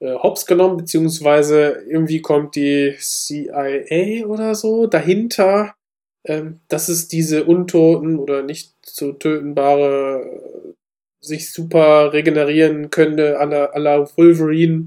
[0.00, 5.74] äh, hops genommen, beziehungsweise irgendwie kommt die CIA oder so dahinter,
[6.24, 10.72] ähm, dass es diese untoten oder nicht zu tötenbare, äh,
[11.20, 14.86] sich super regenerieren könnte, à la Wolverine,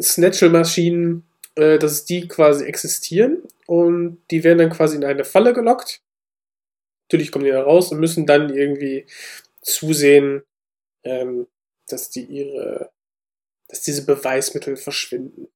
[0.00, 1.22] Snatchel-Maschinen,
[1.56, 6.02] äh, dass die quasi existieren und die werden dann quasi in eine Falle gelockt.
[7.08, 9.06] Natürlich kommen die da raus und müssen dann irgendwie
[9.62, 10.42] zusehen,
[11.04, 11.46] ähm,
[11.88, 12.90] dass die ihre
[13.68, 15.48] dass diese Beweismittel verschwinden.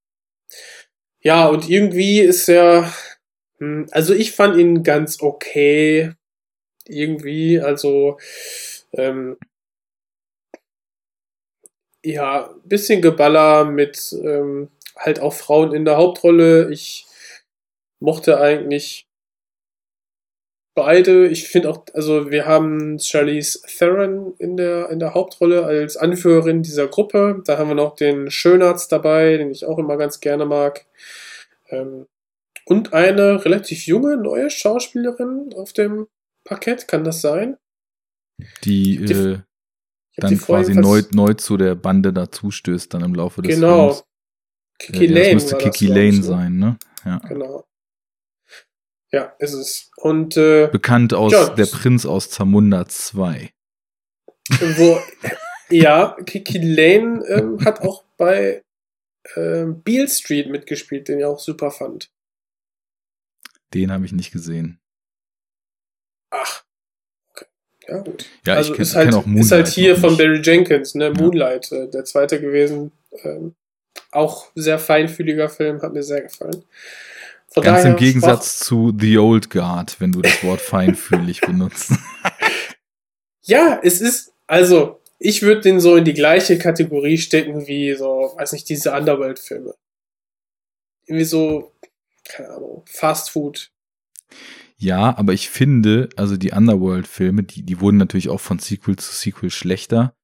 [1.23, 2.93] Ja, und irgendwie ist er,
[3.59, 6.15] hm, also ich fand ihn ganz okay.
[6.87, 8.19] Irgendwie, also,
[8.93, 9.37] ähm,
[12.05, 14.71] ja, bisschen Geballer mit ähm,
[15.01, 16.71] halt auch Frauen in der Hauptrolle.
[16.71, 17.07] Ich
[18.01, 19.07] mochte eigentlich
[20.75, 21.27] beide.
[21.27, 26.63] Ich finde auch, also wir haben Charlize Theron in der, in der Hauptrolle als Anführerin
[26.63, 27.43] dieser Gruppe.
[27.45, 30.87] Da haben wir noch den Schönarzt dabei, den ich auch immer ganz gerne mag.
[31.71, 32.07] Ähm,
[32.67, 36.07] und eine relativ junge, neue Schauspielerin auf dem
[36.45, 37.57] Parkett, kann das sein?
[38.65, 39.39] Die, Die- äh,
[40.17, 43.93] die dann quasi neu, neu zu der Bande dazustößt dann im Laufe des Genau.
[43.93, 44.05] Films.
[44.81, 45.35] Kiki Äh, ja, Lane.
[45.35, 46.23] das müsste Kiki ich, Lane ne?
[46.23, 46.79] sein, ne?
[47.05, 47.19] Ja.
[47.29, 47.67] Genau.
[49.13, 49.91] Ja, ist es.
[49.97, 53.53] Und äh, Bekannt aus Ja, Der das- Prinz aus Zamunda 2.
[54.77, 54.99] wo,
[55.71, 58.65] ja, Kiki Lane ähm, hat auch bei
[59.37, 62.11] ähm, Beale Street mitgespielt, den ich auch super fand.
[63.75, 64.81] Den habe ich nicht gesehen.
[66.31, 66.65] Ach.
[67.31, 67.47] Okay.
[67.89, 68.27] Ja, gut.
[68.47, 70.17] Ja, also ich kenn- ist, halt, kenn auch ist halt Moonlight hier von.
[70.17, 71.07] Barry Jenkins, ne?
[71.07, 71.13] Ja.
[71.13, 72.93] Moonlight, äh, der zweite gewesen.
[73.25, 73.55] Ähm,
[74.13, 76.65] auch sehr feinfühliger Film, hat mir sehr gefallen.
[77.53, 81.93] Von Ganz im Gegensatz zu The Old Guard, wenn du das Wort feinfühlig benutzt.
[83.43, 88.33] Ja, es ist, also, ich würde den so in die gleiche Kategorie stecken wie so,
[88.37, 89.75] weiß nicht, diese Underworld-Filme.
[91.07, 91.73] Irgendwie so,
[92.25, 93.73] keine Ahnung, Fast Food.
[94.77, 99.13] Ja, aber ich finde, also die Underworld-Filme, die, die wurden natürlich auch von Sequel zu
[99.13, 100.15] Sequel schlechter.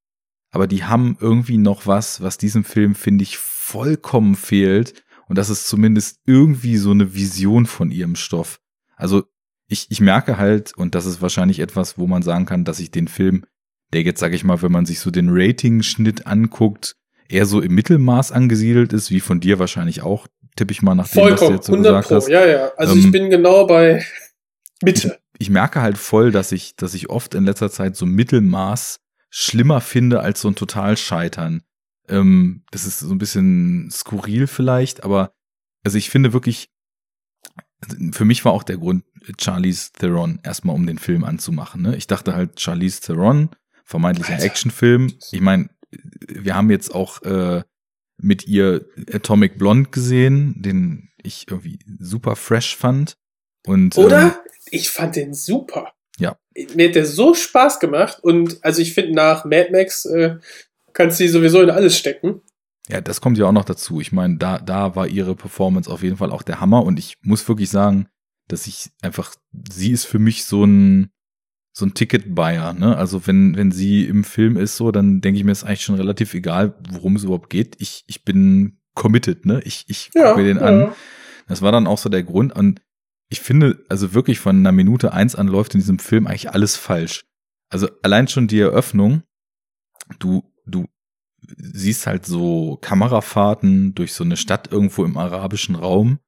[0.50, 5.02] Aber die haben irgendwie noch was, was diesem Film, finde ich, vollkommen fehlt.
[5.28, 8.60] Und das ist zumindest irgendwie so eine Vision von ihrem Stoff.
[8.96, 9.24] Also
[9.66, 12.92] ich, ich merke halt, und das ist wahrscheinlich etwas, wo man sagen kann, dass ich
[12.92, 13.44] den Film,
[13.92, 16.94] der jetzt, sage ich mal, wenn man sich so den Rating-Schnitt anguckt,
[17.28, 21.08] eher so im Mittelmaß angesiedelt ist, wie von dir wahrscheinlich auch, tippe ich mal nach
[21.08, 22.14] dem, was du jetzt so 100 gesagt Pro.
[22.16, 22.28] hast.
[22.28, 22.70] Ja, ja.
[22.76, 24.04] Also Ähm, ich bin genau bei
[24.80, 25.18] Mitte.
[25.38, 29.80] ich merke halt voll, dass ich, dass ich oft in letzter Zeit so Mittelmaß schlimmer
[29.80, 31.62] finde als so ein Totalscheitern.
[32.08, 35.32] Ähm, das ist so ein bisschen skurril vielleicht, aber
[35.84, 36.70] also ich finde wirklich,
[38.12, 39.04] für mich war auch der Grund,
[39.40, 41.82] Charlize Theron erstmal um den Film anzumachen.
[41.82, 41.96] Ne?
[41.96, 43.50] Ich dachte halt, Charlize Theron,
[43.84, 44.44] vermeintlicher Alter.
[44.44, 45.12] Actionfilm.
[45.32, 45.70] Ich meine,
[46.26, 47.62] wir haben jetzt auch äh,
[48.18, 53.16] mit ihr Atomic Blonde gesehen, den ich irgendwie super fresh fand.
[53.66, 54.44] Und, ähm, Oder?
[54.70, 55.92] Ich fand den super.
[56.18, 56.38] Ja.
[56.74, 60.36] Mir hat der so Spaß gemacht und also ich finde nach Mad Max äh,
[60.96, 62.40] kannst du die sowieso in alles stecken.
[62.88, 64.00] Ja, das kommt ja auch noch dazu.
[64.00, 67.16] Ich meine, da, da war ihre Performance auf jeden Fall auch der Hammer und ich
[67.22, 68.08] muss wirklich sagen,
[68.48, 69.34] dass ich einfach,
[69.70, 71.10] sie ist für mich so ein,
[71.72, 72.96] so ein Ticket-Buyer, ne?
[72.96, 75.96] Also wenn, wenn sie im Film ist so, dann denke ich mir, ist eigentlich schon
[75.96, 77.76] relativ egal, worum es überhaupt geht.
[77.80, 79.60] Ich, ich bin committed, ne?
[79.64, 80.62] Ich, ich Ja, gucke mir den ja.
[80.62, 80.92] an.
[81.48, 82.80] Das war dann auch so der Grund und
[83.28, 86.76] ich finde, also wirklich von einer Minute eins an läuft in diesem Film eigentlich alles
[86.76, 87.26] falsch.
[87.68, 89.22] Also allein schon die Eröffnung,
[90.20, 90.86] du, du
[91.40, 96.18] siehst halt so Kamerafahrten durch so eine Stadt irgendwo im arabischen Raum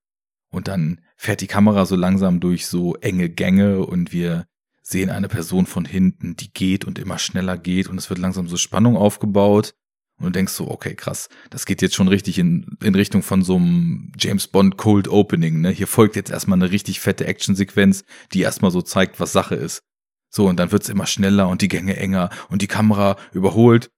[0.51, 4.47] und dann fährt die Kamera so langsam durch so enge Gänge und wir
[4.83, 8.49] sehen eine Person von hinten, die geht und immer schneller geht und es wird langsam
[8.49, 9.75] so Spannung aufgebaut
[10.19, 13.43] und du denkst so, okay, krass, das geht jetzt schon richtig in, in Richtung von
[13.43, 15.71] so einem James Bond Cold Opening, ne?
[15.71, 19.83] Hier folgt jetzt erstmal eine richtig fette Actionsequenz, die erstmal so zeigt, was Sache ist.
[20.31, 23.91] So, und dann wird's immer schneller und die Gänge enger und die Kamera überholt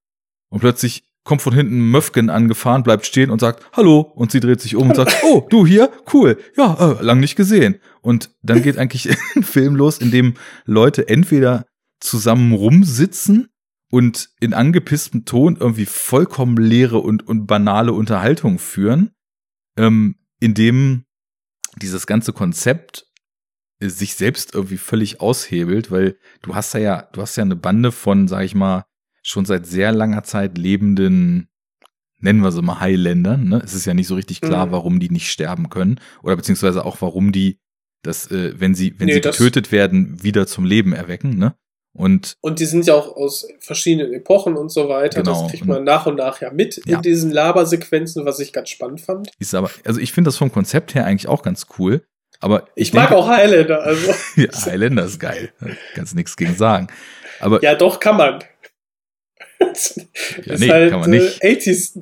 [0.51, 4.61] und plötzlich kommt von hinten Möfgen angefahren, bleibt stehen und sagt Hallo und sie dreht
[4.61, 5.91] sich um und sagt Oh, du hier?
[6.13, 6.39] Cool.
[6.57, 7.81] Ja, äh, lang nicht gesehen.
[8.01, 10.35] Und dann geht eigentlich ein Film los, in dem
[10.65, 11.67] Leute entweder
[12.01, 13.49] zusammen rumsitzen
[13.91, 19.11] und in angepisstem Ton irgendwie vollkommen leere und, und banale Unterhaltung führen,
[19.77, 21.05] ähm, in dem
[21.77, 23.07] dieses ganze Konzept
[23.81, 27.57] äh, sich selbst irgendwie völlig aushebelt, weil du hast ja, ja, du hast ja eine
[27.57, 28.85] Bande von, sag ich mal,
[29.23, 31.49] schon seit sehr langer Zeit lebenden,
[32.19, 33.45] nennen wir sie mal Highlandern.
[33.49, 33.61] Ne?
[33.65, 34.73] Es ist ja nicht so richtig klar, Mhm.
[34.73, 37.59] warum die nicht sterben können oder beziehungsweise auch warum die
[38.03, 41.37] das, äh, wenn sie, wenn Nee, sie getötet werden, wieder zum Leben erwecken.
[41.37, 41.55] Ne?
[41.93, 45.23] Und Und die sind ja auch aus verschiedenen Epochen und so weiter.
[45.23, 45.43] Genau.
[45.43, 46.97] Das kriegt man nach und nach ja mit Ja.
[46.97, 49.31] in diesen Labersequenzen, was ich ganz spannend fand.
[49.39, 52.03] ist aber, also ich finde das vom Konzept her eigentlich auch ganz cool.
[52.43, 54.13] Aber Ich, mag auch Highlander, also.
[54.37, 55.53] ja, Highlander ist geil.
[55.95, 56.87] Kannst nichts gegen sagen.
[57.39, 58.43] Aber ja, doch, kann man.
[59.61, 61.43] Ja, nee, kann man nicht.
[61.43, 61.93] Äh, 80s.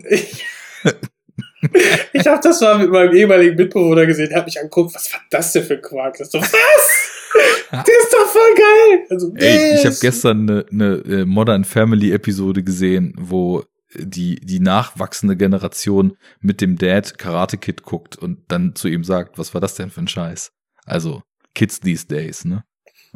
[2.13, 5.53] Ich, habe das mal mit meinem ehemaligen Mitbewohner gesehen, hat mich angeguckt, was war das
[5.53, 6.17] denn für ein Quark?
[6.19, 6.51] Das ist so, was?
[7.73, 9.07] Der ist doch voll geil!
[9.11, 14.61] Also, Ey, ich habe gestern eine, eine äh, Modern Family Episode gesehen, wo die die
[14.61, 19.61] nachwachsende Generation mit dem Dad Karate Kid guckt und dann zu ihm sagt, was war
[19.61, 20.53] das denn für ein Scheiß?
[20.85, 21.23] Also
[21.55, 22.65] Kids these days, ne?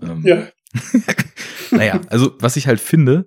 [0.03, 0.49] Ähm, Ja,
[1.71, 3.27] naja, also was ich halt finde,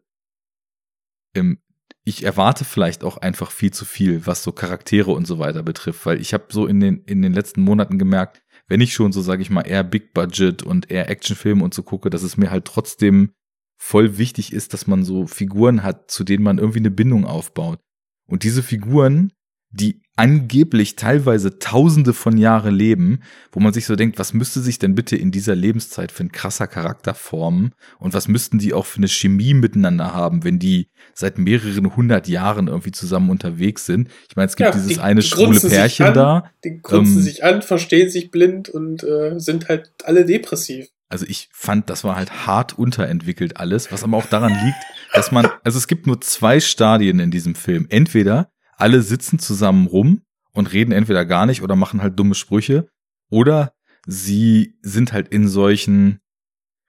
[1.36, 1.60] ähm,
[2.04, 6.06] ich erwarte vielleicht auch einfach viel zu viel, was so Charaktere und so weiter betrifft,
[6.06, 9.22] weil ich habe so in den in den letzten Monaten gemerkt, wenn ich schon so
[9.22, 12.52] sage ich mal eher Big Budget und eher Actionfilme und so gucke, dass es mir
[12.52, 13.32] halt trotzdem
[13.78, 17.80] voll wichtig ist, dass man so Figuren hat, zu denen man irgendwie eine Bindung aufbaut.
[18.28, 19.34] Und diese Figuren,
[19.70, 23.20] die angeblich teilweise tausende von Jahre leben,
[23.52, 26.32] wo man sich so denkt, was müsste sich denn bitte in dieser Lebenszeit für ein
[26.32, 30.88] krasser Charakter formen und was müssten die auch für eine Chemie miteinander haben, wenn die
[31.14, 34.10] seit mehreren hundert Jahren irgendwie zusammen unterwegs sind.
[34.30, 36.52] Ich meine, es gibt Ja, dieses die eine schwule grunzen sich Pärchen an, da.
[36.64, 40.88] Die grunzen Ähm, sich an, verstehen sich blind und äh, sind halt alle depressiv.
[41.08, 44.78] Also ich fand, das war halt hart unterentwickelt alles, was aber auch daran liegt,
[45.14, 47.86] dass man, also es gibt nur zwei Stadien in diesem Film.
[47.90, 50.22] Entweder alle sitzen zusammen rum
[50.54, 52.88] und reden entweder gar nicht oder machen halt dumme Sprüche,
[53.30, 53.74] oder
[54.08, 56.20] sie sind halt in solchen,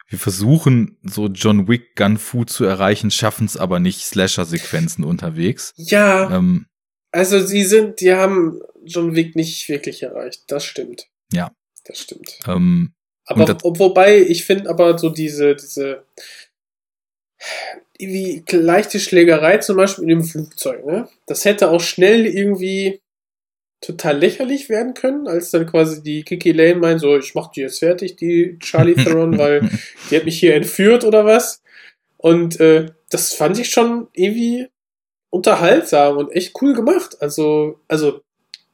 [0.08, 5.72] wir versuchen so John Wick Gun Fu zu erreichen, schaffen es aber nicht, Slasher-Sequenzen unterwegs.
[5.76, 6.66] Ja, Ähm,
[7.12, 10.44] also sie sind, die haben John Wick nicht wirklich erreicht.
[10.48, 11.06] Das stimmt.
[11.32, 11.50] Ja.
[11.84, 12.38] Das stimmt.
[12.46, 12.92] ähm,
[13.24, 16.04] Aber das- ob, wobei, ich finde aber so diese, diese
[17.98, 21.08] wie leichte Schlägerei zum Beispiel in dem Flugzeug, ne?
[21.26, 23.00] Das hätte auch schnell irgendwie
[23.80, 27.60] total lächerlich werden können, als dann quasi die Kiki Lane meint, so, ich mach die
[27.60, 29.68] jetzt fertig, die Charlie Theron, weil
[30.10, 31.62] die hat mich hier entführt oder was.
[32.16, 34.68] Und äh, das fand ich schon irgendwie
[35.30, 37.16] unterhaltsam und echt cool gemacht.
[37.20, 38.22] Also, also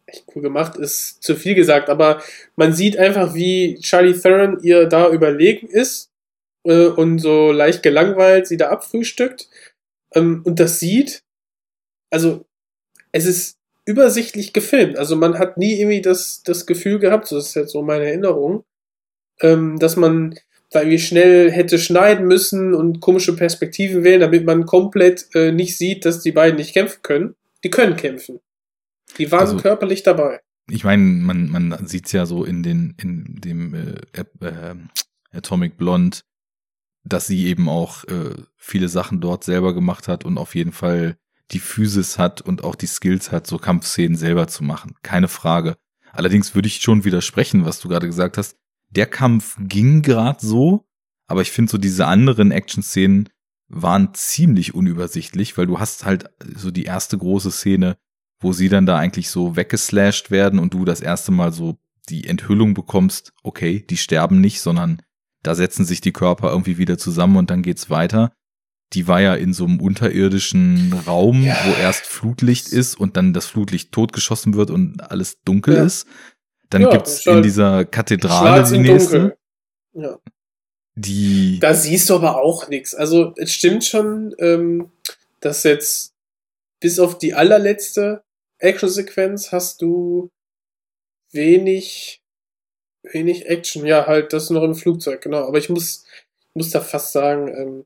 [0.06, 2.22] echt cool gemacht ist zu viel gesagt, aber
[2.56, 6.11] man sieht einfach, wie Charlie Theron ihr da überlegen ist
[6.64, 9.48] äh, und so leicht gelangweilt sie da abfrühstückt.
[10.14, 11.22] Ähm, und das sieht,
[12.10, 12.44] also
[13.12, 14.96] es ist übersichtlich gefilmt.
[14.98, 18.64] Also man hat nie irgendwie das, das Gefühl gehabt, so ist jetzt so meine Erinnerung,
[19.40, 20.38] ähm, dass man
[20.70, 25.76] da irgendwie schnell hätte schneiden müssen und komische Perspektiven wählen, damit man komplett äh, nicht
[25.76, 27.34] sieht, dass die beiden nicht kämpfen können.
[27.64, 28.40] Die können kämpfen.
[29.18, 30.40] Die waren Also- körperlich dabei.
[30.70, 34.74] ich meine, man, man sieht's ja so in den, in dem äh, äh,
[35.32, 36.18] Atomic Blonde,
[37.04, 41.16] dass sie eben auch äh, viele Sachen dort selber gemacht hat und auf jeden Fall
[41.50, 44.94] die Physis hat und auch die Skills hat, so Kampfszenen selber zu machen.
[45.02, 45.76] Keine Frage.
[46.12, 48.56] Allerdings würde ich schon widersprechen, was du gerade gesagt hast.
[48.90, 50.86] Der Kampf ging gerade so,
[51.26, 53.28] aber ich finde so diese anderen Action-Szenen
[53.68, 57.96] waren ziemlich unübersichtlich, weil du hast halt so die erste große Szene,
[58.38, 61.78] wo sie dann da eigentlich so weggeslasht werden und du das erste Mal so
[62.08, 65.00] die Enthüllung bekommst, okay, die sterben nicht, sondern
[65.42, 68.32] da setzen sich die Körper irgendwie wieder zusammen und dann geht's weiter.
[68.92, 71.56] Die war ja in so einem unterirdischen Raum, Ja.
[71.64, 75.84] wo erst Flutlicht ist und dann das Flutlicht totgeschossen wird und alles dunkel Ja.
[75.84, 76.06] ist.
[76.70, 79.36] Dann Ja, gibt's halt in dieser Kathedrale die nächste.
[79.94, 80.18] Ja.
[80.94, 82.94] die Da siehst du aber auch nichts.
[82.94, 84.90] Also es stimmt schon, ähm,
[85.40, 86.12] dass jetzt
[86.80, 88.22] bis auf die allerletzte
[88.58, 90.30] Action-Sequenz hast du
[91.32, 92.21] wenig,
[93.02, 93.84] wenig Action.
[93.86, 95.46] Ja, halt das noch im Flugzeug, genau.
[95.46, 96.04] Aber ich muss,
[96.54, 97.84] muss da fast sagen, ähm,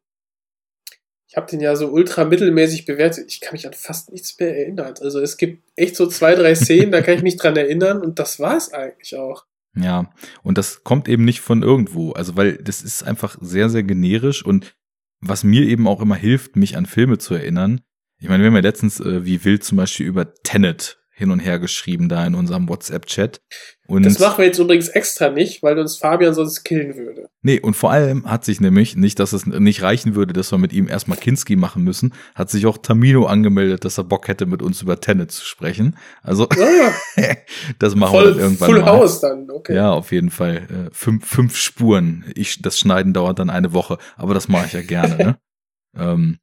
[1.28, 3.26] ich habe den ja so ultra mittelmäßig bewertet.
[3.28, 4.94] Ich kann mich an fast nichts mehr erinnern.
[5.00, 8.18] Also es gibt echt so zwei, drei Szenen, da kann ich mich dran erinnern und
[8.18, 9.44] das war's eigentlich auch.
[9.76, 10.10] Ja,
[10.42, 12.12] und das kommt eben nicht von irgendwo.
[12.12, 14.74] Also, weil das ist einfach sehr, sehr generisch und
[15.20, 17.82] was mir eben auch immer hilft, mich an Filme zu erinnern.
[18.18, 21.38] Ich meine, wir haben ja letztens äh, wie wild zum Beispiel über Tenet hin und
[21.40, 23.40] her geschrieben da in unserem WhatsApp-Chat.
[23.88, 27.28] Und Das machen wir jetzt übrigens extra nicht, weil uns Fabian sonst killen würde.
[27.40, 30.58] nee, und vor allem hat sich nämlich, nicht, dass es nicht reichen würde, dass wir
[30.58, 34.44] mit ihm erstmal Kinski machen müssen, hat sich auch Tamino angemeldet, dass er Bock hätte,
[34.44, 35.96] mit uns über Tenet zu sprechen.
[36.22, 36.92] Also, Ah,
[37.78, 38.86] das machen wir voll dann irgendwann Full mal.
[38.90, 39.74] House dann, okay.
[39.74, 40.56] Ja, auf jeden Fall.
[40.88, 42.24] Äh, fünf, fünf Spuren.
[42.34, 45.16] Ich, das Schneiden dauert dann eine Woche, aber das mache ich ja gerne.
[45.16, 45.38] ne?
[45.96, 46.38] ähm,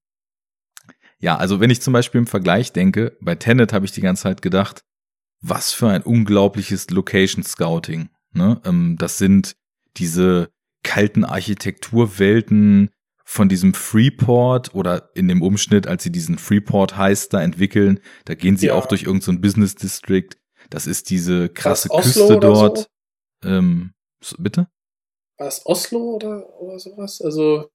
[1.23, 4.23] ja, also wenn ich zum Beispiel im Vergleich denke, bei Tenet habe ich die ganze
[4.23, 4.83] Zeit gedacht,
[5.41, 8.09] was für ein unglaubliches Location Scouting.
[8.33, 8.61] Ne?
[8.65, 9.55] Ähm, das sind
[9.95, 10.49] diese
[10.83, 12.89] kalten Architekturwelten
[13.25, 17.99] von diesem Freeport oder in dem Umschnitt, als sie diesen Freeport heißt, da entwickeln.
[18.25, 18.73] Da gehen sie Ja.
[18.75, 20.29] auch durch irgendein so Business District.
[20.69, 22.89] Das ist diese krasse Küste dort.
[23.43, 23.49] so?
[23.49, 24.67] Ähm, so, bitte?
[25.37, 27.21] War es Oslo oder, oder sowas?
[27.21, 27.69] Also,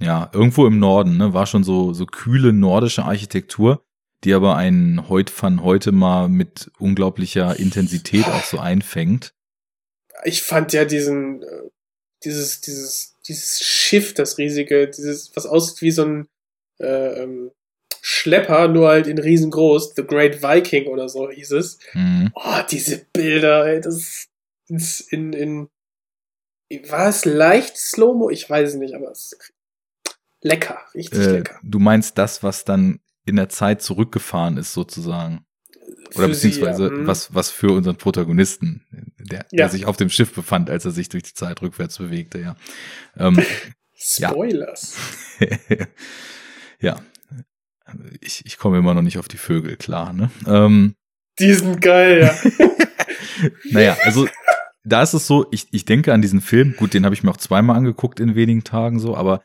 [0.00, 1.34] Ja, irgendwo im Norden, ne?
[1.34, 3.84] War schon so, so kühle nordische Architektur,
[4.24, 9.34] die aber einen Heut van heute mal mit unglaublicher Intensität auch so einfängt.
[10.24, 11.70] ich fand ja diesen, äh,
[12.24, 16.28] dieses, dieses, dieses Schiff, das riesige, dieses, was aussieht wie so ein
[16.80, 17.50] äh, ähm,
[18.00, 21.78] Schlepper, nur halt in riesengroß, The Great Viking oder so hieß es.
[21.94, 22.30] Mhm.
[22.34, 24.28] Oh, diese Bilder, ey, das
[24.68, 25.68] ist in, in,
[26.88, 28.30] war es leicht Slow-Mo?
[28.30, 29.36] Ich weiß es nicht, aber es
[30.44, 31.58] lecker, richtig Äh, lecker.
[31.62, 35.44] du meinst das, was dann in der Zeit zurückgefahren ist, sozusagen.
[36.14, 36.90] Oder Für sie, beziehungsweise ja.
[36.90, 37.06] Hm.
[37.06, 38.82] was, was für unseren Protagonisten,
[39.18, 39.64] der, Ja.
[39.64, 42.56] der sich auf dem Schiff befand, als er sich durch die Zeit rückwärts bewegte, ja.
[43.16, 43.42] Ähm.
[43.96, 44.96] Spoilers.
[46.80, 47.00] ja.
[48.20, 50.30] Ich, ich komme immer noch nicht auf die Vögel, klar, ne?
[50.46, 50.94] Ähm,
[51.38, 52.66] Die sind geil, ja.
[53.70, 54.28] Naja, also
[54.84, 57.30] da ist es so, ich, ich denke an diesen Film, gut, den habe ich mir
[57.30, 59.42] auch zweimal angeguckt in wenigen Tagen so, aber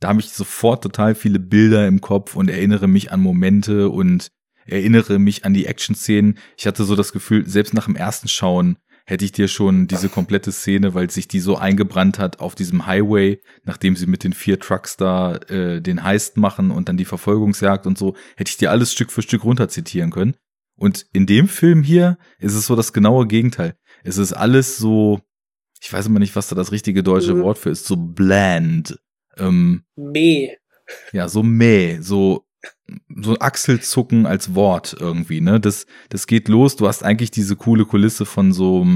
[0.00, 4.28] da habe ich sofort total viele Bilder im Kopf und erinnere mich an Momente und
[4.66, 6.38] erinnere mich an die Action-Szenen.
[6.56, 8.76] Ich hatte so das Gefühl, selbst nach dem ersten Schauen
[9.06, 12.86] hätte ich dir schon diese komplette Szene, weil sich die so eingebrannt hat auf diesem
[12.86, 17.04] Highway, nachdem sie mit den vier Trucks da äh, den Heist machen und dann die
[17.04, 20.36] Verfolgungsjagd und so, hätte ich dir alles Stück für Stück runter zitieren können.
[20.76, 23.74] Und in dem Film hier ist es so das genaue Gegenteil.
[24.04, 25.20] Es ist alles so,
[25.82, 27.42] ich weiß immer nicht, was da das richtige deutsche Mhm.
[27.42, 28.96] Wort für ist, so bland.
[29.40, 30.50] Ähm, Meh.
[31.12, 32.46] ja, so mäh, so,
[33.08, 35.60] so Achselzucken als Wort irgendwie, ne?
[35.60, 36.76] Das, das geht los.
[36.76, 38.86] Du hast eigentlich diese coole Kulisse von so,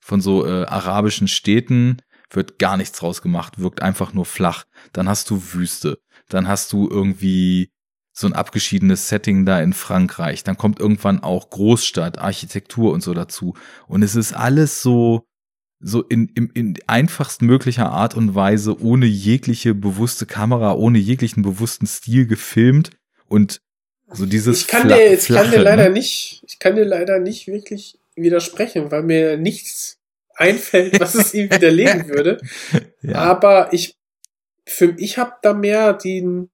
[0.00, 1.98] von so äh, arabischen Städten,
[2.30, 4.64] wird gar nichts draus gemacht, wirkt einfach nur flach.
[4.92, 5.98] Dann hast du Wüste.
[6.28, 7.72] Dann hast du irgendwie
[8.12, 10.44] so ein abgeschiedenes Setting da in Frankreich.
[10.44, 13.54] Dann kommt irgendwann auch Großstadt, Architektur und so dazu.
[13.86, 15.26] Und es ist alles so,
[15.80, 21.42] so in, in, in einfachst möglicher Art und Weise, ohne jegliche bewusste Kamera, ohne jeglichen
[21.42, 22.90] bewussten Stil gefilmt
[23.28, 23.60] und
[24.12, 25.90] so dieses Ich kann Fla- dir, ich kann dir Flache, leider ne?
[25.90, 29.98] nicht, ich kann dir leider nicht wirklich widersprechen, weil mir nichts
[30.34, 32.40] einfällt, was es ihm widerlegen würde.
[33.02, 33.16] Ja.
[33.16, 33.96] Aber ich,
[34.66, 36.50] für, ich habe da mehr den,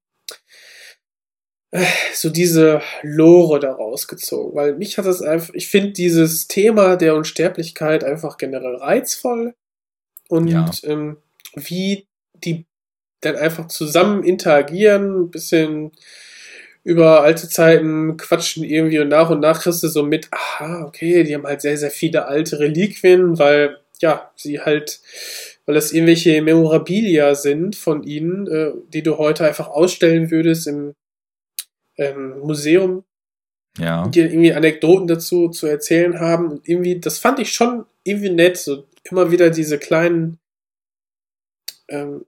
[2.13, 7.15] so diese Lore daraus gezogen, weil mich hat das einfach, ich finde dieses Thema der
[7.15, 9.53] Unsterblichkeit einfach generell reizvoll
[10.29, 10.69] und Ja.
[10.83, 11.17] ähm,
[11.55, 12.65] wie die
[13.21, 15.91] dann einfach zusammen interagieren, ein bisschen
[16.83, 21.23] über alte Zeiten quatschen irgendwie und nach und nach kriegst du so mit, aha, okay,
[21.23, 25.01] die haben halt sehr, sehr viele alte Reliquien, weil, ja, sie halt,
[25.65, 30.93] weil das irgendwelche Memorabilia sind von ihnen, äh, die du heute einfach ausstellen würdest im
[31.97, 33.03] ähm, Museum,
[33.77, 34.07] ja.
[34.07, 36.49] die irgendwie Anekdoten dazu zu erzählen haben.
[36.51, 40.39] Und irgendwie, das fand ich schon irgendwie nett, so immer wieder diese kleinen
[41.89, 42.25] ähm,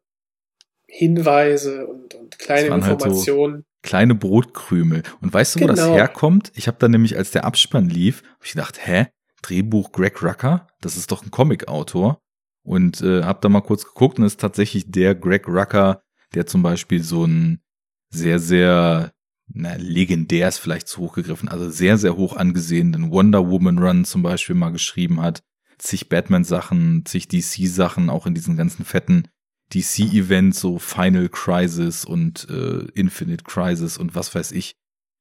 [0.88, 3.66] Hinweise und, und kleine waren halt so- Informationen.
[3.84, 5.04] kleine Brotkrümel.
[5.22, 5.94] Und weißt du, wo das Genau.
[5.94, 6.52] herkommt?
[6.56, 9.08] Ich habe da nämlich, als der Abspann lief, habe ich gedacht, hä?
[9.42, 10.68] Drehbuch Greg Rucker?
[10.82, 12.20] Das ist doch ein Comic-Autor.
[12.64, 16.02] Und äh, habe da mal kurz geguckt und es ist tatsächlich der Greg Rucker,
[16.34, 17.62] der zum Beispiel so ein
[18.10, 19.14] sehr, sehr,
[19.52, 24.06] na, legendär ist vielleicht zu hoch gegriffen, also sehr, sehr hoch angesehenen Wonder Woman Run
[24.06, 25.44] zum Beispiel mal geschrieben hat.
[25.78, 29.28] Zig Batman-Sachen, zig DC-Sachen, auch in diesen ganzen fetten
[29.74, 34.76] DC-Events, so Final Crisis und äh, Infinite Crisis und was weiß ich,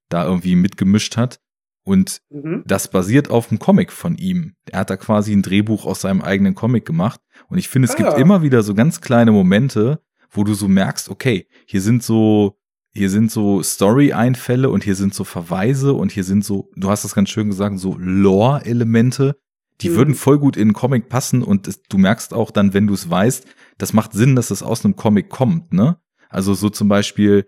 [0.09, 1.39] da irgendwie mitgemischt hat.
[1.85, 2.64] Und Mhm.
[2.66, 4.55] das basiert auf einem Comic von ihm.
[4.66, 7.20] Er hat da quasi ein Drehbuch aus seinem eigenen Comic gemacht.
[7.49, 8.16] Und ich finde, es gibt Ah.
[8.16, 12.59] immer wieder so ganz kleine Momente, wo du so merkst, okay, hier sind so,
[12.95, 17.05] hier sind so Story-Einfälle und hier sind so Verweise und hier sind so, du hast
[17.05, 19.36] das ganz schön gesagt, so Lore-Elemente,
[19.80, 19.95] die Mhm.
[19.97, 22.95] würden voll gut in einen Comic passen und es, du merkst auch dann, wenn du
[22.95, 23.47] es weißt,
[23.78, 25.99] das macht Sinn, dass es aus einem Comic kommt, ne?
[26.30, 27.47] Also so zum Beispiel,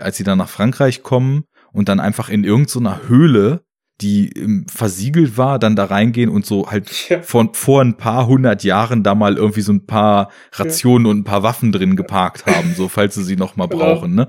[0.00, 3.62] als sie dann nach Frankreich kommen und dann einfach in irgendeiner Höhle,
[4.00, 7.22] die ähm, versiegelt war, dann da reingehen und so halt Ja.
[7.22, 11.24] von vor ein paar hundert Jahren da mal irgendwie so ein paar Rationen und ein
[11.24, 13.84] paar Waffen drin geparkt haben, so falls sie sie noch mal Genau.
[13.84, 14.28] brauchen, ne?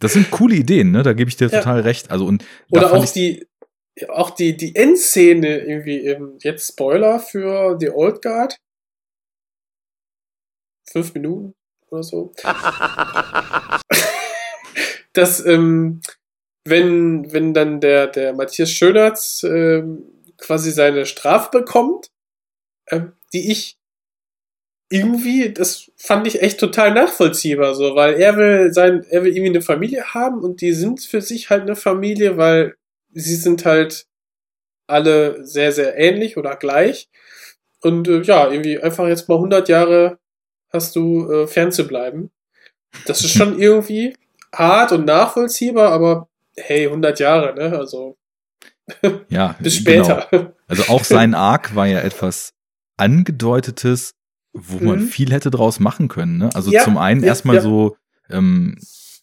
[0.00, 1.02] Das sind coole Ideen, ne?
[1.02, 1.58] Da gebe ich dir Ja.
[1.58, 2.10] total recht.
[2.10, 3.46] Also und da Oder auch ich- die,
[4.08, 8.56] auch die, die Endszene irgendwie jetzt Spoiler für The Old Guard.
[10.90, 11.54] Fünf Minuten
[11.90, 12.32] oder so.
[15.12, 16.00] dass, ähm,
[16.64, 20.04] wenn, wenn dann der, der Matthias Schönertz ähm,
[20.36, 22.10] quasi seine Strafe bekommt,
[22.90, 23.77] ähm, die ich
[24.90, 29.50] irgendwie, das fand ich echt total nachvollziehbar, so, weil er will sein, er will irgendwie
[29.50, 32.74] eine Familie haben und die sind für sich halt eine Familie, weil
[33.12, 34.06] sie sind halt
[34.86, 37.08] alle sehr, sehr ähnlich oder gleich.
[37.82, 40.18] Und äh, ja, irgendwie einfach jetzt mal 100 Jahre
[40.72, 42.30] hast du äh, fernzubleiben.
[43.06, 44.16] Das ist schon irgendwie
[44.54, 47.78] hart und nachvollziehbar, aber hey, 100 Jahre, ne?
[47.78, 48.16] Also
[49.28, 50.04] ja, bis genau.
[50.04, 50.54] später.
[50.66, 52.54] Also auch sein Arc war ja etwas
[52.96, 54.14] angedeutetes,
[54.60, 55.06] wo man Mhm.
[55.08, 56.38] viel hätte draus machen können.
[56.38, 56.50] Ne?
[56.54, 57.62] Also Ja, zum einen ja, erstmal ja.
[57.62, 57.96] so
[58.30, 58.76] ähm,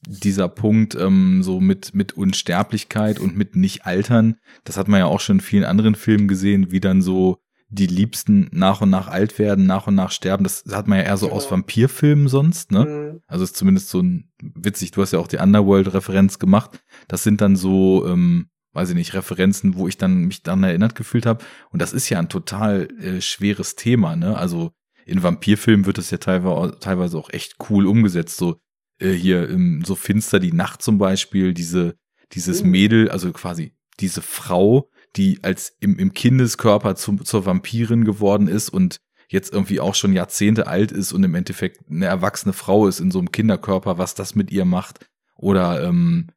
[0.07, 4.37] dieser Punkt ähm, so mit mit Unsterblichkeit und mit nicht altern.
[4.63, 7.37] Das hat man ja auch schon in vielen anderen Filmen gesehen, wie dann so
[7.69, 10.43] die Liebsten nach und nach alt werden, nach und nach sterben.
[10.43, 11.37] Das hat man ja eher so Genau.
[11.37, 12.71] aus Vampirfilmen sonst.
[12.71, 12.85] Ne?
[12.85, 13.21] Mhm.
[13.27, 16.79] Also ist zumindest so ein witzig, du hast ja auch die Underworld-Referenz gemacht.
[17.07, 20.93] Das sind dann so, ähm, weiß ich nicht, Referenzen, wo ich dann mich dann erinnert
[20.95, 21.43] gefühlt habe.
[21.71, 24.37] Und das ist ja ein total äh, schweres Thema, ne?
[24.37, 24.71] Also
[25.05, 28.37] in Vampirfilmen wird das ja teilweise, auch echt cool umgesetzt.
[28.37, 28.59] So
[28.99, 31.95] äh, hier ähm, so finster die Nacht zum Beispiel, diese
[32.33, 32.71] dieses Mhm.
[32.71, 38.69] Mädel, also quasi diese Frau, die als im, im Kindeskörper zum, zur Vampirin geworden ist
[38.69, 38.97] und
[39.29, 43.11] jetzt irgendwie auch schon Jahrzehnte alt ist und im Endeffekt eine erwachsene Frau ist in
[43.11, 45.07] so einem Kinderkörper, was das mit ihr macht.
[45.35, 46.27] Oder, ähm,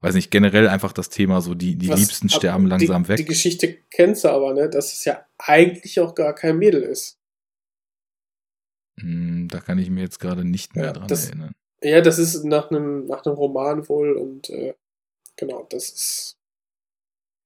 [0.00, 3.08] weiß nicht, generell einfach das Thema so, die, die Was- Liebsten ab- sterben langsam die,
[3.10, 3.16] weg.
[3.18, 4.68] Die Geschichte kennst du aber, ne?
[4.70, 7.18] Dass es ja eigentlich auch gar kein Mädel ist.
[9.00, 11.52] Hm, da kann ich mir jetzt gerade nicht mehr Ja, dran das- erinnern.
[11.84, 14.74] Ja, das ist nach einem, nach einem Roman wohl und äh,
[15.36, 16.38] genau, das ist,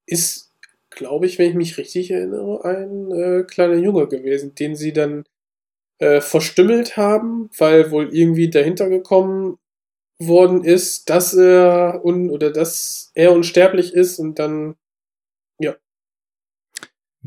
[0.06, 0.52] ist,
[0.90, 5.24] glaube ich, wenn ich mich richtig erinnere, ein äh, kleiner Junge gewesen, den sie dann
[5.98, 9.58] äh, verstümmelt haben, weil wohl irgendwie dahinter gekommen
[10.18, 14.76] worden ist, dass er un oder dass er unsterblich ist und dann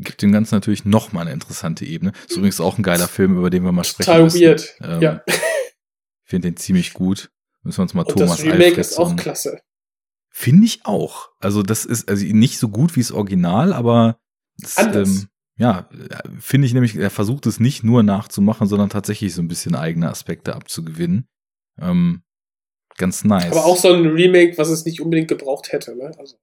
[0.02, 2.12] Gibt dem Ganzen natürlich noch mal eine interessante Ebene.
[2.28, 4.40] Ist übrigens auch ein geiler Film, über den wir mal sprechen total müssen.
[4.40, 4.76] weird.
[4.82, 5.22] Ähm, ja.
[5.26, 7.30] Ich finde den ziemlich gut.
[7.62, 9.60] Müssen wir uns mal Und Thomas das Remake ist auch klasse.
[10.28, 11.30] Finde ich auch.
[11.40, 14.20] Also das ist also nicht so gut wie das Original, aber
[14.56, 15.08] das, Anders.
[15.08, 15.88] ähm, ja,
[16.38, 20.08] finde ich nämlich, er versucht es nicht nur nachzumachen, sondern tatsächlich so ein bisschen eigene
[20.08, 21.28] Aspekte abzugewinnen.
[21.78, 22.22] Ähm,
[22.96, 23.50] ganz nice.
[23.50, 25.96] Aber auch so ein Remake, was es nicht unbedingt gebraucht hätte.
[25.96, 26.12] Ne?
[26.18, 26.36] Also,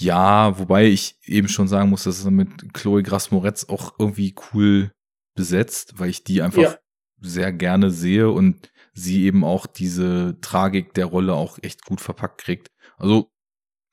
[0.00, 4.34] Ja, wobei ich eben schon sagen muss, dass es mit Chloe Grace Moretz auch irgendwie
[4.52, 4.92] cool
[5.36, 6.78] besetzt, weil ich die einfach Ja.
[7.20, 12.40] sehr gerne sehe und sie eben auch diese Tragik der Rolle auch echt gut verpackt
[12.40, 12.68] kriegt.
[12.96, 13.30] Also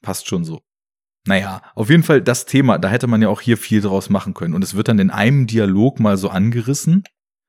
[0.01, 0.62] passt schon so.
[1.28, 4.34] Naja, auf jeden Fall das Thema, da hätte man ja auch hier viel draus machen
[4.34, 4.53] können.
[4.53, 7.03] Und es wird dann in einem Dialog mal so angerissen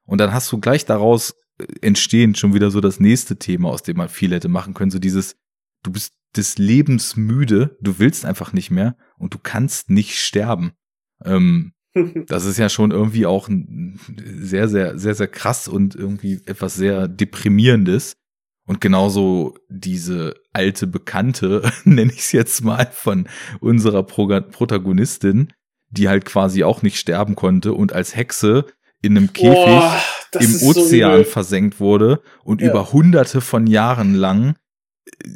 [0.04, 3.84] und dann hast du gleich daraus äh, entstehend schon wieder so das nächste Thema, aus
[3.84, 4.90] dem man viel hätte machen können.
[4.90, 5.36] So dieses,
[5.82, 10.72] du bist des Lebens müde, du willst einfach nicht mehr und du kannst nicht sterben.
[11.24, 11.72] Ähm,
[12.26, 13.48] das ist ja schon irgendwie auch
[14.40, 18.14] sehr, sehr, sehr, sehr krass und irgendwie etwas sehr deprimierendes.
[18.66, 23.26] Und genauso diese alte Bekannte, nenne ich es jetzt mal, von
[23.60, 25.52] unserer Protagonistin,
[25.90, 28.66] die halt quasi auch nicht sterben konnte und als Hexe
[29.00, 29.98] in einem Käfig Boah,
[30.38, 31.24] im so Ozean übel.
[31.24, 32.68] versenkt wurde und Ja.
[32.70, 34.56] über hunderte von Jahren lang
[35.06, 35.30] äh,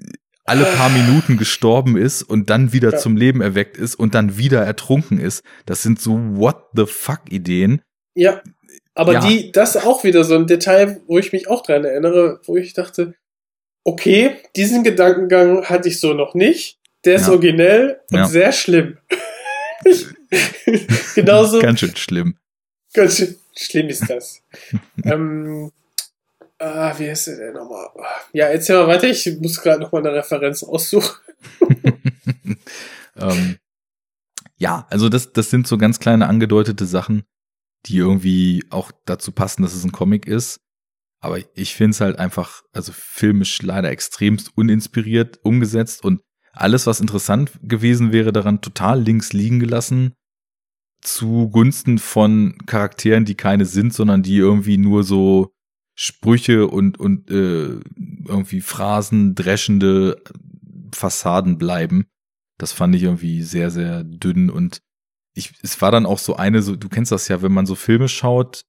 [0.52, 2.98] alle paar Minuten gestorben ist und dann wieder Ja.
[2.98, 5.42] zum Leben erweckt ist und dann wieder ertrunken ist.
[5.66, 7.80] Das sind so what the fuck Ideen.
[8.14, 8.42] Ja,
[8.94, 9.20] aber Ja.
[9.26, 12.56] die, das ist auch wieder so ein Detail, wo ich mich auch dran erinnere, wo
[12.56, 13.14] ich dachte,
[13.84, 16.78] okay, diesen Gedankengang hatte ich so noch nicht.
[17.04, 17.32] Der ist Ja.
[17.32, 18.98] originell und sehr schlimm.
[21.14, 22.36] Genauso Ganz schön schlimm.
[22.94, 24.42] ganz schön schlimm ist das.
[25.04, 25.70] ähm,
[26.62, 27.88] ah, wie heißt der denn nochmal?
[28.32, 31.16] Ja, erzähl mal weiter, ich muss gerade nochmal eine Referenz aussuchen.
[33.16, 33.56] ähm,
[34.56, 37.24] ja, also das, das sind so ganz kleine angedeutete Sachen,
[37.86, 40.60] die irgendwie auch dazu passen, dass es ein Comic ist.
[41.20, 46.20] Aber ich finde es halt einfach, also filmisch leider extremst uninspiriert umgesetzt und
[46.52, 50.14] alles, was interessant gewesen wäre, daran total links liegen gelassen
[51.02, 55.52] zugunsten von Charakteren, die keine sind, sondern die irgendwie nur so
[55.94, 57.80] Sprüche und, und äh,
[58.26, 60.22] irgendwie Phrasen dreschende
[60.94, 62.06] Fassaden bleiben.
[62.58, 64.80] Das fand ich irgendwie sehr, sehr dünn und
[65.34, 67.74] ich, es war dann auch so eine, so, du kennst das ja, wenn man so
[67.74, 68.62] Filme schaut,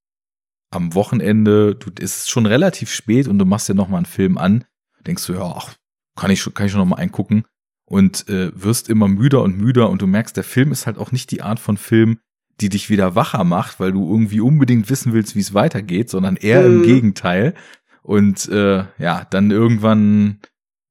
[0.71, 4.05] am Wochenende, du, es ist schon relativ spät und du machst dir noch mal einen
[4.05, 4.65] Film an,
[5.05, 5.75] denkst du, ja, ach,
[6.15, 7.45] kann ich schon, kann ich schon noch mal eingucken
[7.85, 11.11] und äh, wirst immer müder und müder und du merkst, der Film ist halt auch
[11.11, 12.19] nicht die Art von Film,
[12.63, 16.37] die dich wieder wacher macht, weil du irgendwie unbedingt wissen willst, wie es weitergeht, sondern
[16.37, 16.83] eher im Mhm.
[16.83, 17.53] Gegenteil.
[18.01, 20.39] Und äh, ja, dann irgendwann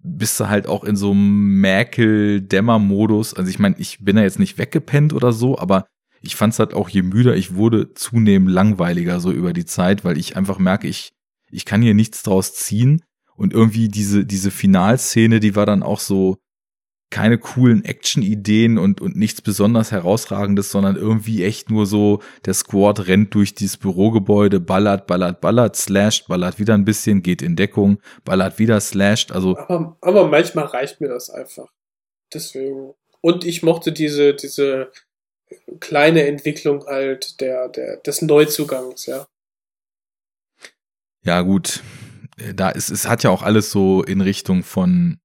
[0.04, 3.34] bist du halt auch in so einem Merkel-Dämmer-Modus.
[3.34, 5.86] Also ich meine, ich bin da jetzt nicht weggepennt oder so, aber
[6.20, 10.04] ich fand es halt auch, je müder ich wurde, zunehmend langweiliger so über die Zeit,
[10.04, 11.12] weil ich einfach merke, ich,
[11.50, 13.02] ich kann hier nichts draus ziehen.
[13.34, 16.36] Und irgendwie diese, diese Finalszene, die war dann auch so
[17.12, 23.06] keine coolen Action-Ideen und, und nichts besonders herausragendes, sondern irgendwie echt nur so, der Squad
[23.06, 28.00] rennt durch dieses Bürogebäude, ballert, ballert, ballert, slasht, ballert wieder ein bisschen, geht in Deckung,
[28.24, 31.68] ballert wieder, slasht, also Aber, aber manchmal reicht mir das einfach.
[32.32, 32.94] Deswegen.
[33.20, 34.90] Und ich mochte diese, diese
[35.80, 39.26] kleine Entwicklung halt der, der, des Neuzugangs, ja.
[41.24, 41.82] Ja, gut.
[42.38, 45.18] Äh, Da ist, es hat ja auch alles so in Richtung von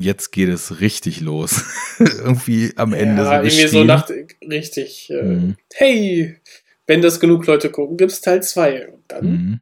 [0.00, 1.64] jetzt geht es richtig los.
[1.98, 4.08] Irgendwie am Ende ja, so irgendwie so nach,
[4.42, 5.56] richtig, äh, Mhm.
[5.74, 6.40] hey,
[6.86, 9.60] wenn das genug Leute gucken, gibt's Teil 2 und dann Mhm.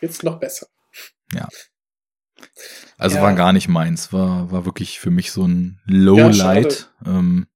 [0.00, 0.66] wird's noch besser.
[2.98, 3.22] Also Ja.
[3.22, 4.12] war gar nicht meins.
[4.12, 6.90] War, war wirklich für mich so ein Ja, Lowlight.
[7.04, 7.46] ähm,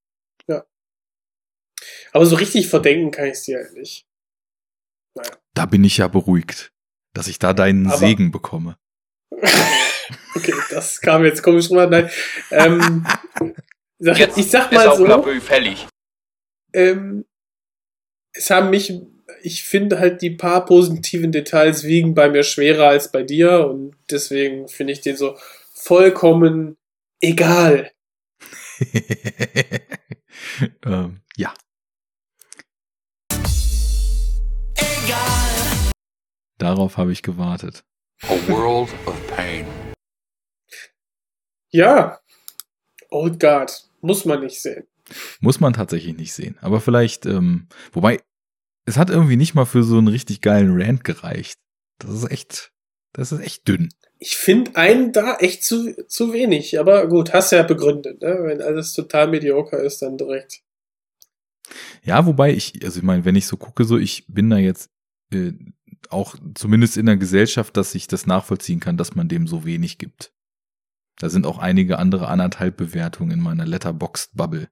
[2.12, 4.06] Aber so richtig verdenken kann ich dir halt nicht.
[5.54, 6.72] da bin ich ja beruhigt,
[7.14, 8.76] dass ich da deinen Aber- Segen bekomme.
[10.34, 11.86] okay, das kam jetzt komisch rüber.
[11.86, 12.10] Nein.
[12.50, 13.06] Ähm,
[13.98, 15.86] Sag- ich sag ist mal auch so, Labö fällig.
[16.72, 17.24] ähm,
[18.32, 18.94] es haben mich,
[19.42, 23.94] ich finde halt die paar positiven Details wiegen bei mir schwerer als bei dir und
[24.10, 25.36] deswegen finde ich den so
[25.74, 26.76] vollkommen
[27.20, 27.90] egal.
[30.84, 31.52] ähm, ja.
[36.58, 37.84] Darauf habe ich gewartet.
[38.22, 39.66] A world of pain.
[41.70, 42.20] Ja,
[43.10, 44.86] Old Guard, muss man nicht sehen.
[45.40, 46.56] Muss man tatsächlich nicht sehen.
[46.60, 48.20] Aber vielleicht, ähm, wobei,
[48.84, 51.58] es hat irgendwie nicht mal für so einen richtig geilen Rant gereicht.
[51.98, 52.72] Das ist echt,
[53.12, 53.88] das ist echt dünn.
[54.18, 58.38] Ich finde einen da echt zu, zu wenig, aber gut, hast ja begründet, ne?
[58.42, 60.60] Wenn alles total mediocre ist, dann direkt.
[62.02, 64.90] Ja, wobei ich, also ich meine, wenn ich so gucke, so ich bin da jetzt
[65.32, 65.52] äh,
[66.08, 69.98] auch zumindest in der Gesellschaft, dass ich das nachvollziehen kann, dass man dem so wenig
[69.98, 70.32] gibt.
[71.18, 74.68] Da sind auch einige andere anderthalb Bewertungen in meiner Letterboxd Bubble.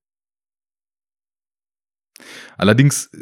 [2.57, 3.18] Allerdings, äh,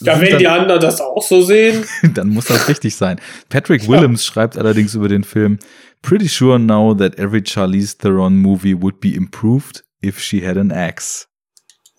[0.00, 1.84] Ja, sind wenn dann- die anderen das auch so sehen.
[2.14, 3.18] dann muss das richtig sein.
[3.48, 5.58] Patrick Willems schreibt allerdings über den Film,
[6.02, 10.70] Pretty sure now that every Charlize Theron movie would be improved if she had an
[10.70, 11.26] axe.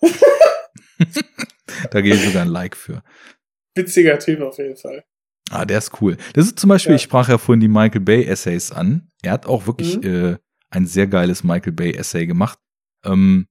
[1.90, 3.02] da gebe ich sogar ein Like für.
[3.74, 5.04] Witziger Typ auf jeden Fall.
[5.50, 6.16] Ah, der ist cool.
[6.34, 6.96] Das ist zum Beispiel, Ja.
[6.96, 9.10] ich sprach ja vorhin die Michael Bay Essays an.
[9.22, 10.02] Er hat auch wirklich Mhm.
[10.34, 10.38] äh,
[10.70, 12.58] ein sehr geiles Michael Bay Essay gemacht.
[13.04, 13.46] Ähm,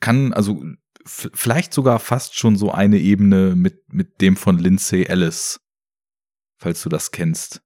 [0.00, 0.62] kann also
[1.04, 5.60] vielleicht sogar fast schon so eine Ebene mit mit dem von Lindsay Ellis,
[6.60, 7.60] falls du das kennst.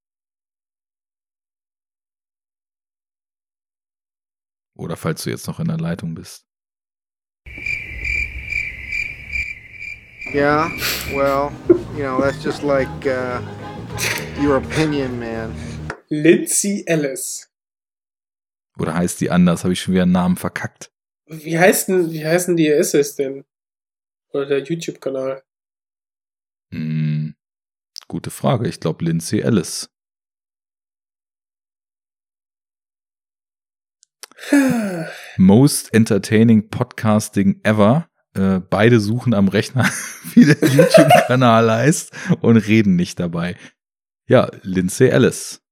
[4.74, 6.46] Oder falls du jetzt noch in der Leitung bist.
[10.34, 10.70] Yeah,
[11.14, 11.50] well,
[11.96, 13.40] you know, that's just like uh,
[14.40, 15.54] your opinion, man.
[16.10, 17.50] Lindsay Ellis.
[18.78, 19.64] Oder heißt die anders?
[19.64, 20.92] Habe ich schon wieder einen Namen verkackt.
[21.26, 23.44] Wie heißt denn, wie heißen die Essays denn?
[24.32, 25.42] Oder der YouTube-Kanal?
[26.70, 27.34] Hm,
[28.06, 28.68] gute Frage.
[28.68, 29.88] Ich glaube Lindsay Ellis.
[35.38, 38.08] Most entertaining podcasting ever.
[38.36, 39.88] Äh, beide suchen am Rechner,
[40.34, 43.56] wie der YouTube-Kanal heißt und reden nicht dabei.
[44.28, 45.62] Ja, Lindsay Ellis.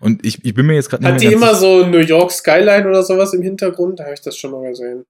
[0.00, 2.30] Und ich, ich bin mir jetzt gerade nicht Hat mehr die immer so New York
[2.30, 3.98] Skyline oder sowas im Hintergrund?
[3.98, 5.04] Da habe ich das schon mal gesehen.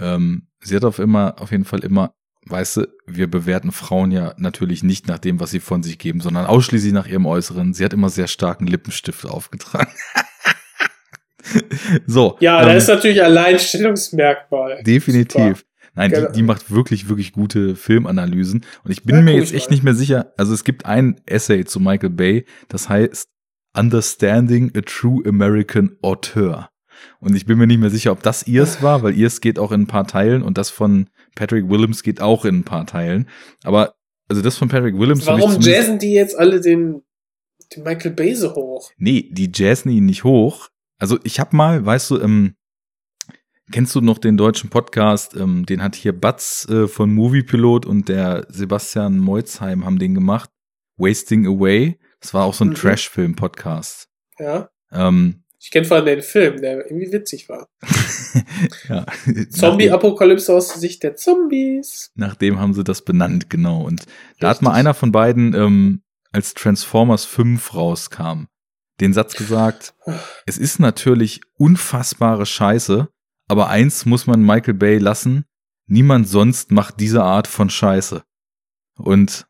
[0.00, 2.14] Ähm, sie hat auf immer, auf jeden Fall immer,
[2.46, 6.20] weißt du, wir bewerten Frauen ja natürlich nicht nach dem, was sie von sich geben,
[6.20, 7.72] sondern ausschließlich nach ihrem Äußeren.
[7.72, 9.92] Sie hat immer sehr starken Lippenstift aufgetragen.
[12.06, 12.36] so.
[12.40, 14.82] Ja, ähm, da ist natürlich Alleinstellungsmerkmal.
[14.82, 15.58] Definitiv.
[15.58, 15.73] Super.
[15.94, 18.64] Nein, die, die macht wirklich, wirklich gute Filmanalysen.
[18.82, 20.32] Und ich bin Ja, mir jetzt echt nicht mehr sicher.
[20.36, 23.28] Also es gibt ein Essay zu Michael Bay, das heißt
[23.76, 26.70] Understanding a True American Auteur.
[27.20, 29.72] Und ich bin mir nicht mehr sicher, ob das ihrs war, weil ihrs geht auch
[29.72, 33.28] in ein paar Teilen und das von Patrick Willems geht auch in ein paar Teilen.
[33.62, 33.94] Aber
[34.28, 35.20] also das von Patrick Willems.
[35.20, 37.02] ich Warum jazzen die jetzt alle den,
[37.74, 38.90] den Michael Bay so hoch?
[38.96, 40.68] Nee, die jazzen ihn nicht hoch.
[40.98, 42.54] Also ich hab mal, weißt du, ähm,
[43.70, 45.34] kennst du noch den deutschen Podcast?
[45.36, 50.50] Ähm, den hat hier Batz äh, von Moviepilot und der Sebastian Meutzheim haben den gemacht.
[50.96, 51.98] Wasting Away.
[52.20, 52.74] Das war auch so ein Mhm.
[52.74, 54.08] Trash-Film-Podcast.
[54.38, 54.68] Ja.
[54.92, 57.68] Ähm, Ich kenne vor allem den Film, der irgendwie witzig war.
[58.88, 59.06] ja.
[59.50, 62.10] Zombie-Apokalypse aus der Sicht der Zombies.
[62.14, 63.82] Nachdem haben sie das benannt, genau.
[63.82, 64.06] Und
[64.40, 64.68] da hat Richtig.
[64.68, 66.02] mal einer von beiden, ähm,
[66.32, 68.44] als Transformers 5 rauskam,
[69.00, 69.94] den Satz gesagt,
[70.46, 73.08] es ist natürlich unfassbare Scheiße,
[73.48, 75.44] aber eins muss man Michael Bay lassen,
[75.86, 78.22] niemand sonst macht diese Art von Scheiße.
[78.96, 79.46] Und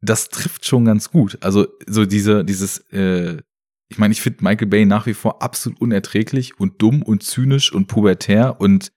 [0.00, 1.38] das trifft schon ganz gut.
[1.40, 3.42] Also so diese, dieses, äh,
[3.88, 7.72] ich meine, ich finde Michael Bay nach wie vor absolut unerträglich und dumm und zynisch
[7.72, 8.92] und pubertär und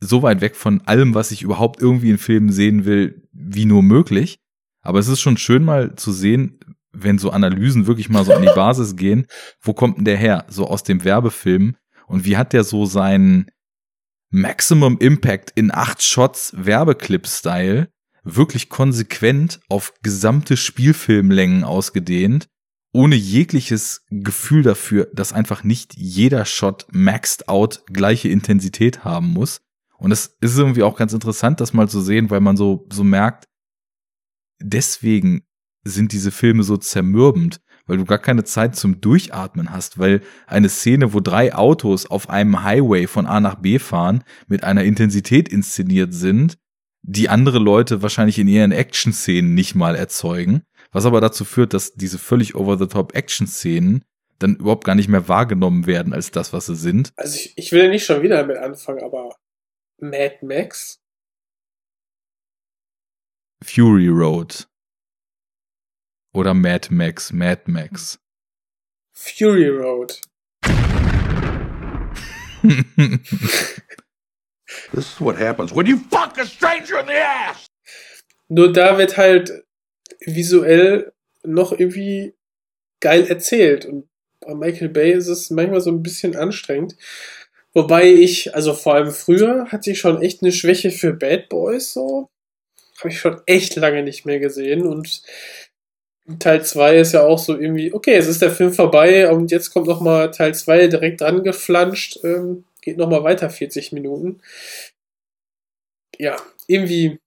[0.00, 3.82] so weit weg von allem, was ich überhaupt irgendwie in Filmen sehen will, wie nur
[3.82, 4.38] möglich.
[4.82, 6.58] Aber es ist schon schön mal zu sehen,
[6.92, 9.26] wenn so Analysen wirklich mal so an die Basis gehen,
[9.60, 10.44] wo kommt denn der her?
[10.48, 11.76] So aus dem Werbefilm.
[12.06, 13.46] Und wie hat der so seinen
[14.34, 17.88] Maximum Impact in acht Shots Werbeclip-Style
[18.24, 22.48] wirklich konsequent auf gesamte Spielfilmlängen ausgedehnt,
[22.92, 29.60] ohne jegliches Gefühl dafür, dass einfach nicht jeder Shot maxed out gleiche Intensität haben muss.
[29.98, 33.04] Und es ist irgendwie auch ganz interessant, das mal zu sehen, weil man so, so
[33.04, 33.46] merkt,
[34.60, 35.44] deswegen
[35.84, 40.68] sind diese Filme so zermürbend, weil du gar keine Zeit zum Durchatmen hast, weil eine
[40.68, 45.48] Szene, wo drei Autos auf einem Highway von A nach B fahren, mit einer Intensität
[45.48, 46.58] inszeniert sind,
[47.02, 51.94] die andere Leute wahrscheinlich in ihren Action-Szenen nicht mal erzeugen, was aber dazu führt, dass
[51.94, 54.04] diese völlig over-the-top Action-Szenen
[54.38, 57.12] dann überhaupt gar nicht mehr wahrgenommen werden als das, was sie sind.
[57.16, 59.36] Also ich, ich will ja nicht schon wieder damit anfangen, aber
[59.98, 61.00] Mad Max?
[63.62, 64.68] Fury Road.
[66.34, 68.18] Oder Mad Max, Mad Max.
[69.12, 70.20] Fury Road.
[74.92, 77.66] This is what happens when you fuck a stranger in the ass!
[78.48, 79.64] Nur da wird halt
[80.26, 81.12] visuell
[81.44, 82.34] noch irgendwie
[82.98, 83.86] geil erzählt.
[83.86, 84.08] Und
[84.40, 86.96] bei Michael Bay ist es manchmal so ein bisschen anstrengend.
[87.74, 91.92] Wobei ich, also vor allem früher, hatte ich schon echt eine Schwäche für Bad Boys
[91.92, 92.28] so.
[92.98, 94.86] Habe ich schon echt lange nicht mehr gesehen.
[94.86, 95.22] Und
[96.38, 99.70] Teil 2 ist ja auch so irgendwie, okay, es ist der Film vorbei und jetzt
[99.70, 102.18] kommt nochmal Teil 2 direkt dran geflanscht.
[102.24, 104.40] Ähm, geht nochmal weiter, 40 Minuten.
[106.18, 106.36] Ja,
[106.66, 107.18] irgendwie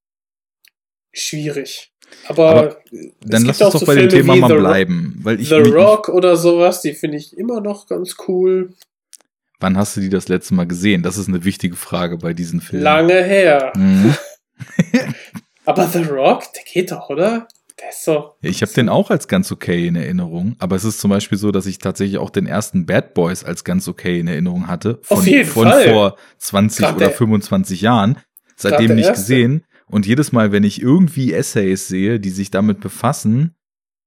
[1.14, 1.92] schwierig.
[2.28, 2.82] Aber, Aber
[3.22, 5.20] Dann lass auch uns doch so bei dem Filme Thema wie mal The bleiben.
[5.22, 8.74] Weil ich, The Rock oder sowas, die finde ich immer noch ganz cool.
[9.60, 11.04] Wann hast du die das letzte Mal gesehen?
[11.04, 12.84] Das ist eine wichtige Frage bei diesen Filmen.
[12.84, 13.74] Lange her.
[13.76, 14.16] Mhm.
[15.66, 17.48] Aber The Rock, der geht doch, oder?
[17.80, 18.32] Der ist so.
[18.42, 21.52] Ich habe den auch als ganz okay in Erinnerung, aber es ist zum Beispiel so,
[21.52, 25.00] dass ich tatsächlich auch den ersten Bad Boys als ganz okay in Erinnerung hatte.
[25.04, 25.90] Von, Auf jeden von Fall.
[25.90, 28.18] vor 20 Grad oder der- 25 Jahren.
[28.56, 29.22] Seitdem nicht erste.
[29.22, 29.64] gesehen.
[29.86, 33.56] Und jedes Mal, wenn ich irgendwie Essays sehe, die sich damit befassen,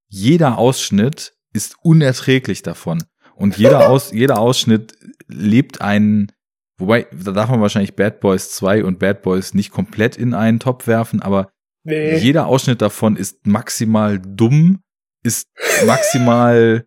[0.09, 3.05] jeder Ausschnitt ist unerträglich davon.
[3.37, 4.95] Und jeder, Aus, jeder Ausschnitt
[5.29, 6.33] lebt einen,
[6.77, 10.59] wobei, da darf man wahrscheinlich Bad Boys 2 und Bad Boys nicht komplett in einen
[10.59, 11.49] Topf werfen, aber
[11.83, 12.19] Nee.
[12.19, 14.83] jeder Ausschnitt davon ist maximal dumm,
[15.23, 15.49] ist
[15.87, 16.87] maximal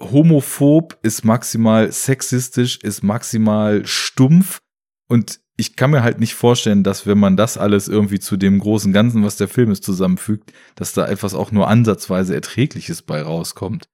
[0.00, 4.60] homophob, ist maximal sexistisch, ist maximal stumpf.
[5.08, 8.58] Und ich kann mir halt nicht vorstellen, dass wenn man das alles irgendwie zu dem
[8.58, 13.22] großen Ganzen, was der Film ist, zusammenfügt, dass da etwas auch nur ansatzweise Erträgliches bei
[13.22, 13.88] rauskommt.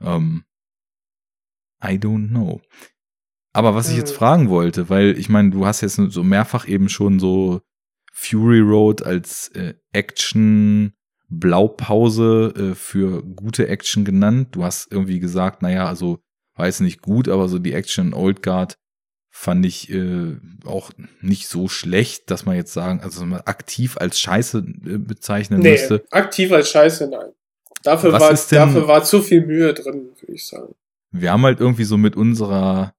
[0.00, 0.44] Ähm,
[1.82, 2.60] I don't know.
[3.52, 4.16] Aber was ich jetzt Hm.
[4.16, 7.60] fragen wollte, weil ich meine, du hast jetzt so mehrfach eben schon so
[8.16, 10.94] Fury Road als äh, Action
[11.28, 14.48] Blaupause äh, für gute Action genannt.
[14.52, 16.20] Du hast irgendwie gesagt, naja, also
[16.56, 18.76] weiß nicht gut, aber so die Action in Old Guard
[19.30, 24.20] fand ich äh, auch nicht so schlecht, dass man jetzt sagen, also man aktiv als
[24.20, 26.04] Scheiße äh, bezeichnen Nee, müsste.
[26.12, 27.30] aktiv als Scheiße, nein.
[27.82, 30.74] Dafür Was war, denn- dafür war zu viel Mühe drin, würde ich sagen.
[31.10, 32.94] Wir haben halt irgendwie so mit unserer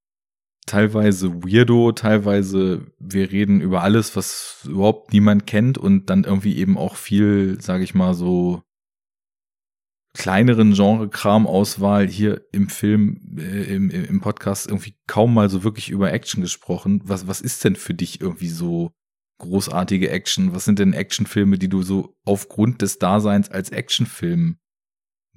[0.65, 6.77] teilweise Weirdo, teilweise wir reden über alles, was überhaupt niemand kennt und dann irgendwie eben
[6.77, 8.63] auch viel, sage ich mal so
[10.15, 16.11] kleineren Genre-Kram-Auswahl hier im Film, äh, im, im Podcast irgendwie kaum mal so wirklich über
[16.13, 17.01] Action gesprochen.
[17.03, 18.91] Was, was ist denn für dich irgendwie so
[19.39, 20.55] großartige Action?
[20.55, 24.57] Was sind denn Actionfilme, die du so aufgrund des Daseins als Actionfilm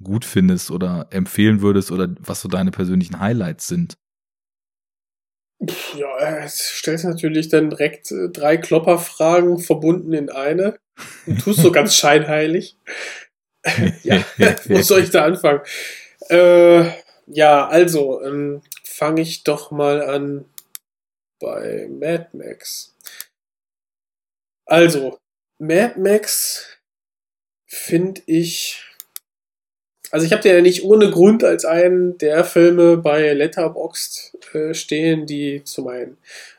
[0.01, 3.97] gut findest oder empfehlen würdest oder was so deine persönlichen Highlights sind?
[5.95, 10.79] Ja, jetzt stellst natürlich dann direkt äh, drei Klopperfragen verbunden in eine
[11.25, 12.77] und tust so ganz scheinheilig.
[14.03, 14.23] ja,
[14.65, 15.61] wo soll ich da anfangen?
[16.29, 16.89] Äh,
[17.27, 20.45] ja, also, ähm, fange ich doch mal an
[21.39, 22.95] bei Mad Max.
[24.65, 25.19] Also,
[25.57, 26.77] Mad Max
[27.65, 28.85] finde ich.
[30.11, 34.73] Also ich habe den ja nicht ohne Grund als einen der Filme bei Letterboxd äh,
[34.73, 36.17] stehen, die zu meinen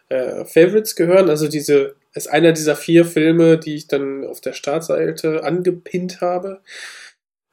[0.09, 1.28] äh, Favorites gehören.
[1.28, 6.62] Also diese ist einer dieser vier Filme, die ich dann auf der Startseite angepinnt habe.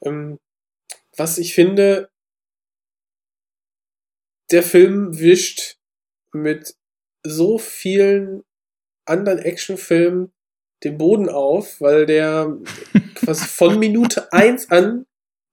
[0.03, 0.37] Ähm,
[1.15, 2.09] was ich finde,
[4.51, 5.77] der Film wischt
[6.31, 6.75] mit
[7.23, 8.43] so vielen
[9.05, 10.31] anderen Actionfilmen
[10.83, 12.55] den Boden auf, weil der
[13.15, 15.05] quasi von Minute eins an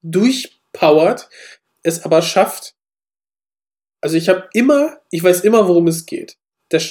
[0.04, 1.28] durchpowert,
[1.82, 2.74] es aber schafft.
[4.00, 6.36] Also ich habe immer, ich weiß immer, worum es geht.
[6.70, 6.82] Der,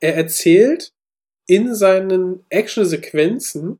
[0.00, 0.92] er erzählt
[1.46, 3.78] in seinen Actionsequenzen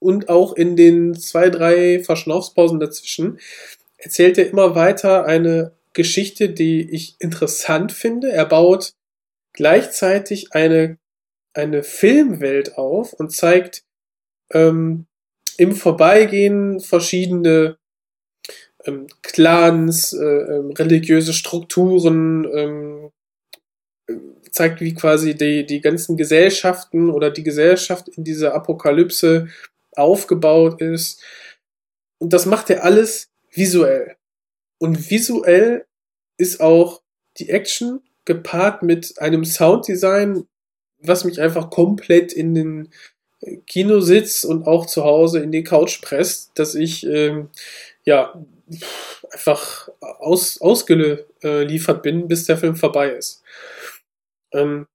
[0.00, 3.38] und auch in den zwei, drei Verschnaufspausen dazwischen
[3.98, 8.32] erzählt er immer weiter eine Geschichte, die ich interessant finde.
[8.32, 8.94] Er baut
[9.52, 10.98] gleichzeitig eine,
[11.54, 13.84] eine Filmwelt auf und zeigt
[14.52, 15.06] ähm,
[15.56, 17.76] im Vorbeigehen verschiedene
[18.84, 23.10] ähm, Clans, äh, ähm, religiöse Strukturen, ähm,
[24.08, 24.14] äh,
[24.50, 29.48] zeigt, wie quasi die, die ganzen Gesellschaften oder die Gesellschaft in dieser Apokalypse
[29.96, 31.22] aufgebaut ist.
[32.18, 34.16] Und das macht er alles visuell.
[34.78, 35.86] Und visuell
[36.36, 37.02] ist auch
[37.38, 40.46] die Action gepaart mit einem Sounddesign,
[40.98, 42.88] was mich einfach komplett in den
[43.66, 47.48] Kinositz und auch zu Hause in die Couch presst, dass ich ähm,
[48.04, 48.34] ja
[49.30, 53.42] einfach aus, ausgeliefert bin, bis der Film vorbei ist.
[54.52, 54.86] Ähm,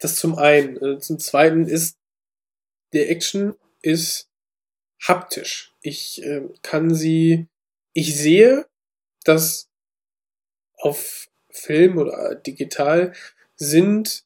[0.00, 0.76] das zum einen.
[0.76, 1.96] Äh, Zum zweiten ist,
[2.92, 4.28] die Action ist
[5.06, 5.74] haptisch.
[5.82, 7.46] Ich äh, kann sie,
[7.92, 8.66] ich sehe,
[9.24, 9.68] dass
[10.74, 13.12] auf Film oder digital
[13.56, 14.24] sind,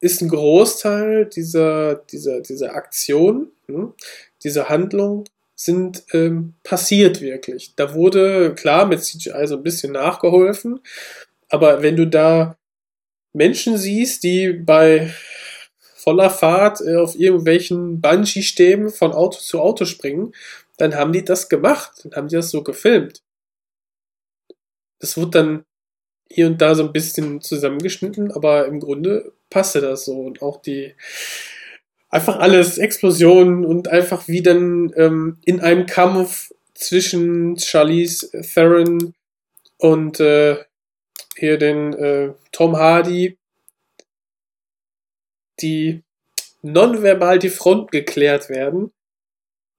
[0.00, 3.94] ist ein Großteil dieser, dieser, dieser Aktion, hm,
[4.42, 5.24] dieser Handlung
[5.64, 7.74] sind ähm, passiert wirklich.
[7.76, 10.80] Da wurde klar mit CGI so ein bisschen nachgeholfen,
[11.48, 12.56] aber wenn du da
[13.32, 15.12] Menschen siehst, die bei
[15.94, 20.34] voller Fahrt äh, auf irgendwelchen Bungee-Stäben von Auto zu Auto springen,
[20.76, 23.22] dann haben die das gemacht, dann haben die das so gefilmt.
[24.98, 25.64] Das wird dann
[26.28, 30.60] hier und da so ein bisschen zusammengeschnitten, aber im Grunde passte das so und auch
[30.60, 30.94] die
[32.12, 39.14] einfach alles Explosionen und einfach wie dann ähm, in einem Kampf zwischen Charlize Theron
[39.78, 40.64] und äh,
[41.36, 43.36] hier den äh, Tom Hardy,
[45.60, 46.02] die
[46.62, 48.92] nonverbal die Front geklärt werden,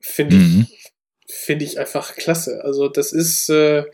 [0.01, 0.67] finde Mhm.
[0.69, 0.91] ich,
[1.29, 2.61] finde ich einfach klasse.
[2.63, 3.85] Also das ist äh,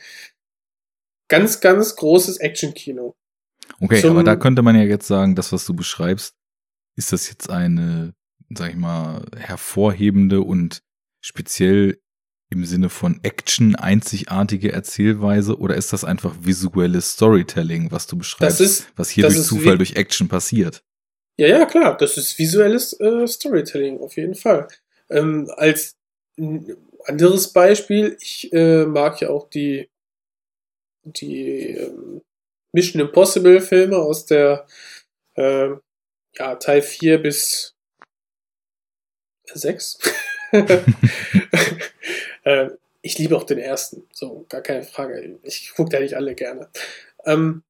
[1.27, 3.15] ganz, ganz großes Action-Kino.
[3.81, 6.35] Okay, Zum- aber da könnte man ja jetzt sagen, das, was du beschreibst,
[6.95, 8.13] ist das jetzt eine,
[8.55, 10.81] sag ich mal, hervorhebende und
[11.21, 11.99] speziell
[12.51, 18.61] im Sinne von Action einzigartige Erzählweise oder ist das einfach visuelles Storytelling, was du beschreibst,
[18.61, 20.84] ist- was hier das durch Zufall durch Action passiert?
[21.39, 24.67] Ja, ja, klar, das ist visuelles äh, Storytelling, auf jeden Fall.
[25.09, 25.95] Ähm, als
[27.05, 29.89] anderes Beispiel, ich äh, mag ja auch die,
[31.03, 32.21] die ähm,
[32.73, 34.67] Mission Impossible Filme aus der
[35.35, 35.69] äh,
[36.35, 37.76] ja, Teil 4 bis
[39.55, 39.99] 6.
[42.43, 42.69] äh,
[43.01, 45.39] ich liebe auch den ersten, so, gar keine Frage.
[45.43, 46.69] Ich gucke da nicht alle gerne.
[47.26, 47.63] Ähm,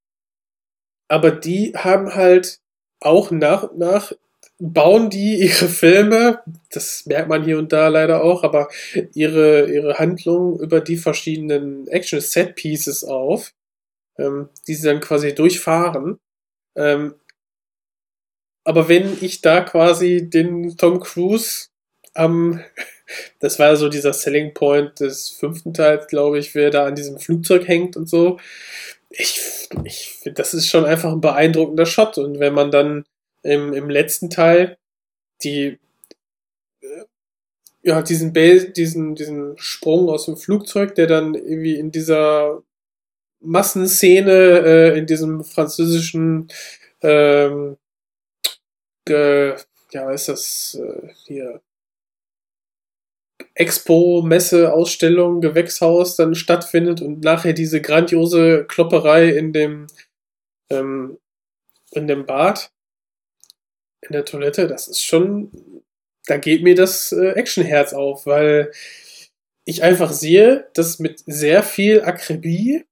[1.07, 2.59] aber die haben halt
[2.99, 4.13] auch nach und nach
[4.59, 8.67] bauen die ihre Filme, das merkt man hier und da leider auch, aber
[9.13, 13.53] ihre, ihre Handlung über die verschiedenen Action-Set-Pieces auf,
[14.17, 16.19] ähm, die sie dann quasi durchfahren.
[16.75, 17.15] Ähm,
[18.65, 21.68] aber wenn ich da quasi den Tom Cruise
[22.19, 22.61] am,
[23.39, 27.19] das war so dieser Selling Point des fünften Teils, glaube ich, wer da an diesem
[27.19, 28.39] Flugzeug hängt und so.
[29.09, 29.39] Ich,
[29.83, 32.17] ich das ist schon einfach ein beeindruckender Shot.
[32.17, 33.05] Und wenn man dann
[33.43, 34.77] im, im letzten Teil
[35.43, 35.79] die
[36.81, 37.05] äh,
[37.81, 42.61] ja, diesen, diesen, diesen Sprung aus dem Flugzeug, der dann irgendwie in dieser
[43.41, 46.49] Massenszene, äh, in diesem französischen
[47.01, 47.77] ähm,
[49.05, 49.55] ge,
[49.91, 51.61] ja, ist das äh, hier?
[53.59, 59.87] Expo, Messe, Ausstellung, Gewächshaus dann stattfindet und nachher diese grandiose Klopperei in dem
[60.69, 61.17] ähm,
[61.91, 62.71] in dem Bad,
[64.01, 65.51] in der Toilette, das ist schon,
[66.25, 68.71] da geht mir das äh, Actionherz auf, weil
[69.65, 72.85] ich einfach sehe, dass mit sehr viel Akribie,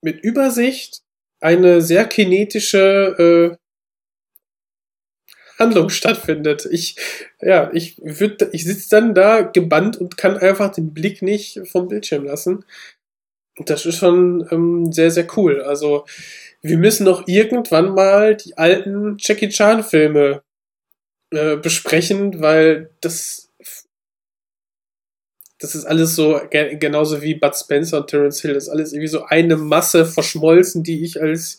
[0.00, 1.02] mit Übersicht,
[1.40, 3.63] eine sehr kinetische äh,
[5.64, 6.66] Handlung stattfindet.
[6.70, 6.96] Ich,
[7.40, 11.88] ja, ich würde, ich sitze dann da gebannt und kann einfach den Blick nicht vom
[11.88, 12.64] Bildschirm lassen.
[13.64, 15.62] Das ist schon ähm, sehr, sehr cool.
[15.62, 16.04] Also,
[16.62, 20.42] wir müssen noch irgendwann mal die alten Jackie Chan Filme
[21.30, 23.43] äh, besprechen, weil das
[25.64, 28.92] das ist alles so ge genauso wie Bud Spencer und Terence Hill, das ist alles
[28.92, 31.58] irgendwie so eine Masse verschmolzen, die ich als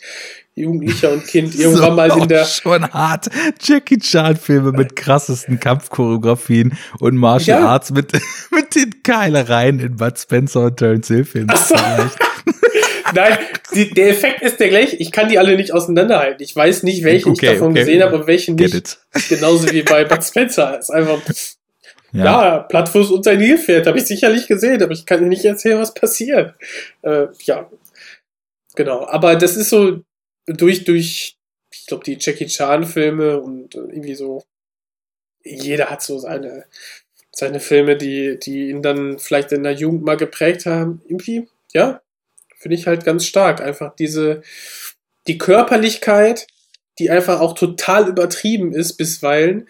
[0.53, 3.30] Jugendlicher und Kind irgendwann So, mal in der schon hart.
[3.61, 7.68] Jackie Chan Filme mit krassesten Kampfchoreografien und Martial Ja.
[7.68, 8.14] Arts mit,
[8.52, 11.49] mit den Keilereien in Bud Spencer und Terence Hill Filmen.
[11.52, 11.76] Ach so.
[13.14, 13.38] Nein,
[13.73, 14.95] die, der Effekt ist der gleiche.
[14.95, 16.41] Ich kann die alle nicht auseinanderhalten.
[16.44, 17.80] Ich weiß nicht, welchen Okay, ich davon okay.
[17.82, 18.98] gesehen habe und welchen Get nicht.
[19.14, 19.30] it.
[19.30, 20.80] Genauso wie bei Bud Spencer.
[20.80, 21.19] ist einfach,
[22.15, 22.25] Ja.
[22.25, 23.87] ja, Plattfuß unter ein Nilpferd.
[23.87, 26.55] Habe ich sicherlich gesehen, aber ich kann nicht erzählen, was passiert.
[27.01, 27.69] Äh, ja,
[28.75, 29.05] genau.
[29.07, 30.01] Aber das ist so
[30.45, 31.37] durch, durch,
[31.71, 34.43] ich glaube, die Jackie Chan-Filme und äh, irgendwie so,
[35.43, 36.65] jeder hat so seine,
[37.31, 41.01] seine Filme, die, die ihn dann vielleicht in der Jugend mal geprägt haben.
[41.07, 42.01] Irgendwie, ja,
[42.57, 43.61] finde ich halt ganz stark.
[43.61, 44.41] Einfach diese,
[45.27, 46.47] die Körperlichkeit,
[46.97, 49.67] die einfach auch total übertrieben ist bisweilen,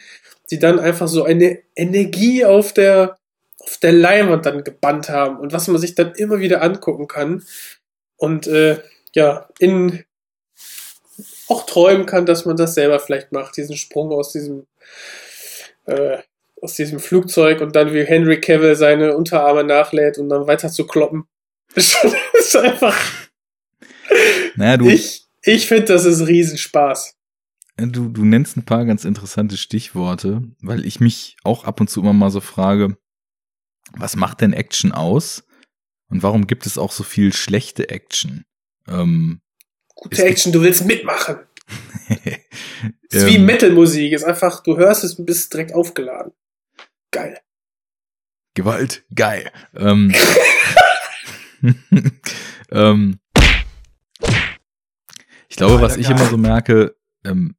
[0.52, 3.18] die dann einfach so eine Energie auf der,
[3.60, 7.44] auf der Leinwand dann gebannt haben und was man sich dann immer wieder angucken kann
[8.18, 8.80] und äh,
[9.14, 10.04] ja, in
[11.48, 14.66] auch träumen kann, dass man das selber vielleicht macht, diesen Sprung aus diesem
[15.86, 16.18] äh,
[16.62, 20.86] aus diesem Flugzeug und dann wie Henry Cavill seine Unterarme nachlädt und dann weiter zu
[20.88, 21.26] kloppen.
[21.76, 21.98] Das
[22.34, 22.98] ist einfach.
[24.56, 27.16] Naja, du, Ich, ich finde, das ist Riesenspaß.
[27.78, 32.02] Du, du nennst ein paar ganz interessante Stichworte, weil ich mich auch ab und zu
[32.02, 32.98] immer mal so frage,
[33.92, 35.44] was macht denn Action aus?
[36.10, 38.46] Und warum gibt es auch so viel schlechte Action?
[38.88, 39.42] Ähm,
[39.96, 41.40] Gute Action, du willst mitmachen.
[43.10, 44.12] Ist wie ähm, Metal-Musik.
[44.14, 46.34] Ist einfach, du hörst es und bist direkt aufgeladen.
[47.12, 47.40] Geil.
[48.54, 49.52] Gewalt, geil.
[49.74, 50.14] Ähm,
[52.72, 53.20] ähm,
[55.48, 57.56] ich glaube, was ich immer so merke, ähm,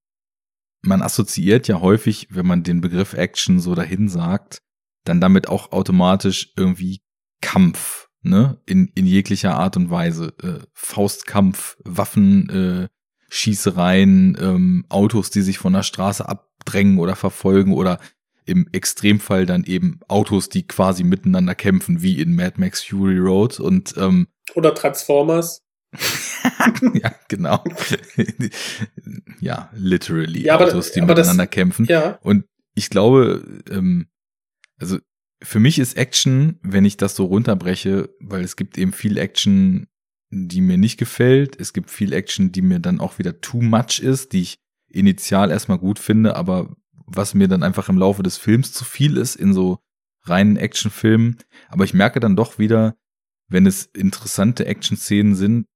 [0.87, 4.63] man assoziiert ja häufig, wenn man den Begriff Action so dahin sagt,
[5.05, 7.01] dann damit auch automatisch irgendwie
[7.41, 8.61] Kampf, ne?
[8.67, 10.35] In, in jeglicher Art und Weise.
[10.43, 12.89] Äh, Faustkampf, Waffen, äh,
[13.29, 17.99] Schießereien, ähm, Autos, die sich von der Straße abdrängen oder verfolgen oder
[18.45, 23.59] im Extremfall dann eben Autos, die quasi miteinander kämpfen, wie in Mad Max Fury Road
[23.59, 25.66] und ähm, Oder Transformers.
[26.95, 27.63] ja, genau.
[29.41, 31.87] ja, literally Ja, aber- Autos, die aber das- miteinander kämpfen.
[31.87, 32.19] Ja.
[32.23, 32.45] Und
[32.75, 34.07] ich glaube, ähm,
[34.79, 34.99] also
[35.43, 39.87] für mich ist Action, wenn ich das so runterbreche, weil es gibt eben viel Action,
[40.31, 41.59] die mir nicht gefällt.
[41.61, 44.59] Es gibt viel Action, die mir dann auch wieder too much ist, die ich
[44.89, 46.75] initial erstmal gut finde, aber
[47.07, 49.79] was mir dann einfach im Laufe des Films zu viel ist in so
[50.25, 51.37] reinen Actionfilmen.
[51.69, 52.97] Aber ich merke dann doch wieder,
[53.49, 55.67] wenn es interessante Action-Szenen sind,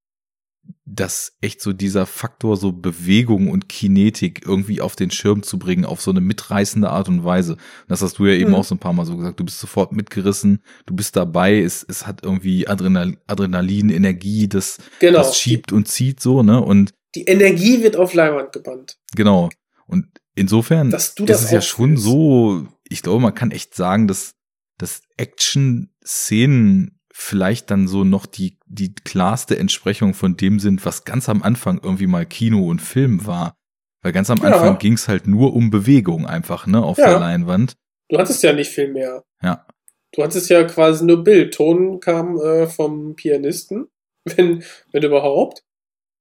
[0.93, 5.85] dass echt so dieser Faktor so Bewegung und Kinetik irgendwie auf den Schirm zu bringen,
[5.85, 7.57] auf so eine mitreißende Art und Weise.
[7.87, 8.57] Das hast du ja eben Mhm.
[8.57, 9.39] auch so ein paar Mal so gesagt.
[9.39, 14.79] Du bist sofort mitgerissen, du bist dabei, es, es hat irgendwie Adrenal Adrenalin, Energie, das,
[14.99, 15.19] Genau.
[15.19, 16.61] das schiebt und zieht so, ne?
[16.61, 18.99] Und Die Energie wird auf Leinwand gebannt.
[19.15, 19.49] genau.
[19.87, 24.35] Und insofern ist das es ja schon so, ich glaube, man kann echt sagen, dass,
[24.79, 31.29] dass Action-Szenen vielleicht dann so noch die, die klarste Entsprechung von dem sind, was ganz
[31.29, 33.57] am Anfang irgendwie mal Kino und Film war.
[34.03, 34.45] Weil ganz am Ja.
[34.45, 37.11] Anfang ging es halt nur um Bewegung einfach, ne, auf Ja.
[37.11, 37.75] der Leinwand.
[38.09, 39.23] Du hattest ja nicht viel mehr.
[39.43, 39.67] Ja.
[40.13, 41.55] Du hattest ja quasi nur Bild.
[41.55, 43.89] Ton kam äh, vom Pianisten,
[44.25, 45.63] wenn, wenn überhaupt.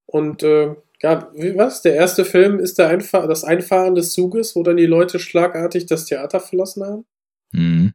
[0.06, 1.82] Und äh, ja, wie, was?
[1.82, 5.86] Der erste Film ist der Einfahr das Einfahren des Zuges, wo dann die Leute schlagartig
[5.86, 7.06] das Theater verlassen haben.
[7.54, 7.94] Mhm.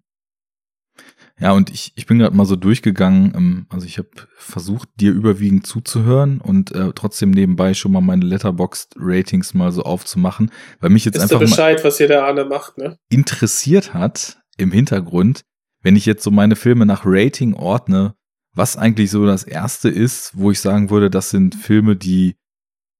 [1.40, 5.12] Ja, und ich, ich bin gerade mal so durchgegangen, ähm, also ich habe versucht, dir
[5.12, 11.04] überwiegend zuzuhören und äh, trotzdem nebenbei schon mal meine Letterboxd-Ratings mal so aufzumachen, weil mich
[11.04, 12.98] jetzt Ist einfach mal Bescheid, was hier der Arne macht, ne?
[13.08, 15.42] interessiert hat im Hintergrund,
[15.82, 18.14] wenn ich jetzt so meine Filme nach Rating ordne,
[18.54, 22.36] was eigentlich so das erste ist, wo ich sagen würde, das sind Filme, die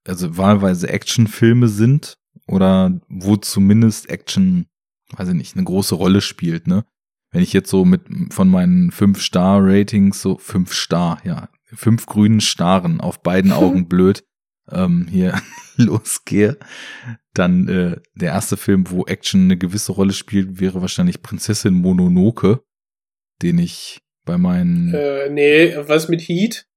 [0.06, 4.66] also wahlweise Actionfilme sind oder wo zumindest Action,
[5.16, 6.85] weiß ich nicht, eine große Rolle spielt, ne?
[7.35, 12.06] Wenn ich jetzt so mit von meinen fünf Star Ratings so fünf Star, ja, fünf
[12.06, 14.23] grünen Staren auf beiden Augen blöd
[14.70, 15.35] ähm, hier
[15.77, 16.56] losgehe,
[17.32, 22.62] dann äh, der erste Film, wo Action eine gewisse Rolle spielt, wäre wahrscheinlich Prinzessin Mononoke,
[23.43, 26.69] den ich bei meinen Äh, nee, was mit Heat?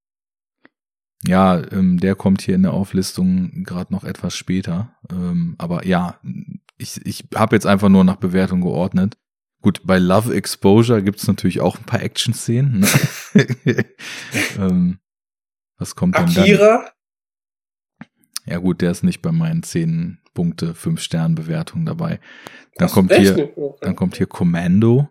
[1.23, 4.95] Ja, ähm, der kommt hier in der Auflistung gerade noch etwas später.
[5.11, 6.19] Ähm, aber ja,
[6.79, 9.19] ich, ich habe jetzt einfach nur nach Bewertung geordnet.
[9.61, 12.79] Gut, bei Love Exposure gibt's natürlich auch ein paar Action-Szenen.
[12.81, 12.87] Ne?
[14.59, 14.99] ähm,
[15.77, 16.43] was kommt denn dann?
[16.43, 16.91] Akira?
[18.45, 22.19] Ja gut, der ist nicht bei meinen 10 Punkte, 5 Stern Bewertung dabei.
[22.75, 23.51] Dann kommt hier,
[23.81, 25.09] dann kommt hier Commando.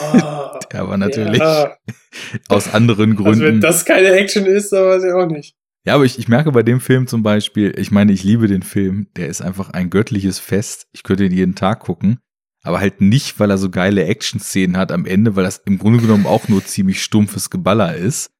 [0.00, 1.76] Ah, Der war natürlich Ja.
[2.48, 3.28] aus anderen Gründen.
[3.28, 5.54] Also wenn das keine Action ist, dann weiß ich auch nicht.
[5.84, 8.62] Ja, aber ich, ich merke bei dem Film zum Beispiel, ich meine, ich liebe den
[8.62, 10.88] Film, der ist einfach ein göttliches Fest.
[10.92, 12.20] Ich könnte ihn jeden Tag gucken,
[12.62, 16.00] aber halt nicht, weil er so geile Action-Szenen hat am Ende, weil das im Grunde
[16.00, 18.30] genommen auch nur ziemlich stumpfes Geballer ist,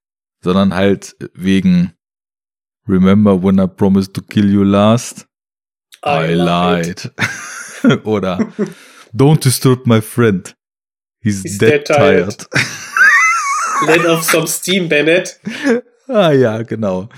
[0.43, 1.93] sondern halt wegen
[2.89, 5.27] Remember when I promised to kill you last?
[6.05, 7.13] I lied.
[8.05, 8.53] Oder
[9.15, 10.57] Don't disturb my friend.
[11.21, 12.39] He's, He's dead, dead tired.
[12.39, 12.67] tired.
[13.87, 15.41] Let off some steam, Bennett.
[16.09, 17.09] Ah ja, genau.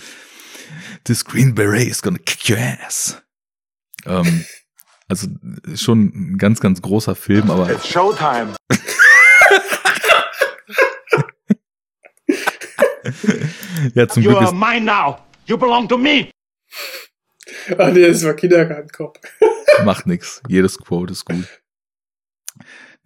[1.05, 3.21] This Green Beret is gonna kick your ass.
[4.05, 4.45] Ähm,
[5.09, 5.29] also
[5.75, 8.55] schon ein ganz, ganz großer Film, aber It's showtime.
[13.95, 15.19] ja, zum You Glück are ist, mine now.
[15.47, 16.31] You belong to me.
[17.79, 19.21] Ah, nee, das war Kindergartenkopf.
[19.85, 20.43] macht nix.
[20.49, 21.47] Jedes Quote ist gut.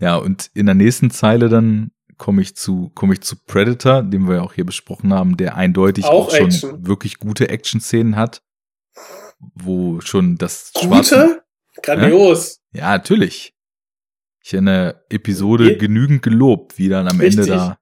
[0.00, 4.28] Ja, und in der nächsten Zeile dann komme ich zu, komme ich zu Predator, den
[4.28, 6.86] wir ja auch hier besprochen haben, der eindeutig auch, Auch schon Action.
[6.86, 8.42] wirklich gute Action-Szenen hat,
[9.38, 11.44] wo schon das schwarze, Gute?
[11.82, 12.60] Grandios.
[12.72, 13.54] Ja, natürlich.
[14.44, 17.46] ich in der Episode Je- genügend gelobt, wie dann am Ende Richtig.
[17.54, 17.78] da.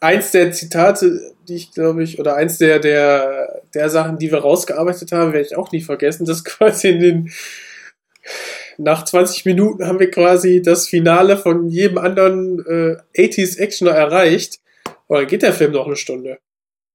[0.00, 4.38] Eins der Zitate, die ich glaube ich, oder eins der, der, der Sachen, die wir
[4.38, 7.32] rausgearbeitet haben, werde ich auch nie vergessen, dass quasi in den,
[8.78, 14.60] nach 20 Minuten haben wir quasi das Finale von jedem anderen äh, 80s Actioner erreicht.
[15.06, 16.38] Und dann geht der Film noch eine Stunde.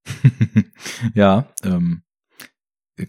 [1.15, 2.03] ja, ähm,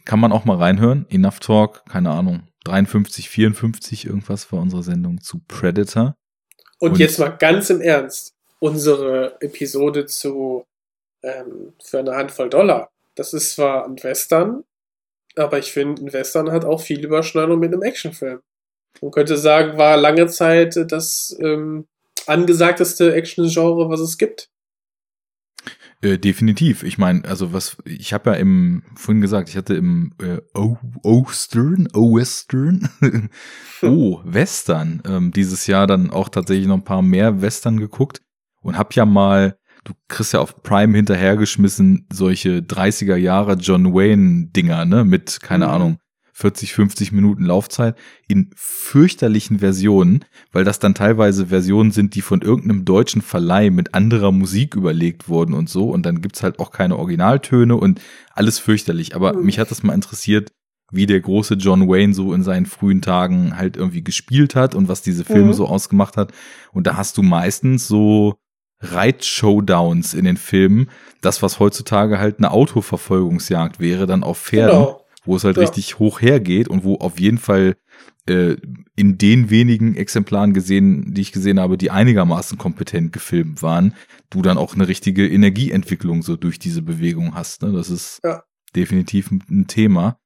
[0.05, 1.07] kann man auch mal reinhören.
[1.11, 6.15] Enough Talk, keine Ahnung, 53, 54 irgendwas war unsere Sendung zu Predator.
[6.79, 10.65] Und, Und- jetzt mal ganz im Ernst, unsere Episode zu
[11.23, 12.91] ähm, für eine Handvoll Dollar.
[13.15, 14.65] Das ist zwar ein Western,
[15.37, 18.41] aber ich finde, ein Western hat auch viel Überschneidung mit einem Actionfilm.
[19.01, 21.87] Man könnte sagen, war lange Zeit das ähm,
[22.27, 24.49] angesagteste Action-Genre, was es gibt.
[26.03, 26.83] Äh, definitiv.
[26.83, 30.77] Ich meine, also was, ich habe ja im, vorhin gesagt, ich hatte im äh, O-
[31.05, 32.89] Ostern, O-Western,
[33.83, 38.21] oh, Western, ähm, dieses Jahr dann auch tatsächlich noch ein paar mehr Western geguckt
[38.63, 44.49] und hab ja mal, du kriegst ja auf Prime hinterhergeschmissen, solche 30er Jahre John Wayne
[44.49, 45.71] Dinger, ne, mit, keine Mhm.
[45.73, 45.99] Ahnung,
[46.43, 47.97] 40, 50 Minuten Laufzeit
[48.29, 53.95] in fürchterlichen Versionen, weil das dann teilweise Versionen sind, die von irgendeinem deutschen Verleih mit
[53.95, 55.89] anderer Musik überlegt wurden und so.
[55.89, 58.01] Und dann gibt's halt auch keine Originaltöne und
[58.35, 59.15] alles fürchterlich.
[59.15, 59.45] Aber Mhm.
[59.47, 60.51] mich hat das mal interessiert,
[60.91, 64.89] wie der große John Wayne so in seinen frühen Tagen halt irgendwie gespielt hat und
[64.89, 65.55] was diese Filme Mhm.
[65.55, 66.33] so ausgemacht hat.
[66.73, 68.35] Und da hast du meistens so
[68.81, 70.89] Reit-Showdowns in den Filmen,
[71.21, 75.02] das, was heutzutage halt eine Autoverfolgungsjagd wäre, dann auf Pferden Genau.
[75.25, 75.63] Wo es halt Ja.
[75.63, 77.77] richtig hoch hergeht und wo auf jeden Fall
[78.29, 78.57] äh,
[78.95, 83.95] in den wenigen Exemplaren gesehen, die ich gesehen habe, die einigermaßen kompetent gefilmt waren,
[84.31, 87.63] du dann auch eine richtige Energieentwicklung so durch diese Bewegung hast.
[87.63, 87.73] Ne?
[87.73, 88.45] Das ist Ja.
[88.77, 90.19] definitiv ein, Thema.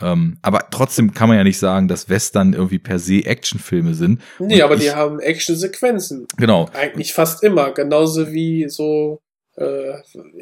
[0.00, 4.22] Ähm, aber trotzdem kann man ja nicht sagen, dass Western irgendwie per se Actionfilme sind.
[4.38, 6.26] Nee, Und aber ich- die haben Action-Sequenzen.
[6.38, 6.68] Genau.
[6.72, 7.72] Eigentlich fast immer.
[7.72, 9.20] Genauso wie so,
[9.56, 9.92] äh,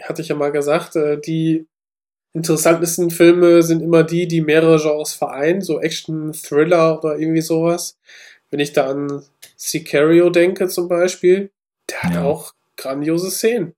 [0.03, 1.67] hatte ich ja mal gesagt, äh, die
[2.39, 7.99] interessantesten Filme sind immer die, die mehrere Genres vereinen, so Action, Thriller oder irgendwie sowas.
[8.51, 9.23] Wenn ich da an
[9.57, 11.51] Sicario denke zum Beispiel,
[11.91, 12.25] der hat Ja.
[12.25, 13.75] auch grandiose Szenen,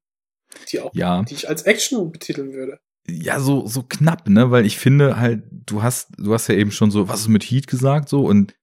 [0.71, 1.23] die auch, Ja.
[1.23, 2.79] die ich als Action betiteln würde.
[3.09, 4.51] ja, so, so knapp, ne?
[4.53, 7.43] Weil ich finde halt, du hast, du hast ja eben schon so, was ist mit
[7.43, 8.55] Heat gesagt, so, und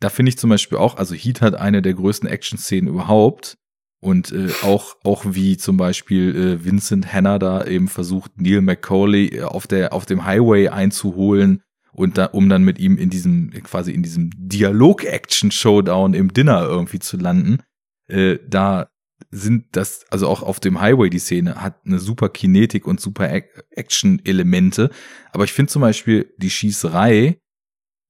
[0.00, 3.56] da finde ich zum Beispiel auch, also Heat hat eine der größten Action-Szenen überhaupt.
[4.06, 9.38] Und äh, auch, auch wie zum Beispiel äh, Vincent Hanna da eben versucht, Neil McCauley
[9.38, 13.50] äh, auf der, auf dem Highway einzuholen und da, um dann mit ihm in diesem,
[13.64, 17.58] quasi in diesem Dialog-Action-Showdown im Dinner irgendwie zu landen.
[18.06, 18.90] Äh, da
[19.32, 23.24] sind das, also auch auf dem Highway die Szene hat eine super Kinetik und super
[23.24, 24.90] Ac- Action-Elemente.
[25.32, 27.40] Aber ich finde zum Beispiel die Schießerei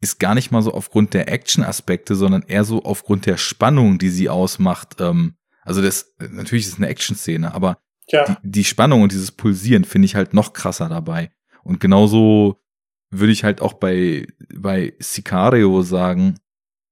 [0.02, 4.10] ist gar nicht mal so aufgrund der Action-Aspekte, sondern eher so aufgrund der Spannung, die
[4.10, 4.97] sie ausmacht.
[5.01, 5.36] Ähm,
[5.66, 7.78] also das, natürlich ist es eine Action-Szene, aber
[8.09, 11.30] Ja, die, die Spannung und dieses Pulsieren finde ich halt noch krasser dabei.
[11.64, 12.62] Und genauso
[13.10, 16.38] würde ich halt auch bei, bei Sicario sagen,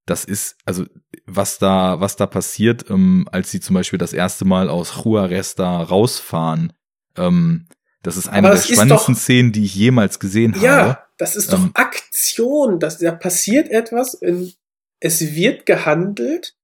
[0.05, 0.85] das ist, also
[1.25, 5.55] was da, was da passiert, ähm, als sie zum Beispiel das erste Mal aus Juarez
[5.55, 6.73] da rausfahren,
[7.17, 7.67] ähm,
[8.03, 10.65] das ist eine der das ist spannendsten doch- Szenen, die ich jemals gesehen habe.
[10.65, 12.79] ja das ist doch Ähm, Aktion.
[12.79, 14.51] Das, da passiert etwas, in,
[14.99, 16.55] es wird gehandelt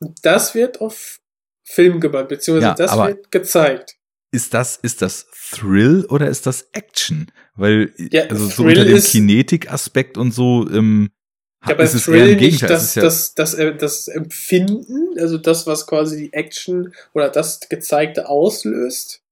[0.00, 1.20] und das wird auf
[1.68, 3.96] Film gebannt, beziehungsweise Ja, das wird gezeigt.
[4.32, 7.30] ist das, ist das Thrill oder ist das Action?
[7.54, 11.10] Weil, Ja, also so Thrill unter dem Kinetik-Aspekt und so, ähm,
[11.66, 15.38] Ja, bei ist Thrill im nicht das, ist ja, das, das, äh, das Empfinden, also
[15.38, 19.22] das, was quasi die Action oder das Gezeigte auslöst.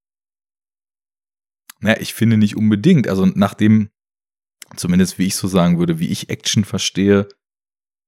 [1.81, 3.09] na, ich finde nicht unbedingt.
[3.09, 3.91] Also nachdem,
[4.77, 7.29] zumindest wie ich so sagen würde, wie ich Action verstehe,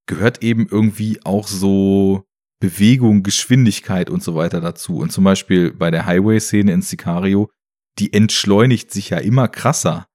[0.06, 2.27] gehört eben irgendwie auch so
[2.60, 4.98] Bewegung, Geschwindigkeit und so weiter dazu.
[4.98, 7.50] Und zum Beispiel bei der Highway-Szene in Sicario,
[7.98, 10.06] die entschleunigt sich ja immer krasser.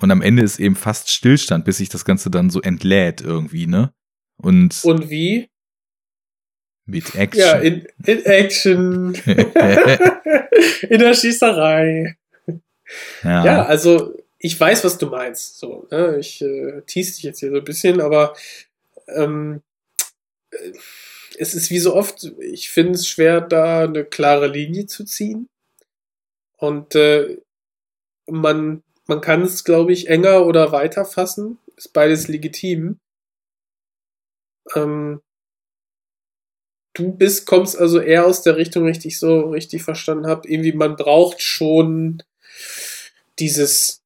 [0.00, 3.66] Und am Ende ist eben fast Stillstand, bis sich das Ganze dann so entlädt irgendwie,
[3.66, 3.92] ne?
[4.40, 5.48] Und, Und wie?
[6.88, 7.40] mit Action.
[7.40, 9.14] Ja, in, in Action.
[10.88, 12.16] in der Schießerei.
[13.22, 13.44] ja.
[13.44, 15.58] Ja, also ich weiß, was du meinst.
[15.58, 16.16] So, ne?
[16.18, 18.34] Ich äh, tease dich jetzt hier so ein bisschen, aber
[19.14, 19.62] ähm,
[20.50, 20.72] äh,
[21.38, 25.48] es ist wie so oft, ich finde es schwer, da eine klare Linie zu ziehen.
[26.56, 27.38] Und äh,
[28.26, 31.58] man, man kann es, glaube ich, enger oder weiter fassen.
[31.76, 32.98] Ist beides legitim.
[34.74, 35.20] Ähm,
[36.94, 40.96] du bist, kommst also eher aus der Richtung, richtig so richtig verstanden habe, irgendwie man
[40.96, 42.22] braucht schon
[43.38, 44.02] dieses,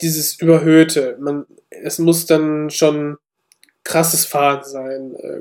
[0.00, 1.16] dieses Überhöhte.
[1.20, 3.18] Man, es muss dann schon
[3.82, 5.40] krasses Fahren sein, äh,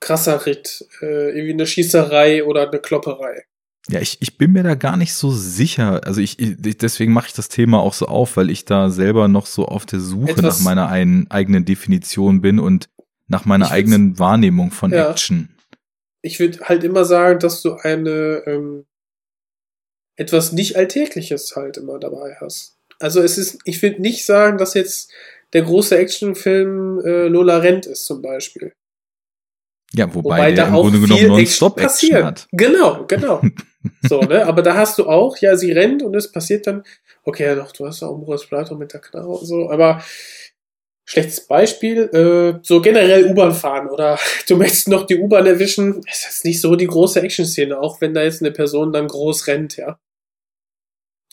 [0.00, 0.86] krasser Ritt.
[1.00, 3.44] Äh, irgendwie eine Schießerei oder eine Klopperei.
[3.90, 6.04] Ja, ich, ich bin mir da gar nicht so sicher.
[6.04, 9.28] Also ich, ich deswegen mache ich das Thema auch so auf, weil ich da selber
[9.28, 12.90] noch so auf der Suche Etwas- nach meiner ein, eigenen Definition bin und
[13.28, 15.10] nach meiner eigenen Wahrnehmung von Ja.
[15.10, 15.48] Action.
[16.22, 18.84] Ich würde halt immer sagen, dass du eine ähm,
[20.16, 22.76] etwas nicht Alltägliches halt immer dabei hast.
[22.98, 25.12] Also es ist, ich würde nicht sagen, dass jetzt
[25.52, 28.72] der große Actionfilm äh, Lola Rent ist zum Beispiel.
[29.94, 32.24] Ja, wobei, der im auch Grunde genommen Action Non-Stop-Action passiert.
[32.24, 32.48] hat.
[32.52, 33.40] Genau, genau.
[34.02, 34.46] so, ne?
[34.46, 36.82] Aber da hast du auch, ja, sie rennt und es passiert dann,
[37.24, 40.02] okay, ja doch, du hast auch Moritz Blatter mit der Knarre und so, aber
[41.06, 46.24] schlechtes Beispiel, äh, so generell U-Bahn fahren oder du möchtest noch die U-Bahn erwischen, ist
[46.24, 49.78] jetzt nicht so die große Action-Szene, auch wenn da jetzt eine Person dann groß rennt,
[49.78, 49.98] ja.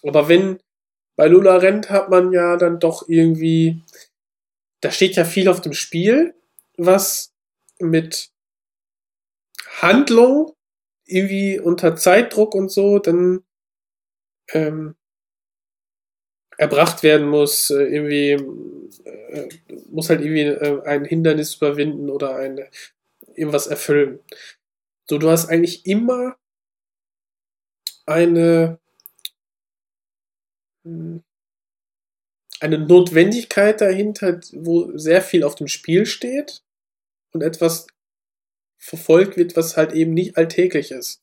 [0.01, 0.59] Aber wenn
[1.17, 3.81] bei Lula rennt, hat man ja dann doch irgendwie,
[4.81, 6.35] da steht ja viel auf dem Spiel,
[6.77, 7.33] was
[7.79, 8.29] mit
[9.81, 10.53] Handlung
[11.05, 13.43] irgendwie unter Zeitdruck und so dann
[14.53, 14.95] ähm,
[16.57, 18.31] erbracht werden muss, äh, irgendwie
[19.03, 19.49] äh,
[19.89, 22.69] muss halt irgendwie äh, ein Hindernis überwinden oder eine,
[23.35, 24.19] irgendwas erfüllen.
[25.09, 26.37] So, du hast eigentlich immer
[28.07, 28.79] eine
[30.85, 31.19] mh,
[32.59, 36.63] eine Notwendigkeit dahinter, wo sehr viel auf dem Spiel steht
[37.33, 37.87] und etwas
[38.77, 41.21] verfolgt wird, was halt eben nicht alltäglich ist.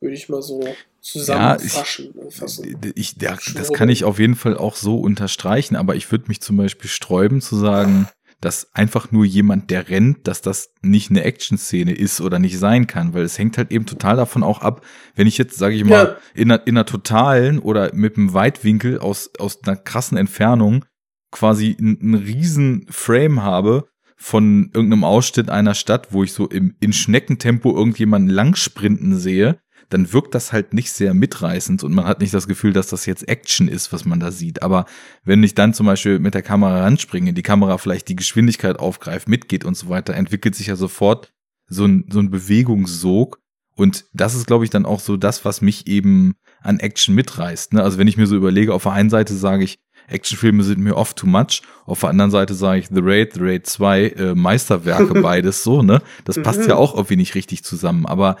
[0.00, 0.62] Würde ich mal so
[1.00, 2.14] zusammenfassen.
[2.30, 2.92] fassen.
[2.94, 6.40] Ich, ja, das kann ich auf jeden Fall auch so unterstreichen, aber ich würde mich
[6.40, 8.08] zum Beispiel sträuben zu sagen,
[8.40, 12.86] dass einfach nur jemand, der rennt, dass das nicht eine Action-Szene ist oder nicht sein
[12.86, 14.84] kann, weil es hängt halt eben total davon auch ab,
[15.14, 16.16] wenn ich jetzt, sage ich mal, Ja.
[16.34, 20.84] in, einer, in einer totalen oder mit einem Weitwinkel aus, aus einer krassen Entfernung
[21.30, 26.74] quasi einen, einen riesen Frame habe von irgendeinem Ausschnitt einer Stadt, wo ich so im,
[26.80, 32.20] in Schneckentempo irgendjemanden langsprinten sehe, dann wirkt das halt nicht sehr mitreißend und man hat
[32.20, 34.62] nicht das Gefühl, dass das jetzt Action ist, was man da sieht.
[34.62, 34.86] Aber
[35.24, 39.28] wenn ich dann zum Beispiel mit der Kamera ranspringe, die Kamera vielleicht die Geschwindigkeit aufgreift,
[39.28, 41.32] mitgeht und so weiter, entwickelt sich ja sofort
[41.68, 43.40] so ein, so ein Bewegungssog.
[43.76, 47.74] Und das ist, glaube ich, dann auch so das, was mich eben an Action mitreißt.
[47.74, 47.82] Ne?
[47.82, 49.78] Also wenn ich mir so überlege, auf der einen Seite sage ich,
[50.08, 51.62] Actionfilme sind mir oft too much.
[51.84, 55.82] Auf der anderen Seite sage ich The Raid, The Raid 2, äh, Meisterwerke, beides so,
[55.82, 56.00] ne?
[56.24, 56.68] Das passt Mhm.
[56.68, 58.06] ja auch irgendwie nicht richtig zusammen.
[58.06, 58.36] Aber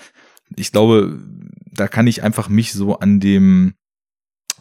[0.54, 1.18] ich glaube,
[1.72, 3.74] da kann ich einfach mich so an dem,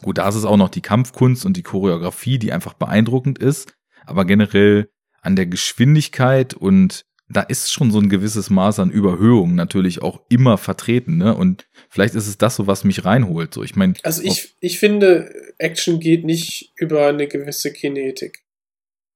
[0.02, 3.73] gut, da ist es auch noch die Kampfkunst und die Choreografie, die einfach beeindruckend ist,
[4.06, 4.90] aber generell
[5.22, 10.22] an der Geschwindigkeit und da ist schon so ein gewisses Maß an Überhöhung natürlich auch
[10.30, 11.35] immer vertreten, ne?
[11.35, 13.53] Und vielleicht ist es das so, was mich reinholt.
[13.53, 18.45] So, ich meine, Also ich, ich finde, Action geht nicht über eine gewisse Kinetik.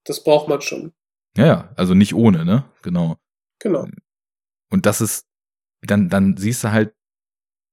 [0.06, 0.94] Das braucht man schon.
[1.38, 2.65] ja, ja, also nicht ohne, ne?
[2.81, 3.18] Genau.
[3.60, 3.88] Genau.
[4.72, 5.27] Und das ist,
[5.81, 6.94] dann, dann siehst du halt,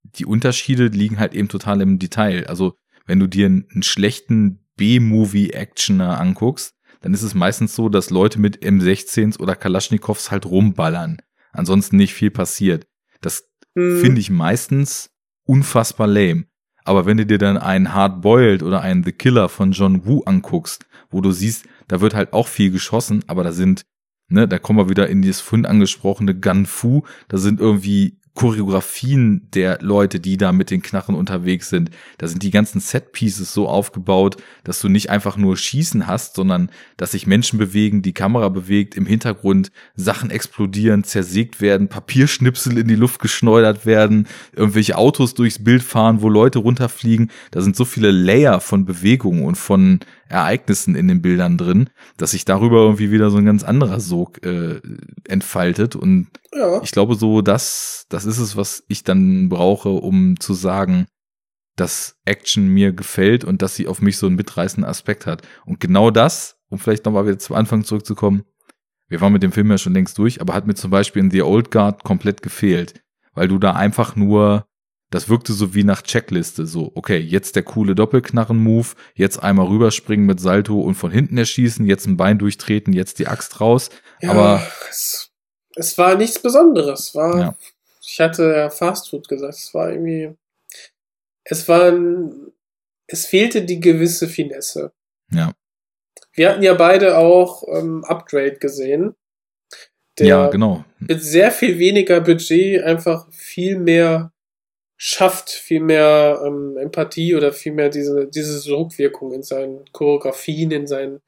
[0.03, 2.47] die Unterschiede liegen halt eben total im Detail.
[2.47, 2.77] Also,
[3.07, 8.40] wenn du dir einen, einen schlechten B-Movie-Actioner anguckst, dann ist es meistens so, dass Leute
[8.40, 11.18] mit M16s oder Kalaschnikows halt rumballern.
[11.52, 12.86] Ansonsten nicht viel passiert.
[13.20, 13.44] Das
[13.77, 14.01] Hm.
[14.01, 15.10] finde ich meistens
[15.44, 16.44] unfassbar lame.
[16.85, 20.23] Aber wenn du dir dann einen Hard Boiled oder einen The Killer von John Woo
[20.24, 23.85] anguckst, wo du siehst, da wird halt auch viel geschossen, aber da sind,
[24.28, 29.49] ne, da kommen wir wieder in dieses Fund angesprochene Gun Fu, da sind irgendwie Choreografien
[29.55, 31.91] der Leute, die da mit den Knarren unterwegs sind.
[32.19, 36.71] Da sind die ganzen Set-Pieces so aufgebaut, dass du nicht einfach nur Schießen hast, sondern
[36.99, 42.89] dass sich Menschen bewegen, die Kamera bewegt, im Hintergrund Sachen explodieren, zersägt werden, Papierschnipsel in
[42.89, 47.31] die Luft geschleudert werden, irgendwelche Autos durchs Bild fahren, wo Leute runterfliegen.
[47.51, 52.32] Da sind so viele Layer von Bewegungen und von Ereignissen in den Bildern drin, dass
[52.32, 54.81] sich darüber irgendwie wieder so ein ganz anderer Sog äh,
[55.28, 55.97] entfaltet.
[55.97, 56.82] Und Ja.
[56.82, 61.07] ich glaube, so das, das ist es, was ich dann brauche, um zu sagen,
[61.77, 65.43] dass Action mir gefällt und dass sie auf mich so einen mitreißenden Aspekt hat.
[65.66, 68.44] Und genau das, um vielleicht nochmal wieder zum Anfang zurückzukommen,
[69.09, 71.31] wir waren mit dem Film ja schon längst durch, aber hat mir zum Beispiel in
[71.31, 73.03] The Old Guard komplett gefehlt,
[73.35, 74.66] weil du da einfach nur,
[75.11, 80.27] das wirkte so wie nach Checkliste, so, okay, jetzt der coole Doppelknarren-Move, jetzt einmal rüberspringen
[80.27, 84.31] mit Salto und von hinten erschießen, jetzt ein Bein durchtreten, jetzt die Axt raus, ja
[84.31, 85.31] aber es,
[85.77, 87.15] es war nichts Besonderes.
[87.15, 87.57] War, Ja.
[88.09, 89.55] Ich hatte ja Fast Food gesagt.
[89.55, 90.35] Es war irgendwie.
[91.45, 91.93] Es war
[93.09, 94.93] Es fehlte die gewisse Finesse.
[95.31, 95.53] ja,
[96.33, 99.15] Wir hatten ja beide auch ähm, Upgrade gesehen.
[100.19, 100.85] Der ja, genau.
[100.99, 104.33] mit sehr viel weniger Budget einfach viel mehr
[104.97, 110.86] schafft, viel mehr ähm, Empathie oder viel mehr diese, diese Sogwirkung in seinen Choreografien, in
[110.86, 111.20] seinen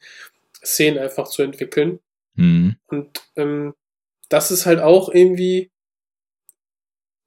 [0.65, 2.01] Szenen einfach zu entwickeln.
[2.35, 2.77] Mhm.
[2.87, 3.75] Und ähm,
[4.29, 5.71] das ist halt auch irgendwie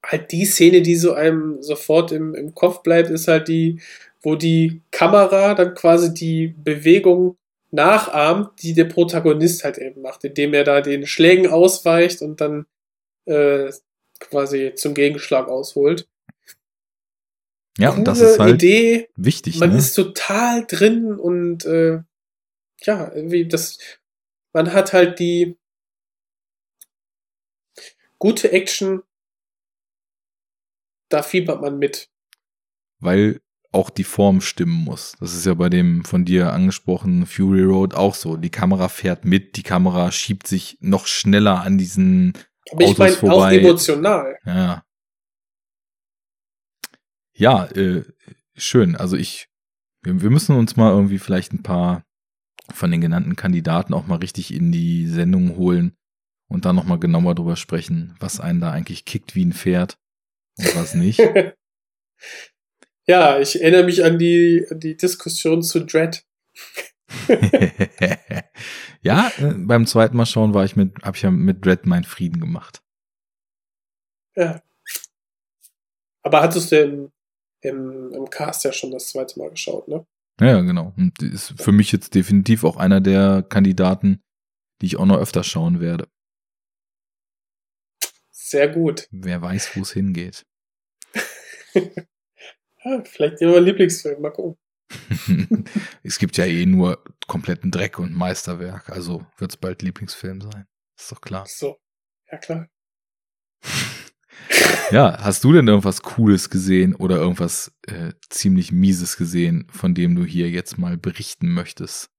[0.03, 3.79] halt die Szene, die so einem sofort im, im Kopf bleibt, ist halt die,
[4.21, 7.37] wo die Kamera dann quasi die Bewegung
[7.71, 12.65] nachahmt, die der Protagonist halt eben macht, indem er da den Schlägen ausweicht und dann
[13.25, 13.71] äh,
[14.19, 16.07] quasi zum Gegenschlag ausholt.
[17.77, 19.09] Ja, und das ist halt Idee.
[19.15, 19.59] wichtig.
[19.59, 19.77] Man ne?
[19.77, 22.01] ist total drin und äh,
[22.81, 23.77] ja, irgendwie das,
[24.53, 25.57] man hat halt die
[28.19, 29.03] gute Action,
[31.09, 32.09] da fiebert man mit.
[32.99, 33.41] weil
[33.71, 35.13] auch die Form stimmen muss.
[35.19, 38.35] Das ist ja bei dem von dir angesprochenen Fury Road auch so.
[38.35, 42.33] Die Kamera fährt mit, die Kamera schiebt sich noch schneller an diesen
[42.71, 44.37] Aber ich Autos meine auch emotional.
[44.45, 44.83] Ja.
[47.41, 48.03] Ja, äh,
[48.55, 48.95] schön.
[48.95, 49.49] Also ich,
[50.03, 52.05] wir, wir müssen uns mal irgendwie vielleicht ein paar
[52.71, 55.97] von den genannten Kandidaten auch mal richtig in die Sendung holen
[56.47, 59.97] und dann nochmal genauer drüber sprechen, was einen da eigentlich kickt wie ein Pferd
[60.59, 61.19] und was nicht.
[63.07, 66.23] ja, ich erinnere mich an die, an die Diskussion zu Dread.
[69.01, 72.03] ja, äh, beim zweiten Mal schauen war ich mit, habe ich ja mit Dread meinen
[72.03, 72.83] Frieden gemacht.
[74.35, 74.61] Ja.
[76.21, 77.11] Aber hattest du im,
[77.61, 80.05] im, im Cast ja schon das zweite Mal geschaut, ne?
[80.39, 80.93] Ja, genau.
[80.97, 84.21] Und ist für mich jetzt definitiv auch einer der Kandidaten,
[84.81, 86.07] die ich auch noch öfter schauen werde.
[88.31, 89.07] Sehr gut.
[89.11, 90.45] Wer weiß, wo es hingeht.
[91.73, 94.57] Ja, vielleicht immer Lieblingsfilm, mal gucken.
[96.03, 100.67] es gibt ja eh nur kompletten Dreck und Meisterwerk, also wird es bald Lieblingsfilm sein.
[100.97, 101.45] Ist doch klar.
[101.47, 101.77] So.
[102.29, 102.67] Ja, klar.
[104.91, 110.15] Ja, hast du denn irgendwas Cooles gesehen oder irgendwas äh, ziemlich Mieses gesehen, von dem
[110.15, 112.09] du hier jetzt mal berichten möchtest?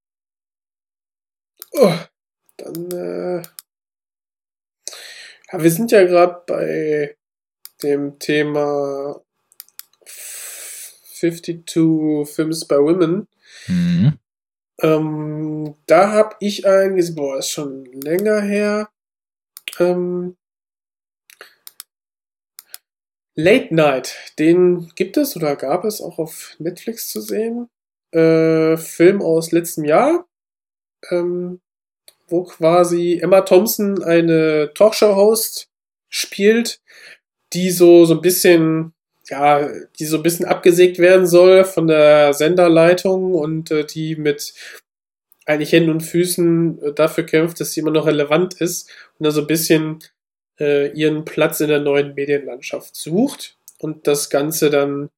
[1.72, 1.94] Oh,
[2.56, 3.43] dann, äh,
[5.52, 7.16] ja, wir sind ja gerade bei
[7.82, 9.20] dem Thema
[10.06, 13.28] 52 Films by Women.
[13.66, 14.18] Mhm.
[14.80, 18.89] Ähm, da habe ich einen boah, ist schon länger her.
[19.78, 20.36] Ähm,
[23.34, 27.68] Late Night, den gibt es oder gab es auch auf Netflix zu sehen.
[28.10, 30.26] Äh, Film aus letztem Jahr,
[31.10, 31.60] ähm,
[32.28, 35.68] wo quasi Emma Thompson eine Talkshow-Host
[36.10, 36.80] spielt,
[37.54, 38.92] die so, so ein bisschen,
[39.28, 39.66] ja,
[39.98, 44.52] die so ein bisschen abgesägt werden soll von der Senderleitung und äh, die mit
[45.46, 49.30] eigentlich Händen und Füßen äh, dafür kämpft, dass sie immer noch relevant ist und da
[49.30, 50.00] so ein bisschen
[50.58, 55.10] äh, ihren Platz in der neuen Medienlandschaft sucht und das Ganze dann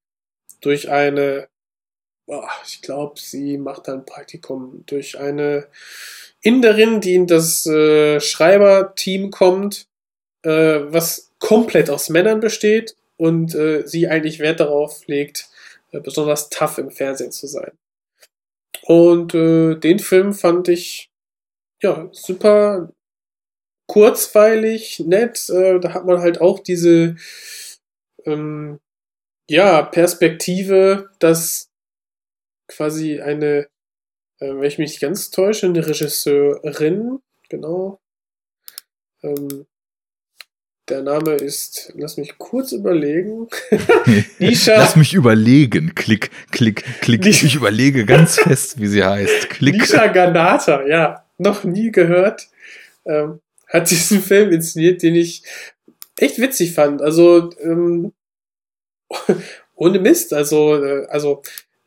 [0.61, 1.47] durch eine,
[2.25, 5.67] boah, ich glaube, sie macht ein Praktikum durch eine
[6.41, 9.87] Inderin, die in das äh, Schreiberteam kommt,
[10.43, 15.49] äh, was komplett aus Männern besteht und äh, sie eigentlich Wert darauf legt,
[15.91, 17.71] äh, besonders tough im Fernsehen zu sein.
[18.83, 21.09] Und äh, den Film fand ich
[21.81, 22.91] ja super
[23.87, 25.49] kurzweilig, nett.
[25.49, 27.15] Äh, da hat man halt auch diese
[28.25, 28.79] ähm,
[29.49, 31.69] ja Perspektive, dass
[32.67, 33.67] quasi eine,
[34.39, 37.99] äh, wenn ich mich nicht ganz täusche, eine Regisseurin, genau.
[39.23, 39.65] Ähm,
[40.87, 43.47] der Name ist, lass mich kurz überlegen.
[44.39, 44.75] Nisha.
[44.75, 45.95] Lass mich überlegen.
[45.95, 47.23] Klick, klick, klick.
[47.23, 47.47] Nisha.
[47.47, 49.49] Ich überlege ganz fest, wie sie heißt.
[49.49, 49.79] Klick.
[49.79, 52.49] Nisha Ganata, ja, noch nie gehört.
[53.05, 53.39] Ähm,
[53.75, 55.43] hat diesen Film inszeniert, den ich
[56.17, 57.01] echt witzig fand.
[57.01, 58.13] Also, ähm,
[59.75, 60.33] ohne Mist.
[60.33, 61.41] Also, äh, also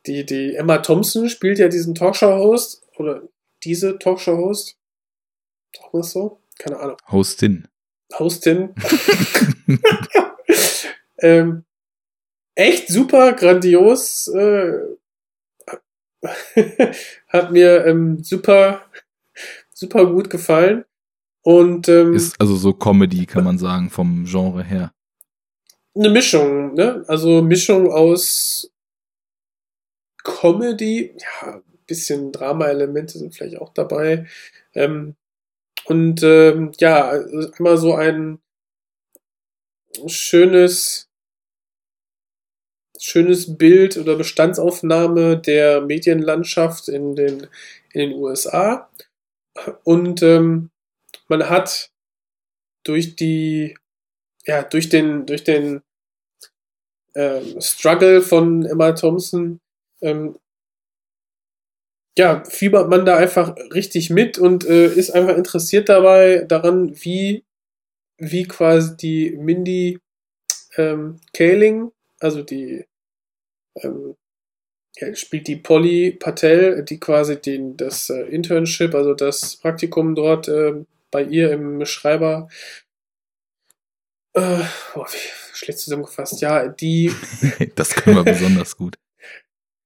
[0.06, 3.22] die, die Emma Thompson spielt ja diesen Talkshow-Host oder
[3.64, 4.76] diese Talkshow-Host.
[5.76, 6.40] Sagt man das so?
[6.58, 6.96] Keine Ahnung.
[7.10, 7.68] Hostin.
[8.18, 8.74] Hostin.
[11.18, 11.64] ähm,
[12.54, 14.28] echt super, grandios.
[14.28, 14.78] Äh,
[17.28, 18.84] hat mir ähm, super,
[19.72, 20.84] super gut gefallen.
[21.48, 24.92] Und ähm, Ist also so Comedy, kann man sagen, vom Genre her.
[25.94, 27.06] eine Mischung, ne?
[27.08, 28.70] Also Mischung aus
[30.22, 34.26] Comedy, ja, ein bisschen Drama-Elemente sind vielleicht auch dabei.
[34.74, 35.16] Ähm,
[35.86, 38.40] und ähm, ja, einmal so ein
[40.06, 41.08] schönes,
[42.98, 47.46] schönes Bild oder Bestandsaufnahme der Medienlandschaft in den,
[47.94, 48.90] in den USA.
[49.84, 50.68] Und ähm,
[51.28, 51.90] man hat
[52.84, 53.76] durch die,
[54.46, 55.82] ja, durch den, durch den
[57.14, 59.60] ähm, Struggle von Emma Thompson,
[60.00, 60.38] ähm,
[62.16, 67.44] ja, fiebert man da einfach richtig mit und äh, ist einfach interessiert dabei daran, wie
[68.18, 70.00] wie quasi die Mindy
[70.76, 72.84] ähm, Kaling, also die
[73.82, 74.16] ähm,
[74.96, 80.48] ja, spielt die Polly Patel, die quasi den, das äh, Internship, also das Praktikum dort
[80.48, 82.48] äh, bei ihr im Schreiber
[84.34, 84.64] äh,
[84.94, 85.06] oh,
[85.52, 87.12] schlecht zusammengefasst, ja, die
[87.74, 88.96] das können wir besonders gut.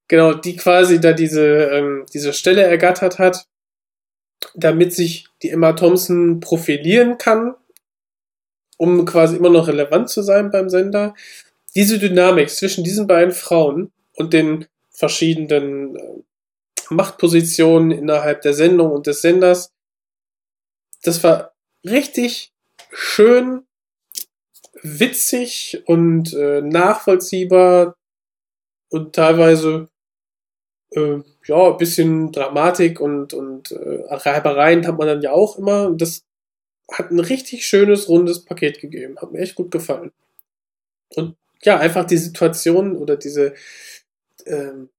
[0.08, 3.46] Genau, die quasi da diese, ähm, diese Stelle ergattert hat,
[4.54, 7.54] damit sich die Emma Thompson profilieren kann,
[8.76, 11.14] um quasi immer noch relevant zu sein beim Sender.
[11.74, 16.00] Diese Dynamik zwischen diesen beiden Frauen und den verschiedenen äh,
[16.90, 19.72] Machtpositionen innerhalb der Sendung und des Senders,
[21.02, 21.54] das war
[21.84, 22.52] richtig
[22.90, 23.66] schön,
[24.82, 27.96] witzig und äh, nachvollziehbar
[28.90, 29.88] und teilweise
[30.90, 35.92] äh, ja, ein bisschen Dramatik und, und äh, Reibereien hat man dann ja auch immer.
[35.92, 36.24] Das
[36.90, 39.18] hat ein richtig schönes, rundes Paket gegeben.
[39.20, 40.12] Hat mir echt gut gefallen.
[41.14, 43.54] Und ja, einfach die Situation oder diese
[44.46, 44.90] ähm,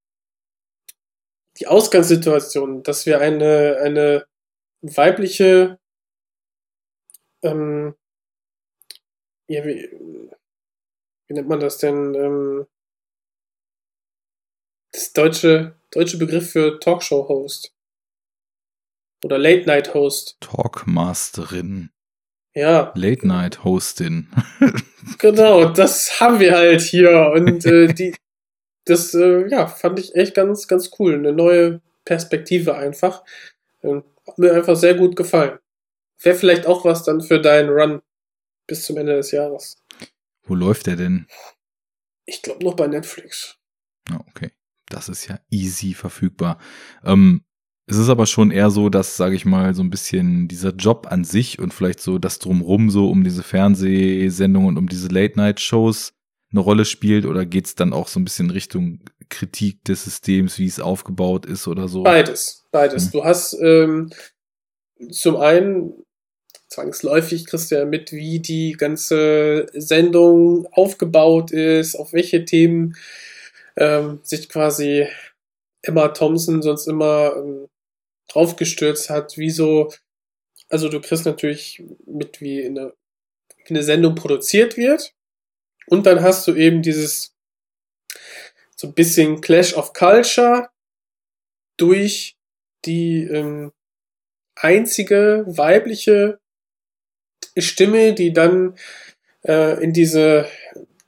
[1.59, 4.25] die Ausgangssituation, dass wir eine, eine
[4.81, 5.77] weibliche
[7.43, 7.95] ähm,
[9.47, 9.89] ja, wie,
[11.27, 12.15] wie nennt man das denn?
[12.15, 12.65] Ähm,
[14.91, 17.73] das deutsche, deutsche Begriff für Talkshow-Host.
[19.23, 20.37] Oder Late-Night-Host.
[20.41, 21.89] Talkmasterin.
[22.53, 22.91] Ja.
[22.95, 24.29] Late-Night-Hostin.
[25.17, 27.31] genau, das haben wir halt hier.
[27.33, 28.15] Und äh, die,
[28.85, 31.15] das, äh, ja, fand ich echt ganz, ganz cool.
[31.15, 33.23] Eine neue Perspektive einfach.
[33.81, 35.57] Ähm, hat mir einfach sehr gut gefallen.
[36.23, 38.01] Wäre vielleicht auch was dann für deinen Run
[38.67, 39.77] bis zum Ende des Jahres.
[40.43, 41.27] Wo läuft der denn?
[42.25, 43.57] Ich glaube noch bei Netflix.
[44.09, 44.51] Ja, okay.
[44.89, 46.59] Das ist ja easy verfügbar.
[47.03, 47.43] Ähm,
[47.85, 51.07] es ist aber schon eher so, dass, sage ich mal, so ein bisschen dieser Job
[51.09, 56.13] an sich und vielleicht so das drumrum so um diese Fernsehsendungen und um diese Late-Night-Shows
[56.51, 60.59] eine Rolle spielt oder geht es dann auch so ein bisschen Richtung Kritik des Systems,
[60.59, 62.03] wie es aufgebaut ist oder so?
[62.03, 63.05] Beides, beides.
[63.05, 63.11] Hm.
[63.11, 64.11] Du hast ähm,
[65.11, 65.93] zum einen
[66.73, 72.95] zwangsläufig kriegst du ja mit, wie die ganze Sendung aufgebaut ist, auf welche Themen
[73.77, 75.07] ähm, sich quasi
[75.83, 77.67] Emma Thompson sonst immer ähm,
[78.27, 79.93] draufgestürzt hat, wieso,
[80.69, 82.93] also du kriegst natürlich mit, wie eine,
[83.65, 85.13] wie eine Sendung produziert wird.
[85.87, 87.35] Und dann hast du eben dieses
[88.75, 90.69] so ein bisschen Clash of Culture
[91.77, 92.35] durch
[92.85, 93.71] die ähm,
[94.55, 96.39] einzige weibliche
[97.57, 98.75] Stimme, die dann
[99.45, 100.45] äh, in diese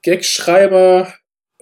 [0.03, 1.13] Gagschreiber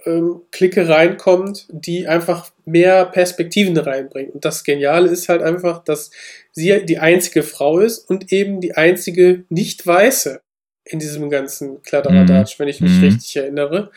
[0.04, 4.34] ähm, Clique reinkommt, die einfach mehr Perspektiven reinbringt.
[4.34, 6.10] Und das Geniale ist halt einfach, dass
[6.52, 10.40] sie die einzige Frau ist und eben die einzige nicht-weiße
[10.84, 12.62] in diesem ganzen Kladderadatsch, mhm.
[12.62, 13.04] wenn ich mich mhm.
[13.04, 13.90] richtig erinnere.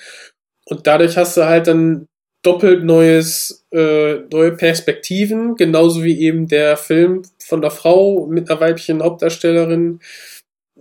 [0.65, 2.07] Und dadurch hast du halt dann
[2.43, 8.61] doppelt neues, äh, neue Perspektiven, genauso wie eben der Film von der Frau mit einer
[8.61, 9.99] weiblichen Hauptdarstellerin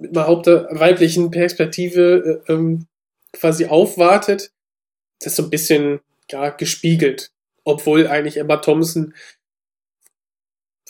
[0.01, 2.87] mit einer Haupt weiblichen Perspektive äh, ähm,
[3.33, 4.53] quasi aufwartet,
[5.21, 6.01] das ist so ein bisschen
[6.31, 7.33] ja, gespiegelt.
[7.65, 9.15] Obwohl eigentlich Emma Thompson,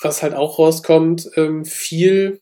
[0.00, 2.40] was halt auch rauskommt, ähm, viel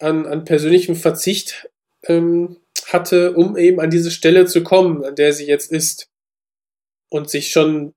[0.00, 1.68] an, an persönlichem Verzicht
[2.04, 6.08] ähm, hatte, um eben an diese Stelle zu kommen, an der sie jetzt ist.
[7.08, 7.94] Und sich schon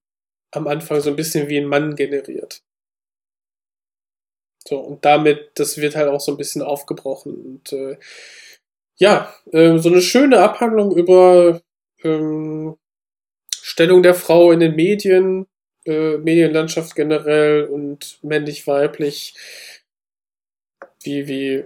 [0.51, 2.61] am Anfang so ein bisschen wie ein Mann generiert.
[4.69, 7.33] So, und damit, das wird halt auch so ein bisschen aufgebrochen.
[7.33, 7.97] Und äh,
[8.97, 11.59] ja, äh, so eine schöne Abhandlung über
[12.03, 12.77] ähm,
[13.51, 15.47] Stellung der Frau in den Medien,
[15.85, 19.33] äh, Medienlandschaft generell und männlich-weiblich.
[21.01, 21.65] Wie, wie,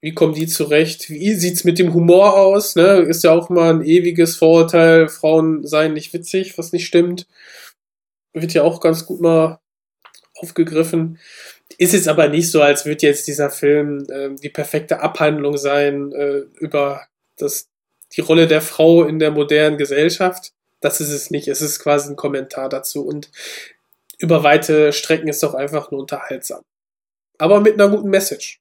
[0.00, 1.10] wie kommen die zurecht?
[1.10, 2.76] Wie sieht's mit dem Humor aus?
[2.76, 3.00] Ne?
[3.00, 7.26] Ist ja auch mal ein ewiges Vorurteil, Frauen seien nicht witzig, was nicht stimmt.
[8.32, 9.60] Wird ja auch ganz gut mal
[10.34, 11.18] aufgegriffen.
[11.78, 16.12] Ist es aber nicht so, als würde jetzt dieser Film äh, die perfekte Abhandlung sein
[16.12, 17.68] äh, über das,
[18.16, 20.52] die Rolle der Frau in der modernen Gesellschaft.
[20.80, 21.48] Das ist es nicht.
[21.48, 23.30] Es ist quasi ein Kommentar dazu und
[24.18, 26.62] über weite Strecken ist doch einfach nur unterhaltsam.
[27.38, 28.60] Aber mit einer guten Message.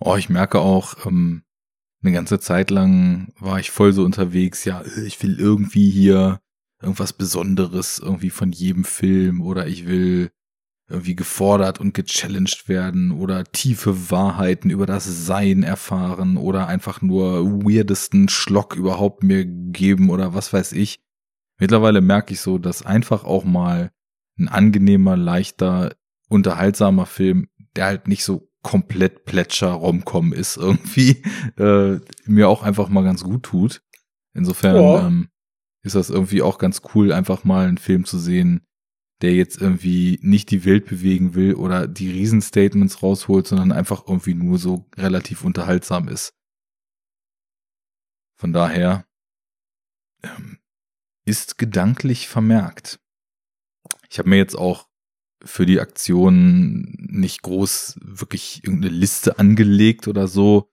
[0.00, 1.42] Oh, ich merke auch, ähm,
[2.02, 6.40] eine ganze Zeit lang war ich voll so unterwegs, ja, ich will irgendwie hier
[6.80, 10.30] irgendwas Besonderes irgendwie von jedem Film oder ich will
[10.88, 17.44] irgendwie gefordert und gechallenged werden oder tiefe Wahrheiten über das Sein erfahren oder einfach nur
[17.64, 21.00] weirdesten Schlock überhaupt mir geben oder was weiß ich.
[21.58, 23.90] Mittlerweile merke ich so, dass einfach auch mal
[24.38, 25.96] ein angenehmer, leichter,
[26.28, 31.22] unterhaltsamer Film der halt nicht so komplett Plätscher Romcom ist irgendwie,
[31.58, 33.82] äh, mir auch einfach mal ganz gut tut.
[34.34, 35.06] Insofern Ja.
[35.06, 35.28] ähm,
[35.82, 38.66] ist das irgendwie auch ganz cool, einfach mal einen Film zu sehen,
[39.22, 44.34] der jetzt irgendwie nicht die Welt bewegen will oder die Riesenstatements rausholt, sondern einfach irgendwie
[44.34, 46.34] nur so relativ unterhaltsam ist.
[48.38, 49.06] Von daher
[50.22, 50.58] ähm,
[51.24, 53.00] ist gedanklich vermerkt.
[54.10, 54.88] Ich habe mir jetzt auch
[55.44, 60.70] für die Aktion nicht groß wirklich irgendeine Liste angelegt oder so,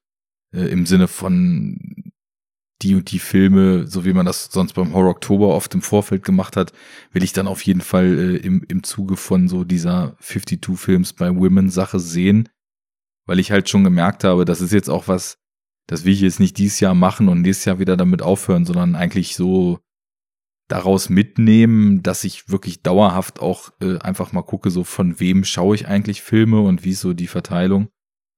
[0.53, 2.02] äh, im Sinne von
[2.83, 6.23] die und die Filme, so wie man das sonst beim Horror Oktober oft im Vorfeld
[6.23, 6.73] gemacht hat,
[7.11, 11.13] will ich dann auf jeden Fall äh, im, im Zuge von so dieser 52 Films
[11.13, 12.49] bei Women Sache sehen,
[13.25, 15.37] weil ich halt schon gemerkt habe, das ist jetzt auch was,
[15.87, 18.95] das will ich jetzt nicht dieses Jahr machen und nächstes Jahr wieder damit aufhören, sondern
[18.95, 19.79] eigentlich so
[20.67, 25.75] daraus mitnehmen, dass ich wirklich dauerhaft auch äh, einfach mal gucke, so von wem schaue
[25.75, 27.89] ich eigentlich Filme und wie ist so die Verteilung.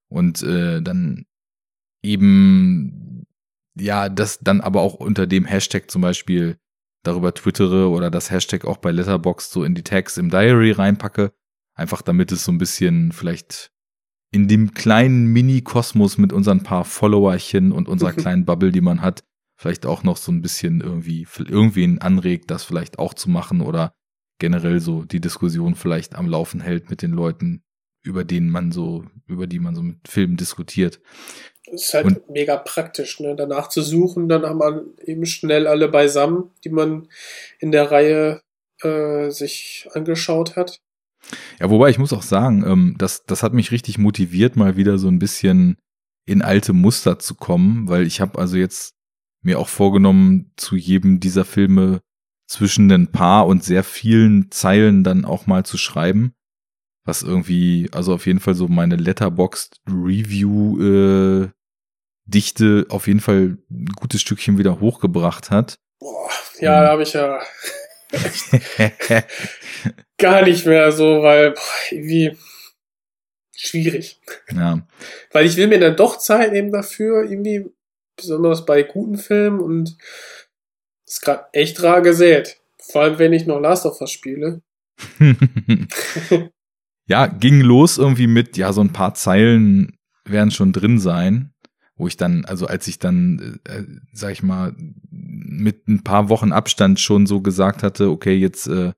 [0.09, 1.25] Und äh, dann
[2.03, 3.14] eben
[3.77, 6.57] ja, das dann aber auch unter dem Hashtag zum Beispiel
[7.03, 11.33] darüber twittere oder das Hashtag auch bei Letterboxd so in die Tags im Diary reinpacke,
[11.75, 13.71] einfach damit es so ein bisschen vielleicht
[14.31, 19.23] in dem kleinen Mini-Kosmos mit unseren paar Followerchen und unserer kleinen Bubble, die man hat,
[19.55, 23.93] vielleicht auch noch so ein bisschen irgendwie irgendwen anregt, das vielleicht auch zu machen oder
[24.39, 27.63] generell so die Diskussion vielleicht am Laufen hält mit den Leuten,
[28.03, 30.99] über denen man so, über die man so mit Filmen diskutiert.
[31.71, 33.35] Das ist halt Und- mega praktisch, ne?
[33.35, 37.07] Danach zu suchen, dann haben man eben schnell alle beisammen, die man
[37.59, 38.41] in der Reihe
[38.81, 40.79] äh, sich angeschaut hat.
[41.59, 44.97] Ja, wobei ich muss auch sagen, ähm, das, das hat mich richtig motiviert, mal wieder
[44.97, 45.77] so ein bisschen
[46.27, 48.93] in alte Muster zu kommen, weil ich habe also jetzt
[49.41, 52.01] mir auch vorgenommen, zu jedem dieser Filme
[52.47, 56.33] zwischen ein paar und sehr vielen Zeilen dann auch mal zu schreiben.
[57.05, 61.49] Was irgendwie, also auf jeden Fall so meine Letterboxd Review äh,
[62.25, 65.77] Dichte auf jeden Fall ein gutes Stückchen wieder hochgebracht hat.
[65.99, 66.29] Boah,
[66.59, 67.39] ja, da habe ich ja
[70.17, 71.61] gar nicht mehr so, weil boah,
[71.91, 72.37] irgendwie
[73.55, 74.19] schwierig.
[74.51, 74.85] ja.
[75.31, 77.69] Weil ich will mir dann doch Zeit nehmen dafür, irgendwie,
[78.15, 79.97] besonders bei guten Filmen und
[81.05, 82.57] ist gerade echt rar gesät.
[82.79, 84.61] Vor allem, wenn ich noch Last of Us spiele.
[87.07, 91.53] ja, ging los irgendwie mit, ja, so ein paar Zeilen werden schon drin sein,
[91.95, 94.75] wo ich dann, also als ich dann, äh, sag ich mal,
[95.09, 98.91] mit ein paar Wochen Abstand schon so gesagt hatte, okay, jetzt äh,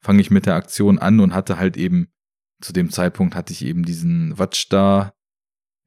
[0.00, 2.08] fange ich mit der Aktion an und hatte halt eben,
[2.60, 5.12] zu dem Zeitpunkt hatte ich eben diesen Watch da,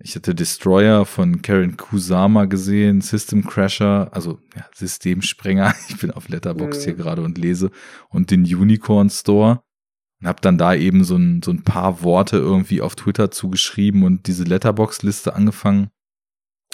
[0.01, 5.75] ich hatte Destroyer von Karen Kusama gesehen, System Crasher, also ja, Systemsprenger.
[5.89, 6.83] Ich bin auf Letterbox Mhm.
[6.83, 7.69] hier gerade und lese
[8.09, 9.61] und den Unicorn Store
[10.21, 14.03] und habe dann da eben so ein, so ein paar Worte irgendwie auf Twitter zugeschrieben
[14.03, 15.89] und diese Letterbox-Liste angefangen.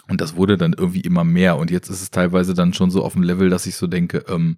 [0.07, 1.57] Und das wurde dann irgendwie immer mehr.
[1.57, 4.25] Und jetzt ist es teilweise dann schon so auf dem Level, dass ich so denke,
[4.27, 4.57] ähm,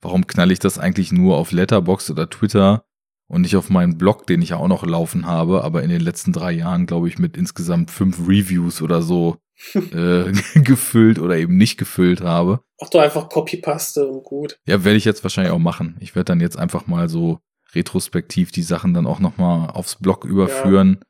[0.00, 2.84] warum knall ich das eigentlich nur auf Letterbox oder Twitter
[3.28, 6.00] und nicht auf meinen Blog, den ich ja auch noch laufen habe, aber in den
[6.00, 9.36] letzten drei Jahren, glaube ich, mit insgesamt fünf Reviews oder so
[9.74, 12.60] äh, gefüllt oder eben nicht gefüllt habe.
[12.80, 14.60] Mach doch einfach Copypaste und gut.
[14.66, 15.96] Ja, werde ich jetzt wahrscheinlich auch machen.
[16.00, 17.40] Ich werde dann jetzt einfach mal so
[17.74, 21.00] retrospektiv die Sachen dann auch nochmal aufs Blog überführen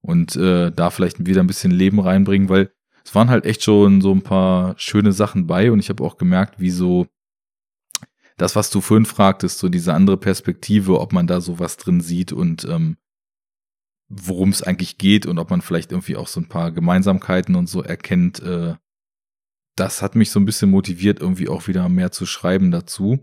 [0.00, 2.70] und äh, da vielleicht wieder ein bisschen Leben reinbringen, weil
[3.04, 6.16] es waren halt echt schon so ein paar schöne Sachen bei und ich habe auch
[6.16, 7.06] gemerkt, wie so
[8.36, 12.32] das, was du vorhin fragtest, so diese andere Perspektive, ob man da sowas drin sieht
[12.32, 12.96] und ähm,
[14.08, 17.68] worum es eigentlich geht und ob man vielleicht irgendwie auch so ein paar Gemeinsamkeiten und
[17.68, 18.74] so erkennt, äh,
[19.76, 23.20] das hat mich so ein bisschen motiviert, irgendwie auch wieder mehr zu schreiben dazu.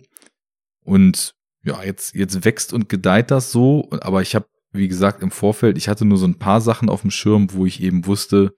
[0.81, 1.35] Und
[1.65, 5.77] ja, jetzt, jetzt wächst und gedeiht das so, aber ich habe, wie gesagt, im Vorfeld,
[5.77, 8.53] ich hatte nur so ein paar Sachen auf dem Schirm, wo ich eben wusste,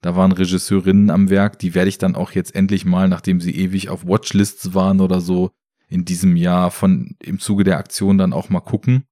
[0.00, 3.54] da waren Regisseurinnen am Werk, die werde ich dann auch jetzt endlich mal, nachdem sie
[3.54, 5.50] ewig auf Watchlists waren oder so,
[5.88, 9.04] in diesem Jahr von im Zuge der Aktion dann auch mal gucken.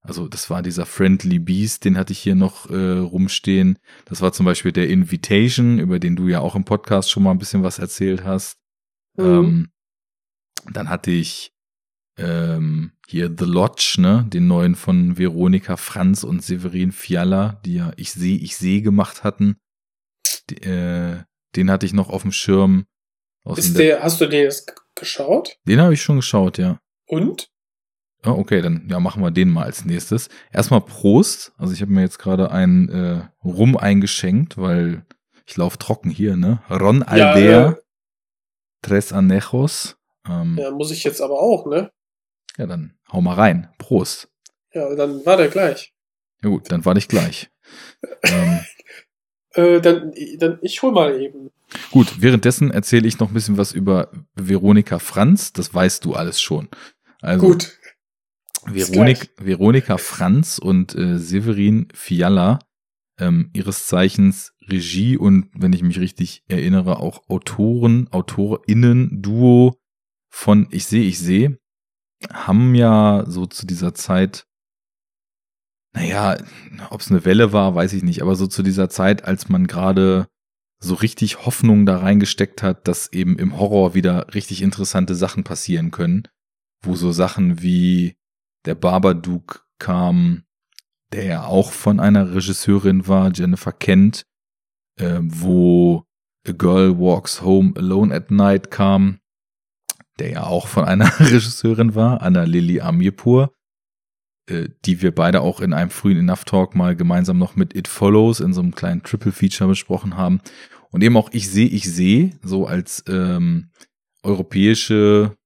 [0.00, 3.78] Also das war dieser Friendly Beast, den hatte ich hier noch äh, rumstehen.
[4.06, 7.30] Das war zum Beispiel der Invitation, über den du ja auch im Podcast schon mal
[7.30, 8.56] ein bisschen was erzählt hast.
[9.16, 9.24] Mhm.
[9.24, 9.68] Ähm,
[10.72, 11.51] dann hatte ich
[12.18, 17.92] ähm, hier The Lodge, ne, den neuen von Veronika Franz und Severin Fiala, die ja
[17.96, 19.56] Ich sehe, ich sehe gemacht hatten.
[20.50, 21.22] Die, äh,
[21.56, 22.86] den hatte ich noch auf dem Schirm.
[23.44, 25.56] Aus Ist dem der, hast du den jetzt geschaut?
[25.66, 26.80] den habe ich schon geschaut, ja.
[27.06, 27.48] Und?
[28.24, 30.28] Ja, okay, dann ja, machen wir den mal als nächstes.
[30.52, 31.52] Erstmal Prost.
[31.56, 35.04] Also ich habe mir jetzt gerade einen äh, Rum eingeschenkt, weil
[35.44, 36.62] ich laufe trocken hier, ne?
[36.70, 37.74] Ron Ja, Aldea, äh,
[38.82, 39.96] Tres Anejos.
[40.28, 40.64] Ähm, ja.
[40.64, 41.90] Ja, muss ich jetzt aber auch, ne?
[42.56, 43.68] Dann hau mal rein.
[43.78, 44.28] Prost.
[44.72, 45.92] Ja, dann war der gleich.
[46.42, 47.48] Ja gut, dann warte ich gleich.
[48.24, 48.60] Ähm,
[49.54, 51.50] Äh, dann, dann ich hol mal eben.
[51.90, 55.52] gut, währenddessen erzähle ich noch ein bisschen was über Veronika Franz.
[55.52, 56.68] Das weißt du alles schon.
[57.20, 57.78] Also, Gut.
[58.64, 62.60] Veronik, Veronika Franz und äh, Severin Fiala,
[63.18, 69.76] ähm, ihres Zeichens Regie und, wenn ich mich richtig erinnere, auch Autoren, AutorInnen, Duo
[70.30, 71.58] von Ich sehe, ich sehe,
[72.30, 74.46] haben ja so zu dieser Zeit,
[75.94, 76.38] naja,
[76.90, 79.66] ob es eine Welle war, weiß ich nicht, aber so zu dieser Zeit, als man
[79.66, 80.28] gerade
[80.82, 85.90] so richtig Hoffnung da reingesteckt hat, dass eben im Horror wieder richtig interessante Sachen passieren
[85.90, 86.26] können,
[86.82, 88.16] wo so Sachen wie
[88.64, 90.44] der Babadook kam,
[91.12, 94.26] der ja auch von einer Regisseurin war, Jennifer Kent,
[94.98, 96.04] äh, wo
[96.46, 99.18] A Girl Walks Home Alone at Night kam,
[100.22, 103.52] der ja auch von einer Regisseurin war, Anna Lili Amirpur,
[104.48, 107.88] äh, die wir beide auch in einem frühen Enough Talk mal gemeinsam noch mit It
[107.88, 110.40] Follows in so einem kleinen Triple Feature besprochen haben.
[110.92, 113.72] Und eben auch Ich sehe, ich sehe, so als ähm,
[114.22, 115.36] europäische,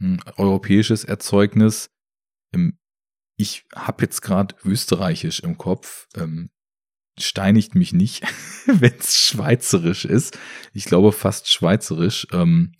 [0.00, 1.90] ein europäisches Erzeugnis.
[2.54, 2.78] Ähm,
[3.36, 6.06] ich habe jetzt gerade österreichisch im Kopf.
[6.16, 6.48] Ähm,
[7.20, 8.22] steinigt mich nicht,
[8.66, 10.38] wenn es schweizerisch ist.
[10.72, 12.26] Ich glaube fast schweizerisch.
[12.32, 12.72] Ähm,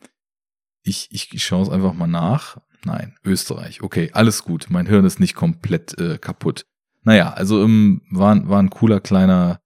[0.84, 2.58] ich, ich, schaue es einfach mal nach.
[2.84, 3.82] Nein, Österreich.
[3.82, 4.66] Okay, alles gut.
[4.68, 6.66] Mein Hirn ist nicht komplett äh, kaputt.
[7.02, 9.60] Naja, also ähm, war, war ein cooler kleiner,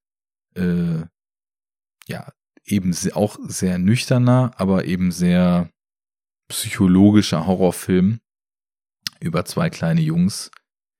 [0.54, 1.02] äh,
[2.06, 2.32] ja,
[2.64, 5.70] eben auch sehr nüchterner, aber eben sehr
[6.48, 8.20] psychologischer Horrorfilm
[9.20, 10.50] über zwei kleine Jungs,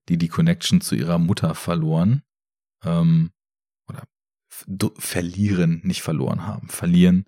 [0.09, 2.23] die die Connection zu ihrer Mutter verloren.
[2.85, 3.31] Ähm,
[3.89, 4.03] oder
[4.97, 7.27] verlieren, nicht verloren haben, verlieren.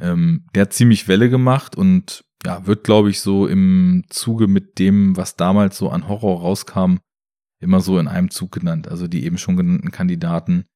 [0.00, 4.78] Ähm, der hat ziemlich Welle gemacht und ja, wird, glaube ich, so im Zuge mit
[4.78, 6.98] dem, was damals so an Horror rauskam,
[7.60, 8.88] immer so in einem Zug genannt.
[8.88, 10.66] Also die eben schon genannten Kandidaten.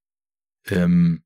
[0.67, 1.23] Ähm,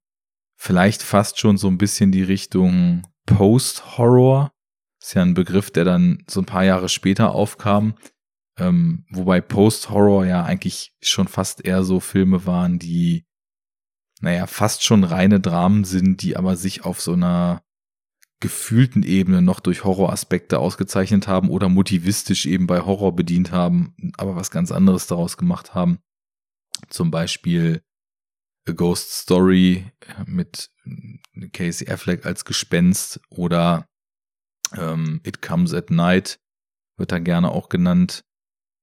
[0.57, 4.53] vielleicht fast schon so ein bisschen die Richtung Post-Horror.
[5.01, 7.95] Ist ja ein Begriff, der dann so ein paar Jahre später aufkam.
[8.59, 13.25] Ähm, wobei Post-Horror ja eigentlich schon fast eher so Filme waren, die,
[14.21, 17.63] naja, fast schon reine Dramen sind, die aber sich auf so einer
[18.43, 24.37] gefühlten Ebene noch durch Horroraspekte ausgezeichnet haben oder motivistisch eben bei Horror bedient haben, aber
[24.37, 26.01] was ganz anderes daraus gemacht haben.
[26.89, 27.83] Zum Beispiel
[28.69, 29.87] A Ghost Story
[30.27, 30.71] mit
[31.53, 33.87] Casey Affleck als Gespenst oder
[34.77, 36.41] ähm, It Comes at Night
[36.99, 38.25] wird da gerne auch genannt,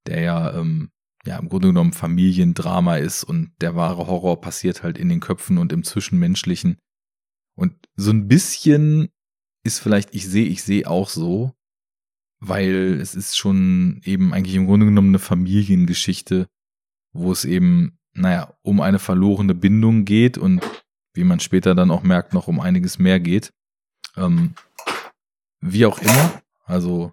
[0.06, 0.90] der ja, ähm,
[1.26, 5.58] ja im Grunde genommen Familiendrama ist und der wahre Horror passiert halt in den Köpfen
[5.58, 6.78] und im Zwischenmenschlichen.
[7.56, 9.10] Und so ein bisschen
[9.62, 11.52] ist vielleicht, ich sehe, ich sehe auch so,
[12.40, 16.48] weil es ist schon eben eigentlich im Grunde genommen eine Familiengeschichte,
[17.12, 20.60] wo es eben, naja, um eine verlorene Bindung geht und
[21.14, 23.52] wie man später dann auch merkt, noch um einiges mehr geht.
[24.16, 24.54] Ähm,
[25.60, 27.12] wie auch immer, also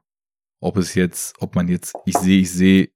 [0.61, 2.89] ob es jetzt, ob man jetzt, ich sehe, ich sehe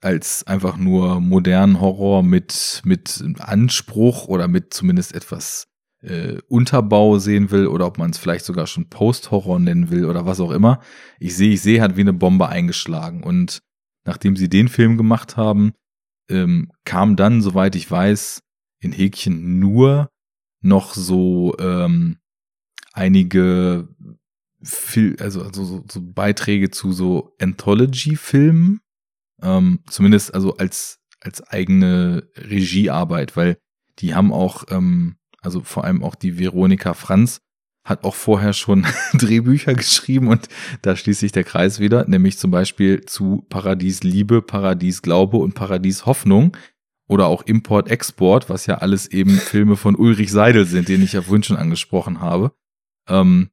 [0.00, 5.66] als einfach nur modernen Horror mit, mit Anspruch oder mit zumindest etwas
[6.04, 10.26] äh, Unterbau sehen will oder ob man es vielleicht sogar schon Post-Horror nennen will oder
[10.26, 10.80] was auch immer.
[11.18, 13.22] Ich sehe, ich sehe, hat wie eine Bombe eingeschlagen.
[13.22, 13.62] Und
[14.04, 15.72] nachdem sie den Film gemacht haben,
[16.28, 18.42] ähm, kam dann, soweit ich weiß,
[18.80, 20.10] in Häkchen nur
[20.60, 22.18] noch so ähm,
[22.92, 23.88] einige
[24.62, 28.80] Fil also, also so, so Beiträge zu so Anthology-Filmen,
[29.42, 33.56] ähm, zumindest also als als eigene Regiearbeit, weil
[33.98, 37.40] die haben auch ähm, also vor allem auch die Veronika Franz
[37.84, 40.48] hat auch vorher schon Drehbücher geschrieben und
[40.82, 45.54] da schließt sich der Kreis wieder, nämlich zum Beispiel zu Paradies Liebe, Paradies Glaube und
[45.54, 46.56] Paradies Hoffnung
[47.06, 51.12] oder auch Import Export, was ja alles eben Filme von Ulrich Seidel sind, den ich
[51.12, 52.52] ja vorhin schon angesprochen habe.
[53.06, 53.50] Ähm,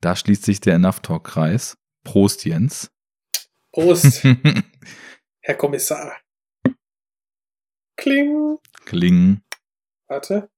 [0.00, 1.76] da schließt sich der Enough Talk Kreis.
[2.04, 2.90] Prost, Jens.
[3.72, 4.24] Prost,
[5.40, 6.16] Herr Kommissar.
[7.96, 8.58] Kling.
[8.84, 9.42] Kling.
[10.08, 10.50] Warte.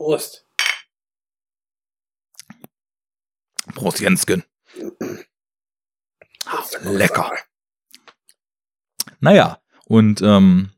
[0.00, 0.46] Prost.
[3.74, 4.44] Prost, Jensken.
[6.84, 7.36] Lecker.
[9.20, 10.70] Naja, und ähm,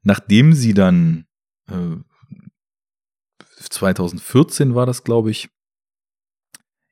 [0.00, 1.26] nachdem sie dann
[1.68, 1.96] äh,
[3.60, 5.50] 2014 war das, glaube ich,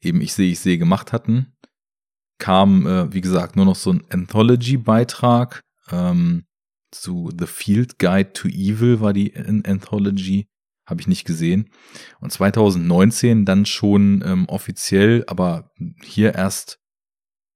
[0.03, 1.57] eben Ich sehe, ich sehe gemacht hatten,
[2.37, 6.45] kam, äh, wie gesagt, nur noch so ein Anthology-Beitrag ähm,
[6.91, 10.47] zu The Field Guide to Evil war die An Anthology,
[10.91, 11.71] habe ich nicht gesehen.
[12.21, 15.71] Und 2019 dann schon ähm, offiziell, aber
[16.03, 16.81] hier erst,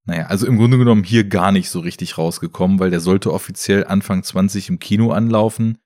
[0.06, 3.84] naja, also im Grunde genommen hier gar nicht so richtig rausgekommen, weil der sollte offiziell
[3.86, 5.78] Anfang 20 im Kino anlaufen.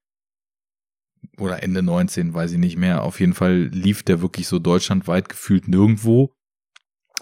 [1.38, 3.02] oder Ende 19, weiß ich nicht mehr.
[3.02, 6.34] Auf jeden Fall lief der wirklich so deutschlandweit gefühlt nirgendwo.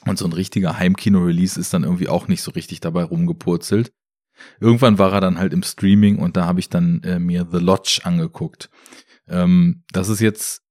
[0.04, 3.92] Und so ein richtiger Heimkino-Release ist dann irgendwie auch nicht so richtig dabei rumgepurzelt.
[4.60, 7.58] Irgendwann war er dann halt im Streaming und da habe ich dann äh, mir The
[7.58, 8.70] Lodge angeguckt.
[9.28, 10.62] Ähm, das ist jetzt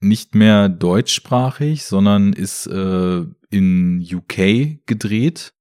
[0.00, 5.54] nicht mehr deutschsprachig, sondern ist äh, in UK gedreht,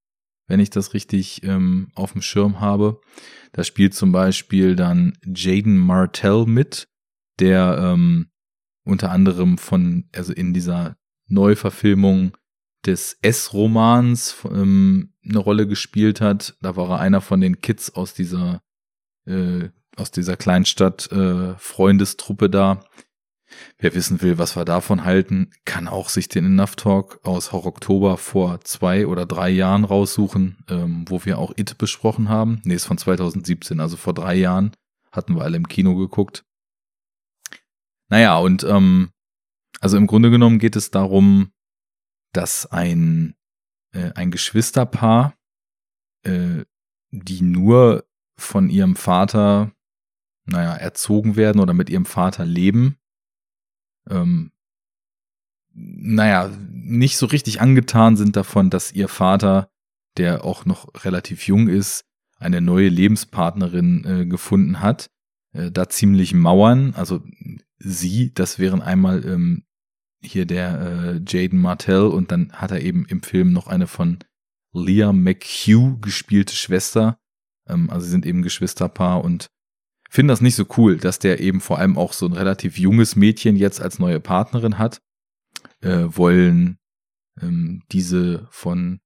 [0.47, 2.99] wenn ich das richtig ähm, auf dem Schirm habe.
[3.53, 6.87] Da spielt zum Beispiel dann Jaden Martell mit,
[7.39, 8.29] der ähm,
[8.83, 10.97] unter anderem von, also in dieser
[11.27, 12.35] Neuverfilmung
[12.85, 16.57] des S-Romans ähm, eine Rolle gespielt hat.
[16.61, 18.61] Da war er einer von den Kids aus dieser
[19.25, 22.83] äh, aus dieser Kleinstadt äh, Freundestruppe da.
[23.77, 27.67] Wer wissen will, was wir davon halten, kann auch sich den Enough Talk aus Horror
[27.67, 32.61] Oktober vor zwei oder drei Jahren raussuchen, ähm, wo wir auch It besprochen haben.
[32.63, 34.75] Nee, ist von 2017, also vor drei Jahren
[35.11, 36.43] hatten wir alle im Kino geguckt.
[38.09, 39.11] Naja, und ähm,
[39.79, 41.51] also im Grunde genommen geht es darum,
[42.31, 43.35] dass ein,
[43.91, 45.35] äh, ein Geschwisterpaar,
[46.23, 46.63] äh,
[47.11, 48.05] die nur
[48.35, 49.71] von ihrem Vater,
[50.45, 52.97] naja, erzogen werden oder mit ihrem Vater leben,
[54.09, 54.51] ähm,
[55.73, 59.69] naja, nicht so richtig angetan sind davon, dass ihr Vater,
[60.17, 62.05] der auch noch relativ jung ist,
[62.37, 65.09] eine neue Lebenspartnerin äh, gefunden hat,
[65.53, 66.93] äh, da ziemlich mauern.
[66.95, 67.23] Also
[67.79, 69.63] sie, das wären einmal ähm,
[70.21, 74.19] hier der äh, Jaden Martell und dann hat er eben im Film noch eine von
[74.73, 77.17] Leah McHugh gespielte Schwester.
[77.67, 79.49] Ähm, also sie sind eben Geschwisterpaar und
[80.13, 83.15] finde das nicht so cool, dass der eben vor allem auch so ein relativ junges
[83.15, 85.01] Mädchen jetzt als neue Partnerin hat.
[85.81, 86.77] Äh, wollen
[87.41, 89.01] ähm, diese von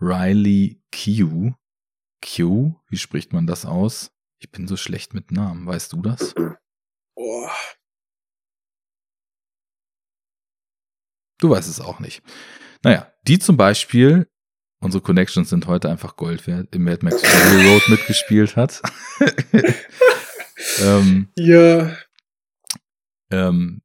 [0.00, 1.54] Riley Q.
[2.22, 4.12] Q, wie spricht man das aus?
[4.38, 6.34] Ich bin so schlecht mit Namen, weißt du das?
[7.14, 7.48] Oh.
[11.38, 12.22] Du weißt es auch nicht.
[12.82, 14.28] Naja, die zum Beispiel,
[14.82, 18.82] unsere Connections sind heute einfach Gold wert, im Mad Max Fury Road mitgespielt hat.
[20.82, 21.90] ähm, Ja,
[23.30, 23.82] ähm,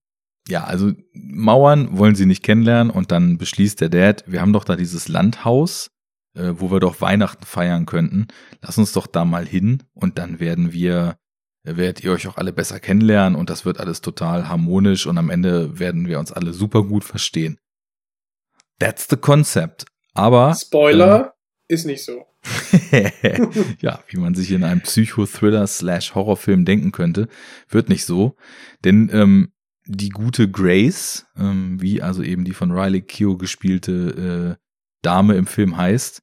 [0.48, 4.64] ja, also Mauern wollen sie nicht kennenlernen und dann beschließt der Dad, wir haben doch
[4.64, 5.92] da dieses Landhaus,
[6.36, 8.28] äh, wo wir doch Weihnachten feiern könnten.
[8.62, 11.18] Lass uns doch da mal hin und dann werden wir,
[11.64, 15.30] werdet ihr euch auch alle besser kennenlernen und das wird alles total harmonisch und am
[15.30, 17.60] Ende werden wir uns alle super gut verstehen.
[18.80, 19.86] That's the concept.
[20.14, 21.34] Aber Spoiler
[21.68, 22.26] ist nicht so.
[23.82, 27.28] ja, wie man sich in einem Psychothriller slash Horrorfilm denken könnte,
[27.70, 28.36] wird nicht so.
[28.84, 29.52] Denn ähm,
[29.88, 34.62] die gute Grace, ähm, wie also eben die von Riley Keough gespielte äh,
[35.02, 36.22] Dame im Film heißt,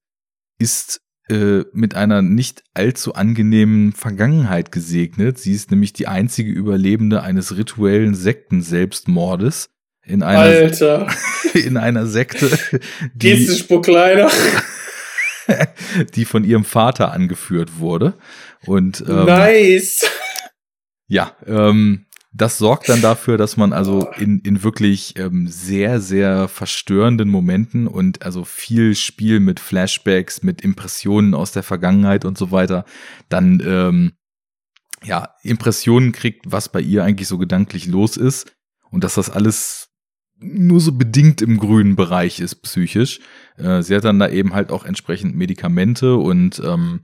[0.59, 5.39] ist äh, mit einer nicht allzu angenehmen Vergangenheit gesegnet.
[5.39, 9.71] Sie ist nämlich die einzige Überlebende eines rituellen Sekten-Selbstmordes
[10.05, 11.09] in einer, Alter,
[11.55, 12.51] in einer Sekte,
[13.15, 14.31] die, den Spuck kleiner?
[16.15, 18.15] die von ihrem Vater angeführt wurde.
[18.67, 20.07] Und ähm, nice.
[21.09, 26.49] ja, ähm, das sorgt dann dafür, dass man also in, in wirklich ähm, sehr, sehr
[26.49, 32.51] verstörenden Momenten und also viel Spiel mit Flashbacks, mit Impressionen aus der Vergangenheit und so
[32.51, 32.87] weiter,
[33.29, 34.13] dann ähm,
[35.05, 38.53] ja, Impressionen kriegt, was bei ihr eigentlich so gedanklich los ist
[38.91, 39.91] und dass das alles
[40.39, 43.21] nur so bedingt im grünen Bereich ist psychisch.
[43.57, 47.01] Äh, sie hat dann da eben halt auch entsprechend Medikamente und ähm,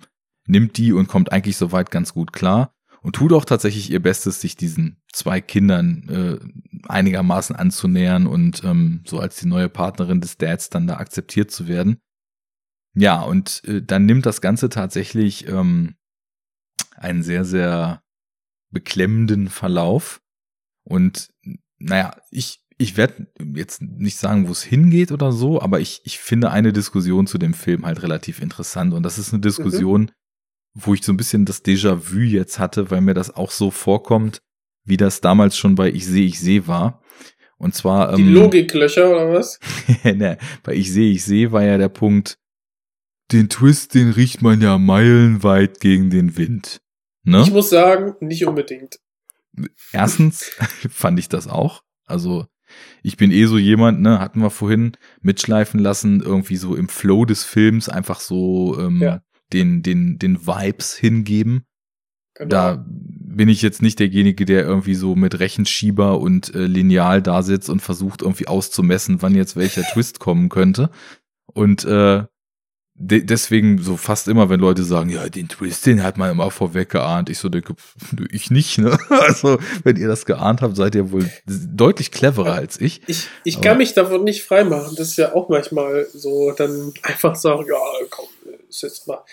[0.46, 4.40] nimmt die und kommt eigentlich soweit ganz gut klar und tut auch tatsächlich ihr Bestes,
[4.40, 10.36] sich diesen zwei Kindern äh, einigermaßen anzunähern und ähm, so als die neue Partnerin des
[10.36, 12.00] Dads dann da akzeptiert zu werden.
[12.94, 15.94] Ja, und äh, dann nimmt das Ganze tatsächlich ähm,
[16.96, 18.02] einen sehr, sehr
[18.70, 20.20] beklemmenden Verlauf.
[20.84, 21.30] Und
[21.78, 26.20] naja, ich, ich werde jetzt nicht sagen, wo es hingeht oder so, aber ich, ich
[26.20, 28.94] finde eine Diskussion zu dem Film halt relativ interessant.
[28.94, 30.10] Und das ist eine Diskussion, mhm.
[30.74, 34.42] wo ich so ein bisschen das Déjà-vu jetzt hatte, weil mir das auch so vorkommt,
[34.84, 37.02] wie das damals schon bei Ich sehe, ich sehe war.
[37.58, 38.14] Und zwar.
[38.14, 39.58] Die ähm, Logiklöcher oder was?
[40.04, 42.38] ne, bei Ich sehe, ich sehe war ja der Punkt,
[43.32, 46.80] den Twist, den riecht man ja meilenweit gegen den Wind.
[47.24, 47.42] Ne?
[47.42, 49.00] Ich muss sagen, nicht unbedingt.
[49.92, 50.44] Erstens
[50.90, 51.82] fand ich das auch.
[52.06, 52.46] Also
[53.02, 57.24] ich bin eh so jemand, ne, hatten wir vorhin mitschleifen lassen, irgendwie so im Flow
[57.24, 59.20] des Films einfach so ähm, Ja.
[59.52, 61.64] den, den, den Vibes hingeben.
[62.34, 62.48] Genau.
[62.50, 67.42] Da bin ich jetzt nicht derjenige, der irgendwie so mit Rechenschieber und äh, Lineal da
[67.42, 70.90] sitzt und versucht irgendwie auszumessen, wann jetzt welcher Twist kommen könnte.
[71.52, 72.24] Und äh,
[73.00, 76.50] de deswegen so fast immer, wenn Leute sagen, ja, den Twist, den hat man immer
[76.50, 77.30] vorweg geahnt.
[77.30, 77.74] Ich so denke,
[78.30, 78.98] ich nicht, ne?
[79.08, 83.00] Also, wenn ihr das geahnt habt, seid ihr wohl deutlich cleverer als ich.
[83.06, 84.96] Ich, ich Aber- kann mich davon nicht freimachen.
[84.96, 88.26] Das ist ja auch manchmal so, dann einfach sagen, ja, komm,
[88.68, 89.24] ist jetzt mal.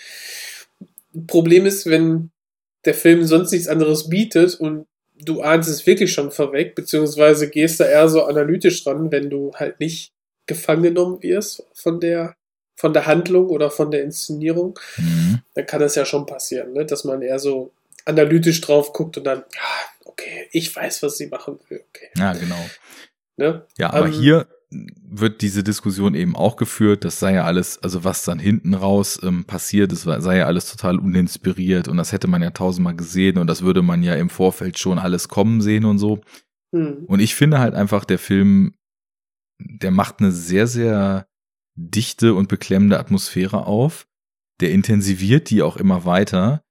[1.26, 2.30] Problem ist, wenn
[2.84, 4.86] der Film sonst nichts anderes bietet und
[5.18, 9.52] du ahnst es wirklich schon vorweg, beziehungsweise gehst da eher so analytisch ran, wenn du
[9.54, 10.12] halt nicht
[10.46, 12.36] gefangen genommen wirst von der,
[12.76, 15.40] von der Handlung oder von der Inszenierung, Mhm.
[15.54, 16.84] dann kann das ja schon passieren, ne?
[16.84, 17.72] dass man eher so
[18.04, 22.08] analytisch drauf guckt und dann, ah, okay, ich weiß, was sie machen will, okay.
[22.16, 22.64] Ja, genau.
[23.36, 23.66] Ne?
[23.78, 28.04] Ja, aber Ähm, hier wird diese Diskussion eben auch geführt, das sei ja alles, also
[28.04, 32.26] was dann hinten raus ähm, passiert, das sei ja alles total uninspiriert und das hätte
[32.26, 35.84] man ja tausendmal gesehen und das würde man ja im Vorfeld schon alles kommen sehen
[35.84, 36.20] und so.
[36.74, 37.04] Hm.
[37.06, 38.74] Und ich finde halt einfach, der Film,
[39.60, 41.26] der macht eine sehr, sehr
[41.76, 44.06] dichte und beklemmende Atmosphäre auf.
[44.60, 46.62] Der intensiviert die auch immer weiter.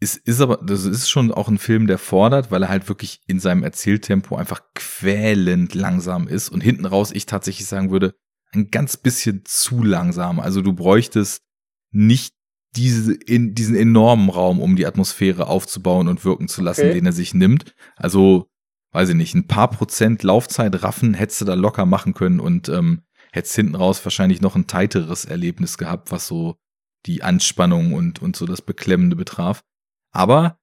[0.00, 3.20] Es ist aber, das ist schon auch ein Film, der fordert, weil er halt wirklich
[3.26, 8.14] in seinem Erzähltempo einfach quälend langsam ist und hinten raus ich tatsächlich sagen würde,
[8.52, 10.40] ein ganz bisschen zu langsam.
[10.40, 11.42] Also du bräuchtest
[11.90, 12.34] nicht
[12.76, 16.94] diese, in, diesen enormen Raum, um die Atmosphäre aufzubauen und wirken zu lassen, Okay.
[16.94, 17.74] den er sich nimmt.
[17.96, 18.48] Also,
[18.92, 22.68] weiß ich nicht, ein paar Prozent Laufzeit raffen hättest du da locker machen können und
[22.68, 23.02] ähm,
[23.32, 26.56] hättest hinten raus wahrscheinlich noch ein teiteres Erlebnis gehabt, was so
[27.06, 29.62] die Anspannung und, und so das Beklemmende betraf.
[30.12, 30.58] Aber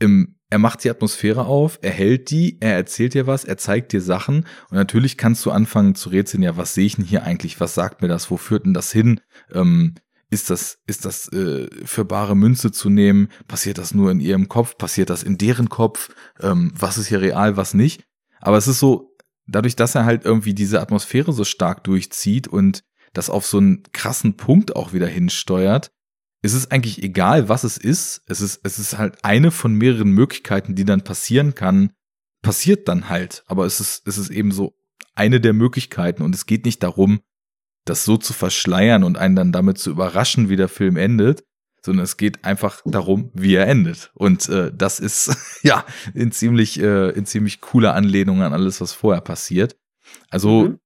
[0.00, 3.92] ähm, er macht die Atmosphäre auf, er hält die, er erzählt dir was, er zeigt
[3.92, 7.22] dir Sachen und natürlich kannst du anfangen zu rätseln, ja, was sehe ich denn hier
[7.22, 9.20] eigentlich, was sagt mir das, wo führt denn das hin?
[9.52, 9.94] Ähm,
[10.30, 13.28] ist das, ist das äh, für bare Münze zu nehmen?
[13.46, 14.76] Passiert das nur in ihrem Kopf?
[14.76, 16.10] Passiert das in deren Kopf?
[16.40, 18.04] Ähm, was ist hier real, was nicht?
[18.40, 19.07] Aber es ist so,
[19.48, 23.82] dadurch, dass er halt irgendwie diese Atmosphäre so stark durchzieht und das auf so einen
[23.92, 25.90] krassen Punkt auch wieder hinsteuert,
[26.42, 28.22] ist es eigentlich egal, was es ist.
[28.26, 31.92] Es ist, es ist halt eine von mehreren Möglichkeiten, die dann passieren kann,
[32.42, 33.42] passiert dann halt.
[33.46, 34.76] Aber es ist, es ist eben so
[35.14, 37.20] eine der Möglichkeiten und es geht nicht darum,
[37.84, 41.42] das so zu verschleiern und einen dann damit zu überraschen, wie der Film endet,
[41.88, 44.10] sondern es geht einfach darum, wie er endet.
[44.14, 45.84] Und äh, das ist ja
[46.14, 49.76] in ziemlich, äh, in ziemlich cooler Anlehnung an alles, was vorher passiert.
[50.30, 50.78] Also Mhm.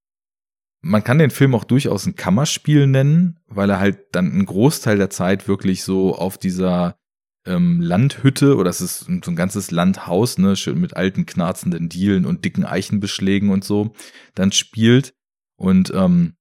[0.81, 4.97] man kann den Film auch durchaus ein Kammerspiel nennen, weil er halt dann einen Großteil
[4.97, 6.97] der Zeit wirklich so auf dieser
[7.45, 12.24] ähm, Landhütte oder es ist so ein ganzes Landhaus, ne, schön mit alten knarzenden Dielen
[12.24, 13.95] und dicken Eichenbeschlägen und so,
[14.35, 15.15] dann spielt
[15.57, 16.35] und ähm,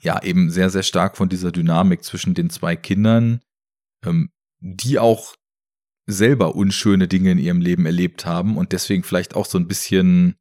[0.00, 3.40] ja eben sehr, sehr stark von dieser Dynamik zwischen den zwei Kindern,
[4.06, 4.30] ähm,
[4.60, 5.34] die auch
[6.06, 10.36] selber unschöne Dinge in ihrem Leben erlebt haben und deswegen vielleicht auch so ein bisschen,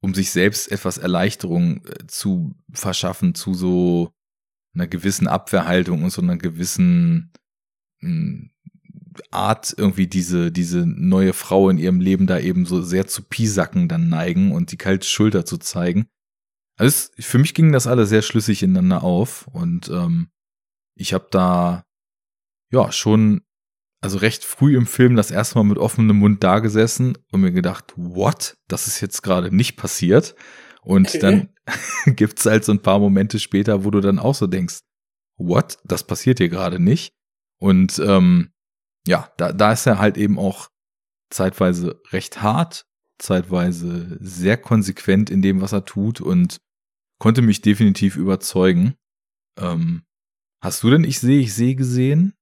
[0.00, 4.12] um sich selbst etwas Erleichterung äh, zu verschaffen, zu so
[4.74, 7.32] einer gewissen Abwehrhaltung und so einer gewissen
[8.00, 8.48] mh,
[9.30, 13.88] Art irgendwie diese, diese neue Frau in ihrem Leben da eben so sehr zu Piesacken
[13.88, 16.06] dann neigen und die kalte Schulter zu zeigen.
[16.76, 20.30] Also es, für mich ging das alles sehr schlüssig ineinander auf und ähm,
[20.94, 21.84] ich habe da
[22.70, 23.42] ja schon
[24.00, 27.52] also recht früh im Film das erste Mal mit offenem Mund da gesessen und mir
[27.52, 28.56] gedacht, what?
[28.66, 30.34] Das ist jetzt gerade nicht passiert.
[30.82, 31.50] Und dann
[32.06, 34.80] gibt's halt so ein paar Momente später, wo du dann auch so denkst,
[35.36, 35.78] what?
[35.84, 37.14] Das passiert hier gerade nicht.
[37.58, 38.52] Und ähm,
[39.06, 40.70] ja, da, da ist er halt eben auch
[41.30, 42.86] zeitweise recht hart,
[43.18, 46.58] zeitweise sehr konsequent in dem, was er tut und
[47.18, 48.94] konnte mich definitiv überzeugen.
[49.58, 50.04] Ähm,
[50.62, 52.34] hast du denn Ich sehe, ich sehe gesehen?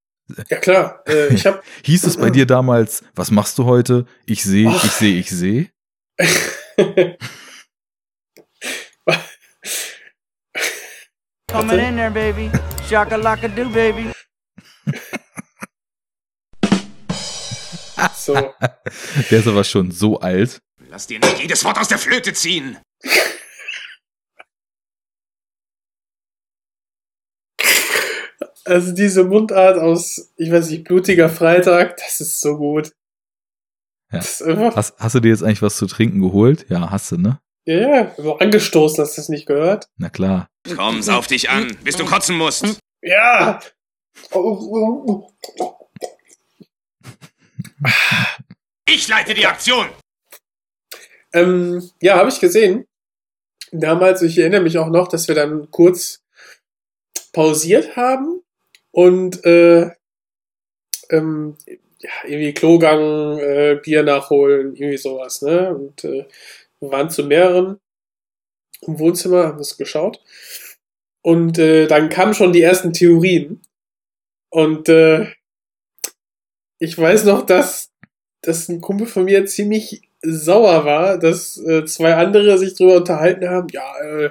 [0.51, 4.07] Ja klar, äh, ich habe Hieß es bei dir damals, was machst du heute?
[4.27, 5.71] Ich sehe, ich sehe, ich sehe.
[11.51, 12.51] Coming in there, baby.
[12.89, 14.13] Shaka laka do, baby.
[18.15, 18.55] so.
[19.31, 20.61] Der ist aber schon so alt.
[20.91, 22.77] Lass dir nicht jedes Wort aus der Flöte ziehen.
[28.69, 32.93] Also diese Mundart aus, ich weiß nicht, blutiger Freitag, das ist so gut.
[34.13, 34.19] Ja.
[34.19, 36.67] Das ist einfach, Hast, hast du dir jetzt eigentlich was zu trinken geholt?
[36.69, 37.41] Ja, hast du, ne?
[37.65, 39.89] ja, ja, so angestoßen, hast du das nicht gehört?
[39.97, 40.49] Na klar.
[40.77, 42.81] Komm, sauf dich an, bis du kotzen musst.
[43.03, 43.61] Ja!
[48.87, 49.87] Ich leite die Aktion.
[51.33, 52.87] Ähm, ja, habe ich gesehen.
[53.71, 56.23] Damals, ich erinnere mich auch noch, dass wir dann kurz
[57.33, 58.43] pausiert haben
[58.99, 59.93] und äh,
[61.11, 61.57] ähm,
[62.01, 65.73] ja, irgendwie Klogang, äh, Bier nachholen, irgendwie sowas, ne?
[65.73, 66.27] Und äh,
[66.81, 67.79] wir waren zu mehreren
[68.81, 70.21] im Wohnzimmer, haben das geschaut.
[71.23, 73.63] Und äh, dann kamen schon die ersten Theorien.
[74.51, 75.29] Und äh,
[76.81, 77.93] ich weiß noch, dass,
[78.43, 83.49] dass ein Kumpel von mir ziemlich sauer war, dass äh, zwei andere sich drüber unterhalten
[83.49, 83.69] haben.
[83.71, 84.31] Ja, äh,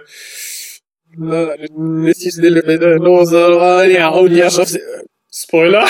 [5.34, 5.88] Spoiler.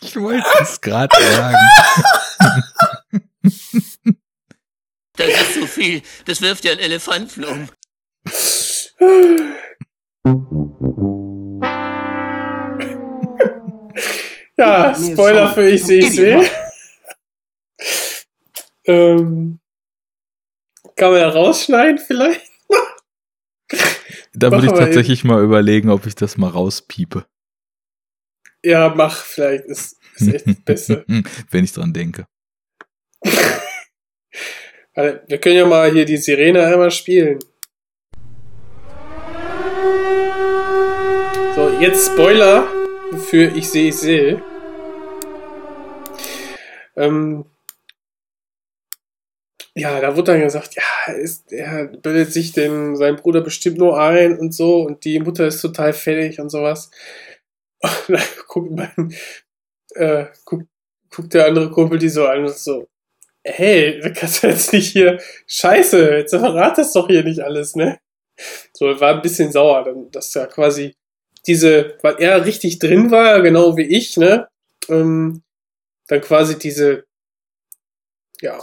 [0.00, 1.56] Ich wollte es gerade sagen.
[5.16, 6.02] Das ist zu viel.
[6.26, 7.68] Das wirft ja einen Elefanten um.
[14.56, 16.50] Ja, Spoiler für ich sehe, ich sehe.
[18.86, 19.60] ähm,
[20.96, 22.47] kann man ja rausschneiden vielleicht?
[24.38, 27.26] Da würde ich tatsächlich mal überlegen, ob ich das mal rauspiepe.
[28.64, 29.64] Ja, mach vielleicht.
[29.64, 31.04] Ist, ist echt das Beste.
[31.50, 32.26] Wenn ich dran denke.
[34.94, 37.38] Wir können ja mal hier die Sirene einmal spielen.
[41.54, 42.66] So, jetzt Spoiler
[43.28, 44.42] für Ich sehe, ich sehe.
[46.96, 47.44] Ähm,
[49.78, 53.98] ja, da wurde dann gesagt, ja, ist, er bildet sich den, seinen Bruder bestimmt nur
[54.00, 56.90] ein und so und die Mutter ist total fertig und sowas.
[58.08, 59.14] Und dann guckt, mein,
[59.94, 60.66] äh, guckt,
[61.10, 62.88] guckt der andere Kumpel die so an und so,
[63.44, 68.00] hey, du kannst jetzt nicht hier, scheiße, jetzt verrat das doch hier nicht alles, ne?
[68.72, 70.96] So, war ein bisschen sauer, dann, dass ja quasi
[71.46, 74.48] diese, weil er richtig drin war, genau wie ich, ne?
[74.88, 75.42] Ähm,
[76.08, 77.04] dann quasi diese,
[78.40, 78.58] ja,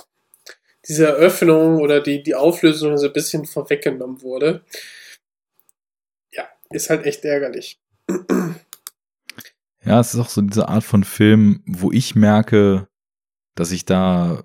[0.88, 4.64] diese Eröffnung oder die, die Auflösung so ein bisschen vorweggenommen wurde.
[6.32, 7.80] Ja, ist halt echt ärgerlich.
[9.84, 12.88] Ja, es ist auch so diese Art von Film, wo ich merke,
[13.56, 14.44] dass ich da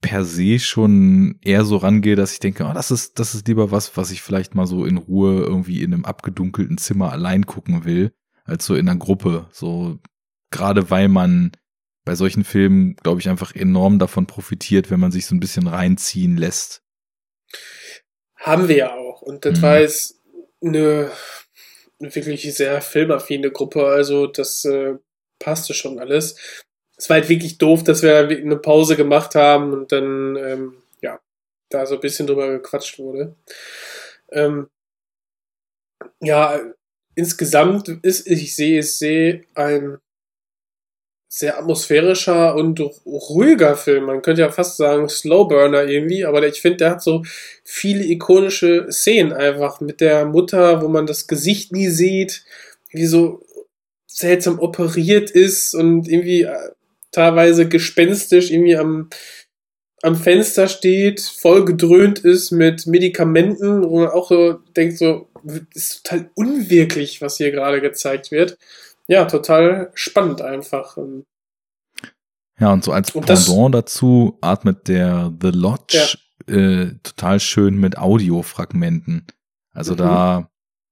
[0.00, 3.70] per se schon eher so rangehe, dass ich denke, oh, das ist, das ist lieber
[3.70, 7.84] was, was ich vielleicht mal so in Ruhe irgendwie in einem abgedunkelten Zimmer allein gucken
[7.84, 8.12] will,
[8.44, 9.46] als so in einer Gruppe.
[9.50, 9.98] So,
[10.50, 11.52] gerade weil man
[12.04, 15.66] bei solchen Filmen, glaube ich, einfach enorm davon profitiert, wenn man sich so ein bisschen
[15.68, 16.82] reinziehen lässt.
[18.36, 19.22] Haben wir ja auch.
[19.22, 19.62] Und das Mhm.
[19.62, 20.20] war jetzt
[20.62, 21.10] eine
[22.00, 24.94] wirklich sehr filmaffine Gruppe, also das äh,
[25.38, 26.36] passte schon alles.
[26.96, 31.20] Es war halt wirklich doof, dass wir eine Pause gemacht haben und dann, ähm, ja,
[31.70, 33.36] da so ein bisschen drüber gequatscht wurde.
[34.30, 34.68] Ähm,
[36.20, 36.60] ja,
[37.14, 39.98] insgesamt ist Ich sehe, ich sehe ein
[41.34, 44.04] sehr atmosphärischer und ruhiger Film.
[44.04, 47.22] Man könnte ja fast sagen Slowburner irgendwie, aber ich finde, der hat so
[47.64, 52.44] viele ikonische Szenen einfach mit der Mutter, wo man das Gesicht nie sieht,
[52.90, 53.42] wie so
[54.06, 56.54] seltsam operiert ist und irgendwie äh,
[57.12, 59.08] teilweise gespenstisch irgendwie am,
[60.02, 65.28] am Fenster steht, voll gedröhnt ist mit Medikamenten, wo man auch so denkt, so,
[65.74, 68.58] ist total unwirklich, was hier gerade gezeigt wird.
[69.08, 70.96] Ja, total spannend einfach.
[70.96, 71.24] Ähm,
[72.58, 76.16] Ja, und so als Und Pendant dazu atmet der The Lodge
[76.46, 79.26] äh, total schön mit Audiofragmenten.
[79.72, 79.98] Also Mhm.
[79.98, 80.50] da,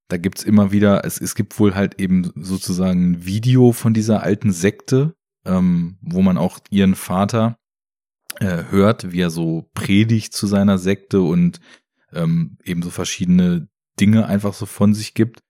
[0.09, 4.23] da gibt's immer wieder, es, es gibt wohl halt eben sozusagen ein Video von dieser
[4.23, 5.15] alten Sekte,
[5.45, 7.57] ähm, wo man auch ihren Vater
[8.39, 11.59] äh, hört, wie er so predigt zu seiner Sekte und
[12.13, 13.67] ähm, eben so verschiedene
[13.99, 15.41] Dinge einfach so von sich gibt.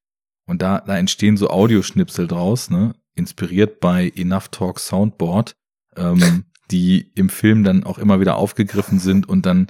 [0.46, 2.96] Und da, da entstehen so Audioschnipsel draus, ne?
[3.16, 5.56] Inspiriert bei Enough Talk Soundboard,
[5.96, 9.68] ähm, die im Film dann auch immer wieder aufgegriffen sind und dann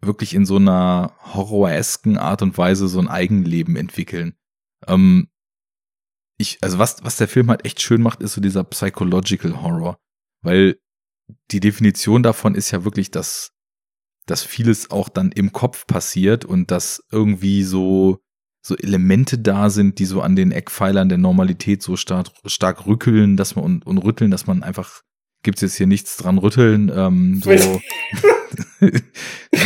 [0.00, 4.34] wirklich in so einer horroresken Art und Weise so ein Eigenleben entwickeln.
[4.86, 5.28] Ähm,
[6.38, 9.98] ich, also was, was der Film halt echt schön macht, ist so dieser Psychological Horror.
[10.42, 10.78] Weil
[11.50, 13.52] die Definition davon ist ja wirklich, dass,
[14.26, 18.20] dass vieles auch dann im Kopf passiert und dass irgendwie so,
[18.62, 23.36] so Elemente da sind, die so an den Eckpfeilern der Normalität so stark, stark rückeln,
[23.36, 25.02] dass man und, und rütteln, dass man einfach,
[25.42, 27.80] gibt's jetzt hier nichts dran rütteln, ähm, so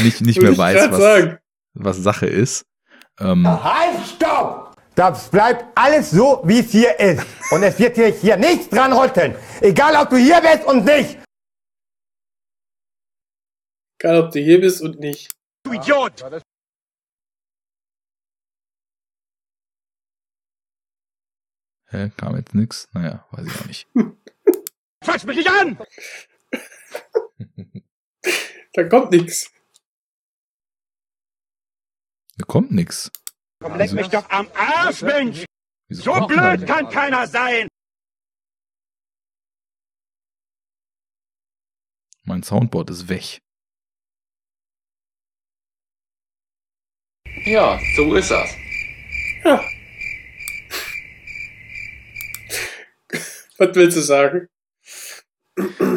[0.02, 1.38] nicht, nicht mehr weiß, was, sagen.
[1.74, 2.64] was Sache ist.
[3.20, 4.74] Ähm, Halt, stopp!
[4.94, 7.26] Das bleibt alles so, wie es hier ist.
[7.50, 9.34] Und es wird hier, hier nichts dran rütteln.
[9.60, 11.18] Egal, ob du hier bist und nicht.
[13.98, 15.32] Egal, ob du hier bist und nicht.
[15.64, 16.24] Du Idiot!
[21.94, 22.88] Hä, kam jetzt nix?
[22.92, 23.88] Naja, weiß ich auch nicht.
[25.04, 25.78] Fass mich nicht an!
[28.72, 29.50] Da kommt nichts.
[32.36, 33.10] Da kommt nix.
[33.60, 35.44] Komm, leck mich doch am Arsch, Mensch!
[35.88, 37.68] So blöd kann keiner sein!
[42.24, 43.38] Mein Soundboard ist weg.
[47.44, 48.56] Ja, so ist das.
[49.44, 49.73] Ja.
[53.64, 54.48] Was willst du sagen?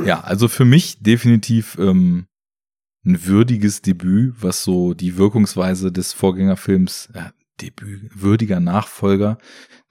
[0.06, 2.28] Ja, also für mich definitiv ähm,
[3.06, 7.30] ein würdiges Debüt, was so die Wirkungsweise des Vorgängerfilms, äh,
[7.62, 9.40] Debüt, würdiger Nachfolger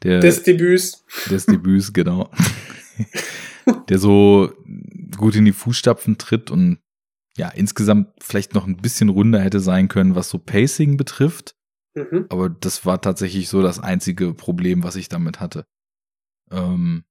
[0.04, 1.04] der, Des Debüts.
[1.28, 2.30] des Debüts, genau,
[3.88, 4.52] der so
[5.16, 6.78] gut in die Fußstapfen tritt und
[7.36, 11.56] ja, insgesamt vielleicht noch ein bisschen runder hätte sein können, was so Pacing betrifft.
[11.94, 12.26] Mhm.
[12.28, 15.66] Aber das war tatsächlich so das einzige Problem, was ich damit hatte.
[16.50, 17.04] Ähm,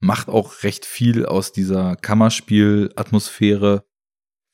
[0.00, 3.84] macht auch recht viel aus dieser Kammerspiel-Atmosphäre,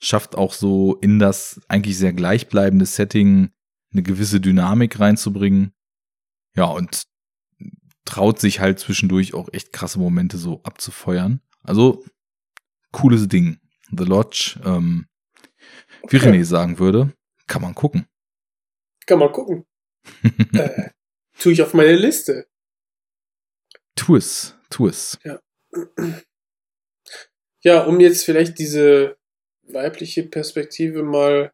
[0.01, 3.51] schafft auch so in das eigentlich sehr gleichbleibende Setting
[3.93, 5.73] eine gewisse Dynamik reinzubringen.
[6.55, 7.05] Ja, und
[8.05, 11.41] traut sich halt zwischendurch auch echt krasse Momente so abzufeuern.
[11.63, 12.05] Also,
[12.93, 13.59] cooles Ding.
[13.91, 15.07] The Lodge, ähm,
[16.09, 16.31] wie Okay.
[16.31, 17.15] René sagen würde,
[17.47, 18.07] kann man gucken.
[19.07, 19.65] Kann man gucken.
[20.53, 20.91] äh,
[21.39, 22.49] tue ich auf meine Liste.
[23.95, 25.19] tu es, tu es.
[27.63, 29.17] Ja, um jetzt vielleicht diese
[29.63, 31.53] weibliche Perspektive mal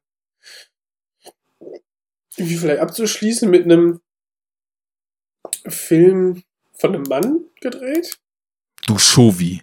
[2.33, 4.01] vielleicht abzuschließen mit einem
[5.69, 6.43] Film
[6.73, 8.19] von einem Mann gedreht.
[8.87, 9.63] Du Shovi.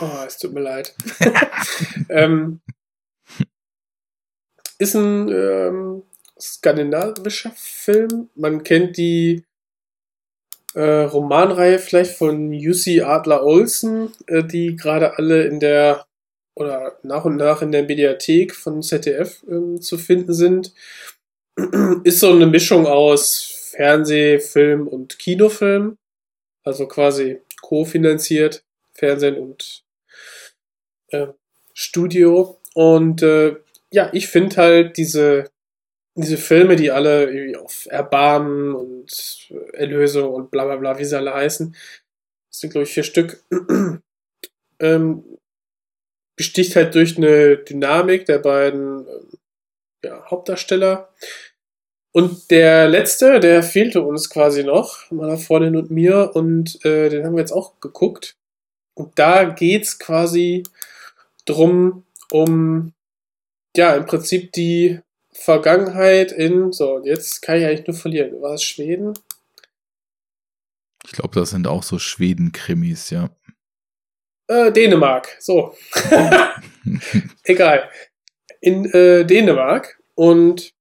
[0.00, 0.94] Oh, es tut mir leid.
[2.08, 2.60] ähm,
[4.78, 6.02] ist ein ähm,
[6.38, 8.30] skandinavischer Film.
[8.34, 9.44] Man kennt die
[10.76, 16.04] äh, Romanreihe vielleicht von Jussi Adler Olsen, äh, die gerade alle in der
[16.54, 20.74] oder nach und nach in der Mediathek von ZDF ähm, zu finden sind.
[22.04, 25.96] Ist so eine Mischung aus Fernseh, Film und Kinofilm.
[26.62, 28.62] Also quasi kofinanziert,
[28.92, 29.82] Fernsehen und
[31.08, 31.28] äh,
[31.72, 32.60] Studio.
[32.74, 33.56] Und äh,
[33.90, 35.50] ja, ich finde halt diese,
[36.16, 41.16] diese Filme, die alle irgendwie auf Erbarmen und Erlösung und bla bla bla, wie sie
[41.16, 41.72] alle heißen,
[42.50, 43.42] das sind glaube ich vier Stück,
[44.80, 45.24] ähm,
[46.36, 49.38] besticht halt durch eine Dynamik der beiden ähm,
[50.04, 51.12] ja, Hauptdarsteller.
[52.12, 57.24] Und der letzte, der fehlte uns quasi noch, meiner Freundin und mir, und äh, den
[57.24, 58.36] haben wir jetzt auch geguckt.
[58.94, 60.62] Und da geht's quasi
[61.44, 62.94] drum, um
[63.76, 65.00] ja, im Prinzip die
[65.38, 68.40] Vergangenheit in, so, und jetzt kann ich eigentlich nur verlieren.
[68.42, 69.14] War es Schweden?
[71.04, 73.30] Ich glaube, das sind auch so Schweden-Krimis, ja.
[74.48, 75.76] Äh, Dänemark, so.
[77.44, 77.88] Egal.
[78.60, 80.00] In äh, Dänemark.
[80.14, 80.72] Und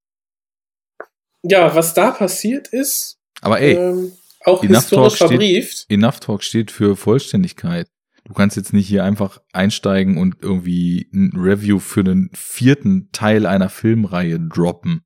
[1.44, 4.14] ja, was da passiert ist, Aber ey, ähm,
[4.45, 5.77] auch Enough Talk, historisch verbrieft.
[5.77, 7.88] steht, Enough Talk steht für Vollständigkeit.
[8.26, 13.46] Du kannst jetzt nicht hier einfach einsteigen und irgendwie ein Review für einen vierten Teil
[13.46, 15.06] einer Filmreihe droppen.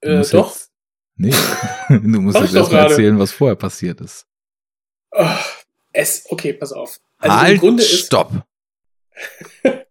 [0.00, 0.50] Du Äh, musst doch.
[0.54, 0.72] Jetzt,
[1.16, 1.30] nee,
[1.88, 4.26] du musst jetzt erstmal erzählen, was vorher passiert ist.
[5.10, 5.38] Ah,
[5.92, 7.00] es, okay, pass auf.
[7.18, 8.44] Also im halt, Grunde ist, stopp.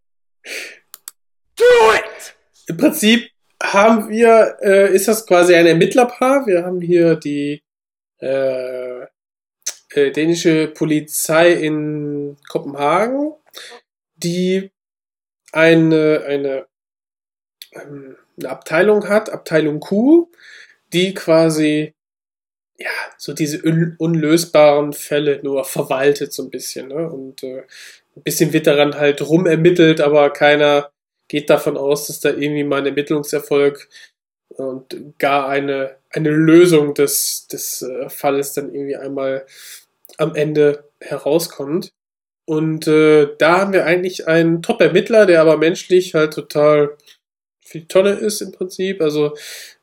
[2.67, 3.29] Im Prinzip
[3.61, 6.45] haben wir, äh, ist das quasi ein Ermittlerpaar.
[6.47, 7.61] Wir haben hier die
[8.19, 9.01] äh,
[9.91, 12.14] äh, dänische Polizei in
[12.49, 13.33] Kopenhagen,
[14.15, 14.71] die
[15.51, 16.67] eine, eine,
[17.73, 20.29] ähm, eine Abteilung hat, Abteilung Q,
[20.93, 21.95] die quasi
[22.77, 26.89] ja, so diese un unlösbaren Fälle nur verwaltet so ein bisschen.
[26.89, 27.09] Ne?
[27.09, 27.63] Und äh,
[28.15, 30.91] ein bisschen wird daran halt rumermittelt, aber keiner
[31.27, 33.89] geht davon aus, dass da irgendwie mal ein Ermittlungserfolg
[34.49, 39.45] und gar eine, eine Lösung des, des äh, Falles dann irgendwie einmal
[40.17, 41.91] am Ende herauskommt.
[42.45, 46.95] Und äh, da haben wir eigentlich einen Top-Ermittler, der aber menschlich halt total
[47.73, 49.01] die Tonne ist im Prinzip.
[49.01, 49.35] Also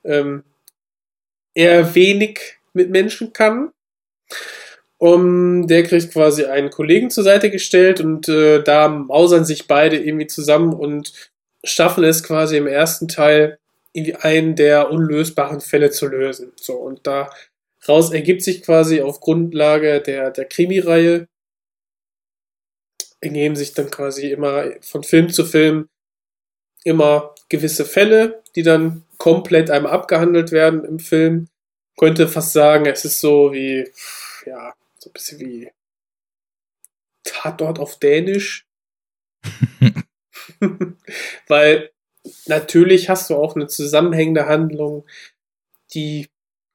[0.05, 0.44] ähm,
[1.55, 3.72] eher wenig mit Menschen kann.
[4.98, 9.97] Um, der kriegt quasi einen Kollegen zur Seite gestellt und äh, da mausern sich beide
[9.98, 11.12] irgendwie zusammen und
[11.64, 13.59] schaffen es quasi im ersten Teil
[13.93, 16.52] irgendwie einen der unlösbaren Fälle zu lösen.
[16.55, 21.26] So, und daraus ergibt sich quasi auf Grundlage der, der Krimi-Reihe
[23.23, 25.89] ergeben sich dann quasi immer von Film zu Film
[26.85, 31.49] immer gewisse Fälle, die dann komplett einmal abgehandelt werden im Film.
[31.97, 33.89] Könnte fast sagen, es ist so wie,
[34.47, 35.70] ja, so ein bisschen wie
[37.24, 38.66] Tatort auf Dänisch.
[41.49, 41.90] Weil
[42.47, 45.07] natürlich hast du auch eine zusammenhängende Handlung,
[45.94, 46.28] die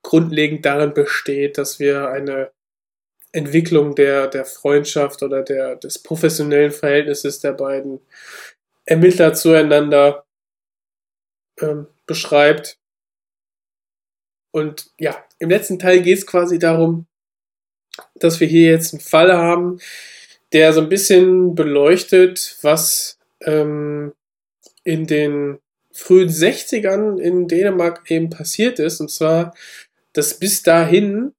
[0.04, 2.52] grundlegend darin besteht, dass wir eine
[3.38, 8.00] Entwicklung der, der Freundschaft oder der, des professionellen Verhältnisses der beiden
[8.86, 10.26] Ermittler zueinander
[11.62, 12.80] ähm, beschreibt.
[14.52, 17.06] Und ja, im letzten Teil geht es quasi darum,
[18.16, 19.80] dass wir hier jetzt einen Fall haben,
[20.52, 24.14] der so ein bisschen beleuchtet, was ähm,
[24.84, 25.60] in den
[25.92, 29.00] frühen 60ern in Dänemark eben passiert ist.
[29.00, 29.54] Und zwar,
[30.14, 31.34] dass bis dahin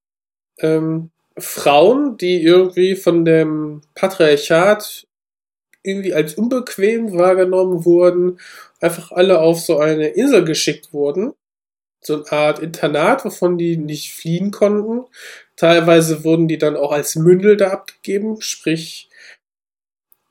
[0.59, 5.07] ähm, Frauen, die irgendwie von dem Patriarchat
[5.83, 8.41] irgendwie als unbequem wahrgenommen wurden,
[8.81, 11.33] einfach alle auf so eine Insel geschickt wurden.
[12.01, 15.05] So eine Art Internat, wovon die nicht fliehen konnten.
[15.57, 19.09] Teilweise wurden die dann auch als Mündel da abgegeben, sprich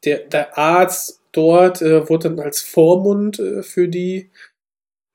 [0.06, 4.30] der, der Arzt dort äh, wurde dann als Vormund äh, für die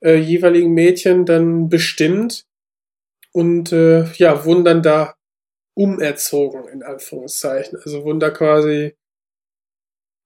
[0.03, 2.45] äh, jeweiligen Mädchen dann bestimmt
[3.33, 5.15] und äh, ja, wurden dann da
[5.75, 7.79] umerzogen, in Anführungszeichen.
[7.85, 8.95] Also wurden da quasi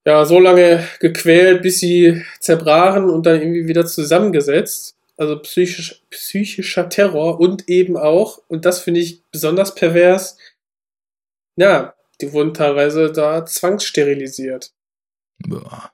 [0.06, 4.96] ja so lange gequält, bis sie zerbrachen und dann irgendwie wieder zusammengesetzt.
[5.16, 10.36] Also psychisch, psychischer Terror und eben auch, und das finde ich besonders pervers,
[11.56, 14.72] ja, die wurden teilweise da zwangssterilisiert.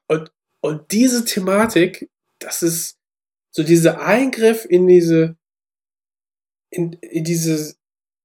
[0.09, 2.99] Und, und diese Thematik, das ist
[3.51, 5.37] so dieser Eingriff in diese,
[6.71, 7.82] in, in dieses, in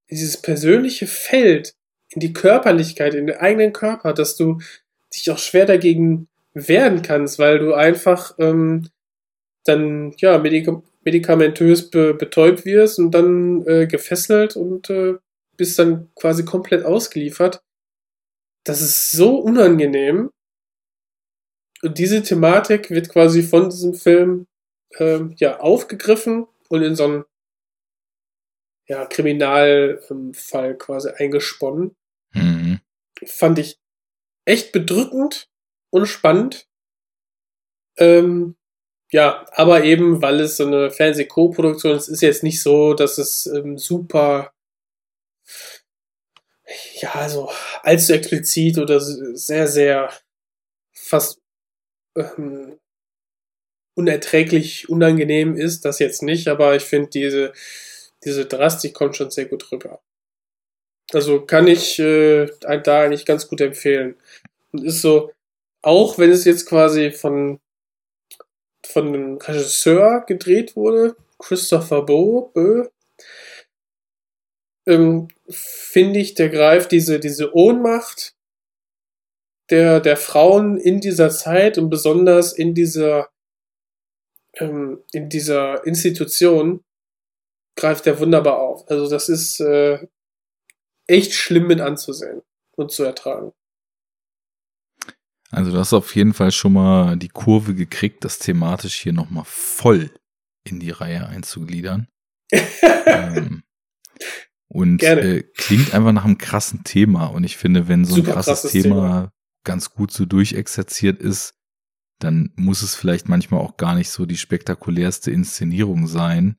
[0.10, 1.74] dieses persönliche Feld,
[2.10, 4.60] in die Körperlichkeit, in den eigenen Körper, dass du
[5.14, 8.90] dich auch schwer dagegen wehren kannst, weil du einfach ähm,
[9.66, 10.70] dann ja Medik
[11.04, 15.16] medikamentös be betäubt wirst und dann äh, gefesselt und äh,
[15.56, 17.62] bist dann quasi komplett ausgeliefert.
[18.64, 20.30] Das ist so unangenehm.
[21.82, 24.48] Und diese Thematik wird quasi von diesem Film
[24.98, 27.24] ähm, ja aufgegriffen und in so einen
[28.88, 31.96] ja, Kriminalfall quasi eingesponnen.
[32.34, 32.80] Mhm.
[33.26, 33.80] Fand ich
[34.46, 35.50] echt bedrückend
[35.90, 36.68] und spannend.
[37.98, 38.56] Ähm,
[39.12, 43.46] ja, aber eben, weil es so eine Fernseh-Co-Produktion ist, ist jetzt nicht so, dass es
[43.48, 44.54] ähm, super,
[47.00, 47.50] ja, also
[47.84, 50.12] allzu explizit oder sehr, sehr
[50.94, 51.40] fast
[52.16, 52.78] ähm,
[53.96, 57.54] unerträglich unangenehm ist, das jetzt nicht, aber ich finde diese,
[58.24, 60.02] diese Drastik kommt schon sehr gut rüber.
[61.14, 64.16] Also kann ich äh, da eigentlich ganz gut empfehlen.
[64.72, 65.32] Und ist so,
[65.82, 67.60] auch wenn es jetzt quasi von
[68.86, 72.88] von einem Regisseur gedreht wurde, Christopher Bo, Bö,
[74.88, 78.34] ähm, finde ich, der greift diese, diese Ohnmacht
[79.70, 83.30] der, der Frauen in dieser Zeit und besonders in dieser,
[84.56, 86.84] ähm, in dieser Institution
[87.78, 88.90] greift er wunderbar auf.
[88.90, 90.06] Also das ist äh,
[91.08, 92.42] echt schlimm mit anzusehen
[92.76, 93.54] und zu ertragen.
[95.50, 99.46] Also du hast auf jeden Fall schon mal die Kurve gekriegt, das thematisch hier nochmal
[99.46, 100.12] voll
[100.66, 102.10] in die Reihe einzugliedern.
[103.06, 103.64] ähm,
[104.68, 107.28] und äh, klingt einfach nach einem krassen Thema.
[107.28, 109.32] Und ich finde, wenn so ein krasses, krasses Thema, Thema,
[109.64, 111.54] ganz gut so durchexerziert ist,
[112.20, 116.58] dann muss es vielleicht manchmal auch gar nicht so die spektakulärste Inszenierung sein.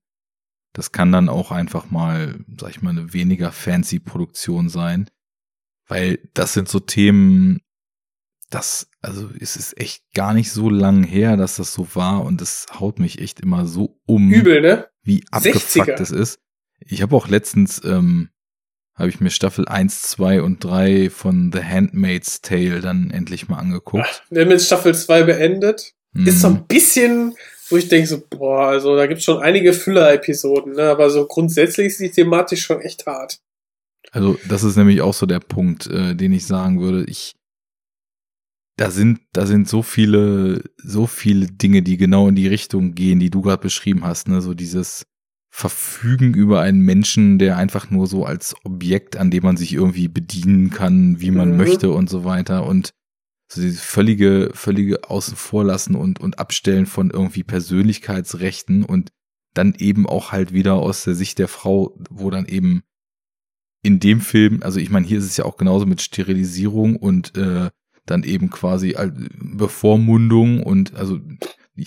[0.72, 5.08] Das kann dann auch einfach mal, sag ich mal, eine weniger fancy Produktion sein.
[5.86, 7.62] Weil das sind so Themen,
[8.50, 12.40] das, also es ist echt gar nicht so lang her, dass das so war und
[12.42, 14.88] es haut mich echt immer so um, Übel, ne?
[15.02, 16.40] wie abgefuckt es ist.
[16.80, 18.30] Ich habe auch letztens, ähm,
[18.94, 23.58] habe ich mir Staffel 1, 2 und 3 von The Handmaid's Tale dann endlich mal
[23.58, 24.04] angeguckt.
[24.06, 25.94] Ach, wir haben jetzt Staffel 2 beendet.
[26.12, 26.26] Mhm.
[26.26, 27.34] Ist so ein bisschen,
[27.70, 30.90] wo ich denke so, boah, also da gibt's schon einige Füller-Episoden, ne?
[30.90, 33.40] aber so grundsätzlich ist die Thematik schon echt hart.
[34.10, 37.04] Also das ist nämlich auch so der Punkt, äh, den ich sagen würde.
[37.04, 37.34] Ich
[38.78, 43.18] da sind, da sind so viele, so viele Dinge, die genau in die Richtung gehen,
[43.18, 44.40] die du gerade beschrieben hast, ne?
[44.40, 45.04] So dieses
[45.50, 50.06] Verfügen über einen Menschen, der einfach nur so als Objekt, an dem man sich irgendwie
[50.06, 51.56] bedienen kann, wie man mhm.
[51.56, 52.64] möchte und so weiter.
[52.64, 52.90] Und
[53.48, 59.10] so dieses völlige, völlige Außen vor lassen und, und Abstellen von irgendwie Persönlichkeitsrechten und
[59.54, 62.82] dann eben auch halt wieder aus der Sicht der Frau, wo dann eben
[63.82, 67.36] in dem Film, also ich meine, hier ist es ja auch genauso mit Sterilisierung und
[67.36, 67.70] äh,
[68.04, 68.96] dann eben quasi
[69.40, 71.20] Bevormundung und also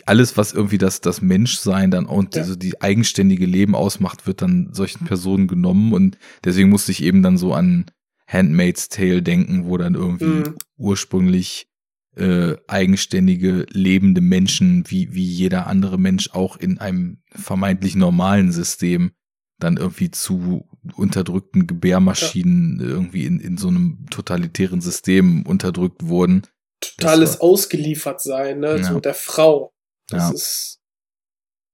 [0.05, 2.41] alles, was irgendwie das, das Menschsein dann und ja.
[2.41, 7.21] also die eigenständige Leben ausmacht, wird dann solchen Personen genommen und deswegen musste ich eben
[7.21, 7.85] dann so an
[8.25, 10.55] Handmaid's Tale denken, wo dann irgendwie mhm.
[10.81, 11.67] Ursprünglich
[12.15, 19.11] äh, eigenständige lebende Menschen, wie, wie jeder andere Mensch auch in einem vermeintlich normalen System
[19.59, 22.87] dann irgendwie zu unterdrückten Gebärmaschinen ja.
[22.87, 26.47] irgendwie in, in so einem totalitären System unterdrückt wurden.
[26.81, 28.83] Totales ausgeliefert sein, ne, ja.
[28.83, 29.71] so der Frau.
[30.09, 30.33] Das ja.
[30.33, 30.81] ist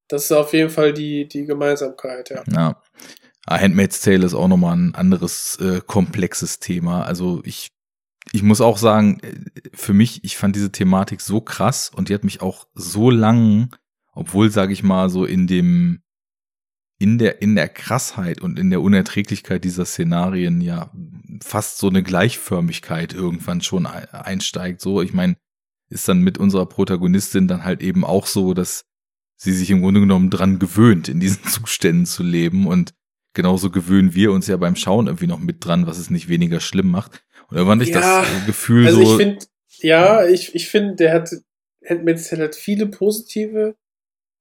[0.09, 2.43] Das ist auf jeden Fall die, die Gemeinsamkeit, ja.
[2.51, 2.81] Ja.
[3.49, 7.03] Handmaid's Tale ist auch nochmal ein anderes äh, komplexes Thema.
[7.03, 7.69] Also ich,
[8.31, 9.33] ich muss auch sagen, äh,
[9.73, 13.75] für mich, ich fand diese Thematik so krass und die hat mich auch so lang,
[14.13, 16.01] obwohl, sage ich mal, so in dem,
[16.99, 20.91] in der, in der Krassheit und in der Unerträglichkeit dieser Szenarien ja
[21.43, 24.81] fast so eine Gleichförmigkeit irgendwann schon einsteigt.
[24.81, 25.37] So, ich meine,
[25.89, 28.85] ist dann mit unserer Protagonistin dann halt eben auch so, dass
[29.35, 32.93] sie sich im Grunde genommen dran gewöhnt, in diesen Zuständen zu leben und
[33.33, 36.59] genauso gewöhnen wir uns ja beim Schauen irgendwie noch mit dran, was es nicht weniger
[36.59, 37.23] schlimm macht.
[37.49, 39.11] Und irgendwann ich ja, das Gefühl also so.
[39.11, 41.31] Ich find, ja, ich, ich finde, der hat,
[41.87, 43.75] Handmaid's Tale hat viele positive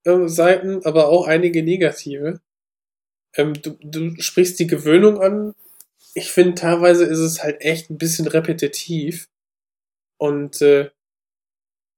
[0.05, 2.41] äh, Seiten, aber auch einige negative.
[3.35, 5.55] Ähm, du, du sprichst die Gewöhnung an.
[6.15, 9.29] Ich finde, teilweise ist es halt echt ein bisschen repetitiv.
[10.19, 10.91] Und äh,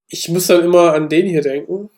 [0.09, 1.89] ich muss dann immer an den hier denken.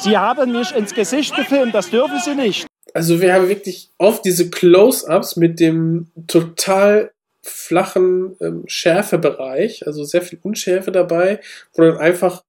[0.00, 2.66] Sie haben mich ins Gesicht gefilmt, das dürfen Sie nicht.
[2.94, 10.22] Also wir haben wirklich auf diese Close-ups mit dem total flachen ähm, Schärfebereich, also sehr
[10.22, 11.40] viel Unschärfe dabei,
[11.74, 12.44] wo dann einfach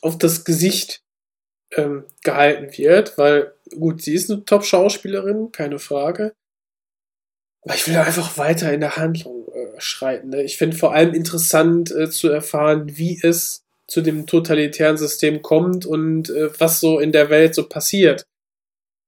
[0.00, 1.02] auf das Gesicht
[1.72, 6.34] ähm, gehalten wird, weil gut, sie ist eine Top-Schauspielerin, keine Frage.
[7.62, 10.28] Aber ich will einfach weiter in der Handlung äh, schreiten.
[10.28, 10.42] Ne?
[10.42, 15.86] Ich finde vor allem interessant äh, zu erfahren, wie es zu dem totalitären System kommt
[15.86, 18.26] und äh, was so in der Welt so passiert.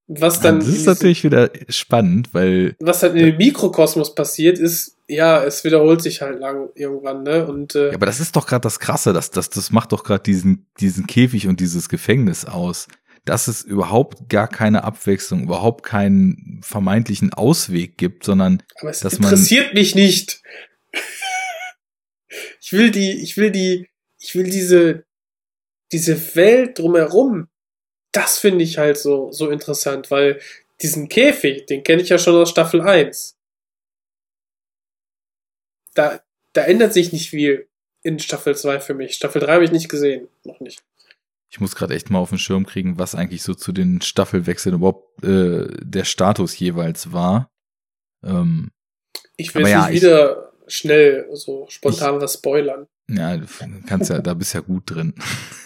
[0.07, 0.59] Was dann.
[0.59, 2.75] das ist natürlich wieder spannend, weil.
[2.79, 7.47] Was dann in dem Mikrokosmos passiert, ist, ja, es wiederholt sich halt lang irgendwann, ne?
[7.47, 10.03] Und, äh, ja, aber das ist doch gerade das Krasse, das, das, das macht doch
[10.03, 12.87] gerade diesen, diesen Käfig und dieses Gefängnis aus.
[13.23, 19.15] Dass es überhaupt gar keine Abwechslung, überhaupt keinen vermeintlichen Ausweg gibt, sondern aber es dass
[19.15, 20.41] interessiert mich nicht.
[22.61, 25.03] ich will die, ich will die, ich will diese,
[25.91, 27.47] diese Welt drumherum.
[28.13, 30.39] Das finde ich halt so, so interessant, weil
[30.81, 33.36] diesen Käfig, den kenne ich ja schon aus Staffel 1.
[35.97, 36.21] Da,
[36.53, 37.67] da ändert sich nicht viel
[38.03, 39.15] in Staffel 2 für mich.
[39.15, 40.27] Staffel 3 habe ich nicht gesehen.
[40.43, 40.83] Noch nicht.
[41.49, 44.75] Ich muss gerade echt mal auf den Schirm kriegen, was eigentlich so zu den Staffelwechseln
[44.75, 47.49] überhaupt äh, der Status jeweils war.
[48.23, 48.71] Ähm,
[49.37, 52.87] ich will ja, nicht wieder schnell so spontan ich, was spoilern.
[53.09, 53.45] Ja, du
[53.87, 55.15] kannst ja, da bist ja gut drin.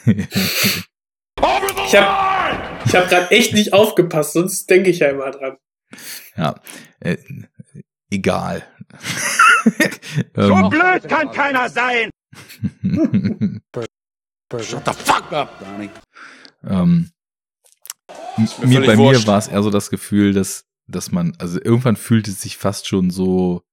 [0.06, 5.58] ich habe ich hab gerade echt nicht aufgepasst, sonst denke ich ja immer dran.
[6.38, 6.62] Ja,
[7.00, 7.18] äh,
[8.10, 8.64] egal.
[10.36, 12.10] so ähm, blöd kann keiner sein!
[14.60, 15.90] Shut the fuck up, Donny.
[16.66, 17.10] Ähm,
[18.64, 19.22] mir, bei wurscht.
[19.22, 22.58] mir war es eher so das Gefühl, dass, dass man, also irgendwann fühlt es sich
[22.58, 23.64] fast schon so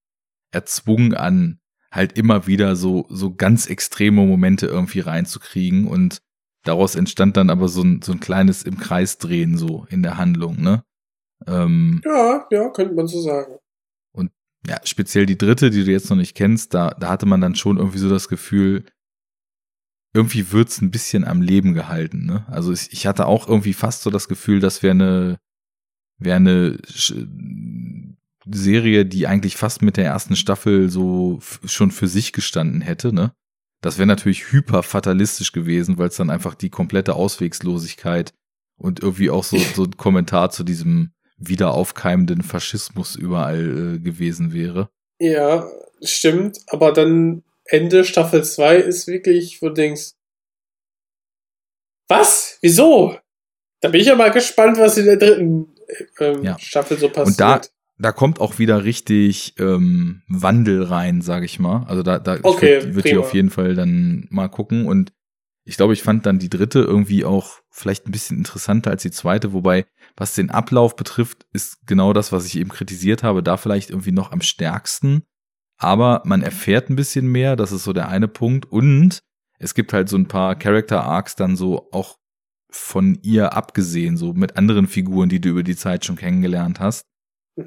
[0.52, 6.22] erzwungen an, halt immer wieder so, so ganz extreme Momente irgendwie reinzukriegen und
[6.64, 10.18] daraus entstand dann aber so ein, so ein kleines im Kreis drehen so in der
[10.18, 10.84] Handlung, ne?
[11.46, 13.58] Ähm, ja, ja, könnte man so sagen.
[14.66, 17.54] Ja, speziell die dritte, die du jetzt noch nicht kennst, da, da hatte man dann
[17.54, 18.84] schon irgendwie so das Gefühl,
[20.14, 22.46] irgendwie wird's ein bisschen am Leben gehalten, ne?
[22.48, 25.38] Also ich, ich hatte auch irgendwie fast so das Gefühl, das wäre eine,
[26.18, 26.78] wäre eine
[28.50, 33.32] Serie, die eigentlich fast mit der ersten Staffel so schon für sich gestanden hätte, ne?
[33.80, 38.34] Das wäre natürlich hyper fatalistisch gewesen, weil es dann einfach die komplette Auswegslosigkeit
[38.76, 44.52] und irgendwie auch so, so ein Kommentar zu diesem wieder aufkeimenden Faschismus überall äh, gewesen
[44.52, 44.90] wäre.
[45.18, 45.68] Ja,
[46.02, 50.12] stimmt, aber dann Ende Staffel 2 ist wirklich, wo du denkst,
[52.08, 52.58] was?
[52.62, 53.18] Wieso?
[53.80, 55.74] Da bin ich ja mal gespannt, was in der dritten
[56.18, 56.58] ähm, ja.
[56.58, 57.28] Staffel so passiert.
[57.28, 57.60] Und da,
[57.98, 61.84] da kommt auch wieder richtig ähm, Wandel rein, sage ich mal.
[61.86, 64.86] Also da, da okay, ich würde ich auf jeden Fall dann mal gucken.
[64.86, 65.12] Und
[65.68, 69.10] ich glaube, ich fand dann die dritte irgendwie auch vielleicht ein bisschen interessanter als die
[69.10, 73.56] zweite, wobei, was den Ablauf betrifft, ist genau das, was ich eben kritisiert habe, da
[73.56, 75.22] vielleicht irgendwie noch am stärksten.
[75.76, 78.66] Aber man erfährt ein bisschen mehr, das ist so der eine Punkt.
[78.66, 79.20] Und
[79.58, 82.16] es gibt halt so ein paar Character Arcs dann so auch
[82.70, 87.06] von ihr abgesehen, so mit anderen Figuren, die du über die Zeit schon kennengelernt hast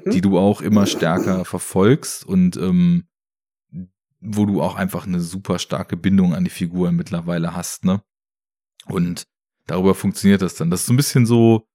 [0.06, 3.04] die du auch immer stärker verfolgst und ähm,
[4.22, 8.02] wo du auch einfach eine super starke Bindung an die Figuren mittlerweile hast, ne?
[8.86, 9.24] Und
[9.66, 10.70] darüber funktioniert das dann.
[10.70, 11.66] Das ist so ein bisschen so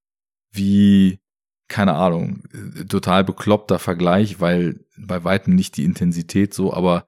[0.50, 1.20] wie,
[1.68, 2.42] keine Ahnung,
[2.88, 7.06] total bekloppter Vergleich, weil bei weitem nicht die Intensität so, aber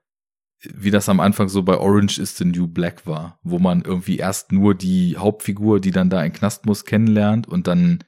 [0.63, 4.17] wie das am Anfang so bei Orange is the New Black war, wo man irgendwie
[4.17, 8.03] erst nur die Hauptfigur, die dann da in Knast muss, kennenlernt und dann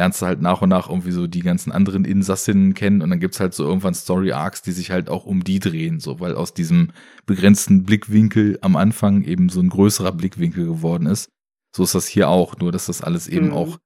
[0.00, 3.20] lernst du halt nach und nach irgendwie so die ganzen anderen Insassinnen kennen und dann
[3.20, 6.36] gibt's halt so irgendwann Story Arcs, die sich halt auch um die drehen, so weil
[6.36, 6.92] aus diesem
[7.26, 11.28] begrenzten Blickwinkel am Anfang eben so ein größerer Blickwinkel geworden ist.
[11.76, 13.52] So ist das hier auch, nur dass das alles eben mhm.
[13.52, 13.78] auch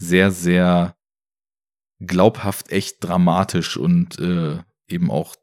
[0.00, 0.94] sehr, sehr
[1.98, 5.34] glaubhaft, echt dramatisch und äh, eben auch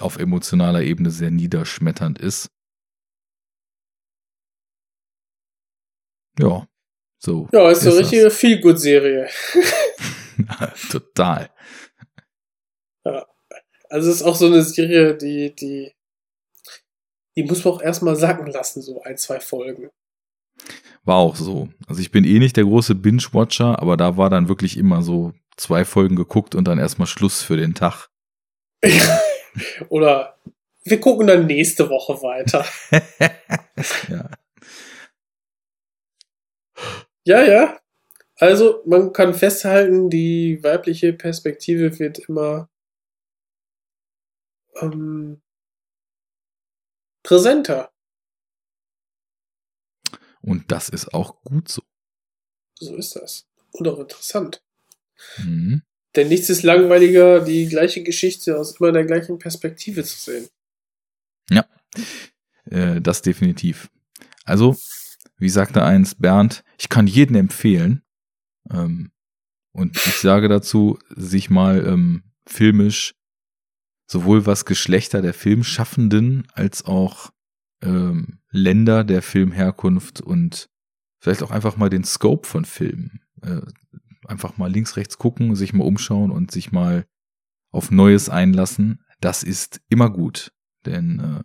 [0.00, 2.50] auf emotionaler Ebene sehr niederschmetternd ist.
[6.36, 6.66] Ja,
[7.24, 7.48] so.
[7.52, 9.28] Ja, ist eine ist richtige Feel-Good-Serie.
[10.90, 11.50] Total.
[13.04, 13.26] Ja.
[13.88, 15.92] Also es ist auch so eine Serie, die, die,
[17.36, 19.90] die muss man auch erstmal sacken lassen, so ein, zwei Folgen.
[21.04, 21.68] War auch so.
[21.86, 25.32] Also ich bin eh nicht der große Binge-Watcher, aber da war dann wirklich immer so
[25.56, 28.08] zwei Folgen geguckt und dann erstmal Schluss für den Tag.
[29.90, 30.38] Oder
[30.84, 32.64] wir gucken dann nächste Woche weiter.
[34.08, 34.30] ja.
[37.24, 37.80] Ja, ja.
[38.36, 42.68] Also man kann festhalten, die weibliche Perspektive wird immer
[44.80, 45.40] ähm,
[47.22, 47.92] präsenter.
[50.40, 51.82] Und das ist auch gut so.
[52.78, 53.46] So ist das.
[53.72, 54.62] Und auch interessant.
[55.38, 55.82] Mhm.
[56.16, 60.48] Denn nichts ist langweiliger, die gleiche Geschichte aus immer der gleichen Perspektive zu sehen.
[61.48, 61.64] Ja,
[62.70, 63.88] äh, das definitiv.
[64.44, 64.76] Also,
[65.42, 68.02] wie sagte eins Bernd, ich kann jeden empfehlen.
[68.70, 69.10] Ähm,
[69.72, 73.14] und ich sage dazu, sich mal ähm, filmisch
[74.06, 77.30] sowohl was Geschlechter der Filmschaffenden als auch
[77.82, 80.68] ähm, Länder der Filmherkunft und
[81.18, 83.20] vielleicht auch einfach mal den Scope von Filmen.
[83.42, 83.62] Äh,
[84.26, 87.04] einfach mal links, rechts gucken, sich mal umschauen und sich mal
[87.72, 89.04] auf Neues einlassen.
[89.20, 90.52] Das ist immer gut,
[90.86, 91.42] denn äh,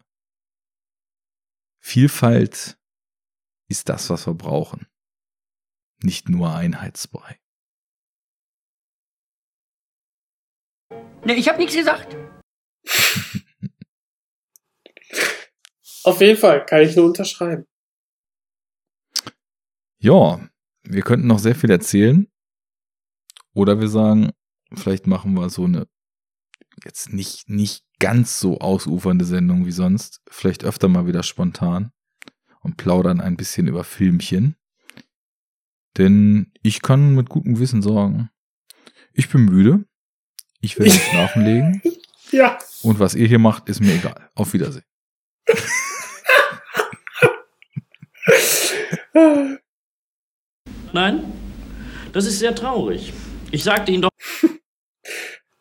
[1.80, 2.77] Vielfalt
[3.68, 4.88] ist das, was wir brauchen.
[6.02, 7.40] Nicht nur Einheitsbrei.
[11.26, 12.16] Ne, ich habe nichts gesagt.
[16.04, 17.66] Auf jeden Fall, kann ich nur unterschreiben.
[20.00, 20.48] Ja,
[20.84, 22.32] wir könnten noch sehr viel erzählen.
[23.54, 24.32] Oder wir sagen,
[24.74, 25.88] vielleicht machen wir so eine
[26.86, 30.22] jetzt nicht, nicht ganz so ausufernde Sendung wie sonst.
[30.30, 31.92] Vielleicht öfter mal wieder spontan
[32.68, 34.58] und plaudern ein bisschen über Filmchen.
[35.98, 38.30] Denn ich kann mit gutem Wissen sagen,
[39.14, 39.86] ich bin müde.
[40.60, 41.82] Ich werde mich schlafen legen.
[42.32, 42.60] Ja.
[42.84, 44.30] Und was ihr hier macht, ist mir egal.
[44.36, 44.84] Auf Wiedersehen.
[50.92, 51.24] Nein,
[52.12, 53.14] das ist sehr traurig.
[53.52, 54.10] Ich sagte Ihnen doch.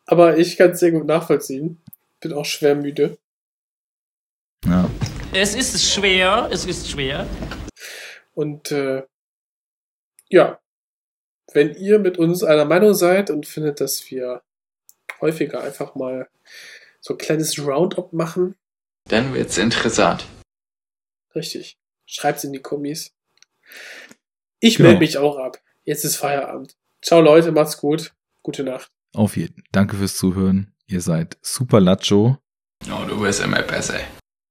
[0.05, 1.81] Aber ich kann es sehr gut nachvollziehen.
[2.19, 3.17] Bin auch schwer müde.
[5.37, 5.43] Ja.
[5.43, 7.27] Es ist schwer, es ist schwer.
[8.33, 9.03] Und äh,
[10.29, 10.59] ja,
[11.53, 14.41] wenn ihr mit uns einer Meinung seid und findet, dass wir
[15.21, 16.27] häufiger einfach mal
[16.99, 18.55] so ein kleines Roundup machen,
[19.09, 20.25] Dann wird's interessant.
[21.35, 23.13] richtig, schreibt's in die Kommis.
[24.59, 24.89] Ich Genau.
[24.89, 25.61] melde mich auch ab.
[25.83, 26.75] Jetzt ist Feierabend.
[27.01, 28.13] Ciao Leute, macht's gut.
[28.41, 28.89] Gute Nacht.
[29.13, 29.63] Auf jeden.
[29.71, 30.73] Danke fürs Zuhören.
[30.87, 32.37] Ihr seid super Lacho.
[32.89, 33.99] Oh, du wirst immer besser.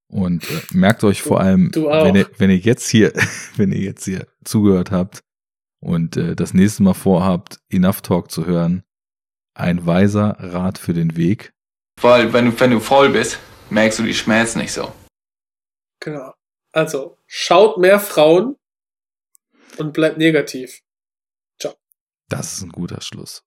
[0.09, 2.05] Und äh, merkt euch vor allem, du auch.
[2.05, 3.13] wenn ihr, wenn ihr jetzt hier,
[3.57, 5.21] wenn ihr jetzt hier zugehört habt
[5.81, 8.85] und äh, das nächste Mal vorhabt, Enough Talk zu hören,
[9.55, 11.53] ein weiser Rat für den Weg.
[12.01, 13.39] Weil, wenn du, wenn du voll bist,
[13.71, 14.93] merkst du die Schmerzen nicht so.
[16.01, 16.35] Genau.
[16.73, 18.57] Also, schaut mehr Frauen
[19.79, 20.83] und bleibt negativ.
[22.29, 23.45] Das ist ein guter Schluss.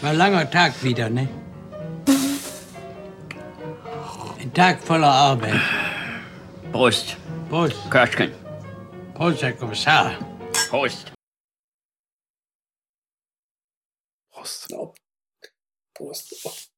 [0.00, 1.28] War ein langer Tag wieder, ne?
[4.48, 5.60] Ein Tag voller Arbeit.
[6.72, 7.18] Prost.
[7.50, 7.76] Prost.
[7.90, 8.32] Köschken.
[9.12, 10.14] Prost, Herr Kommissar.
[10.70, 11.12] Prost.
[14.32, 14.68] Prost.
[15.92, 16.70] Prost.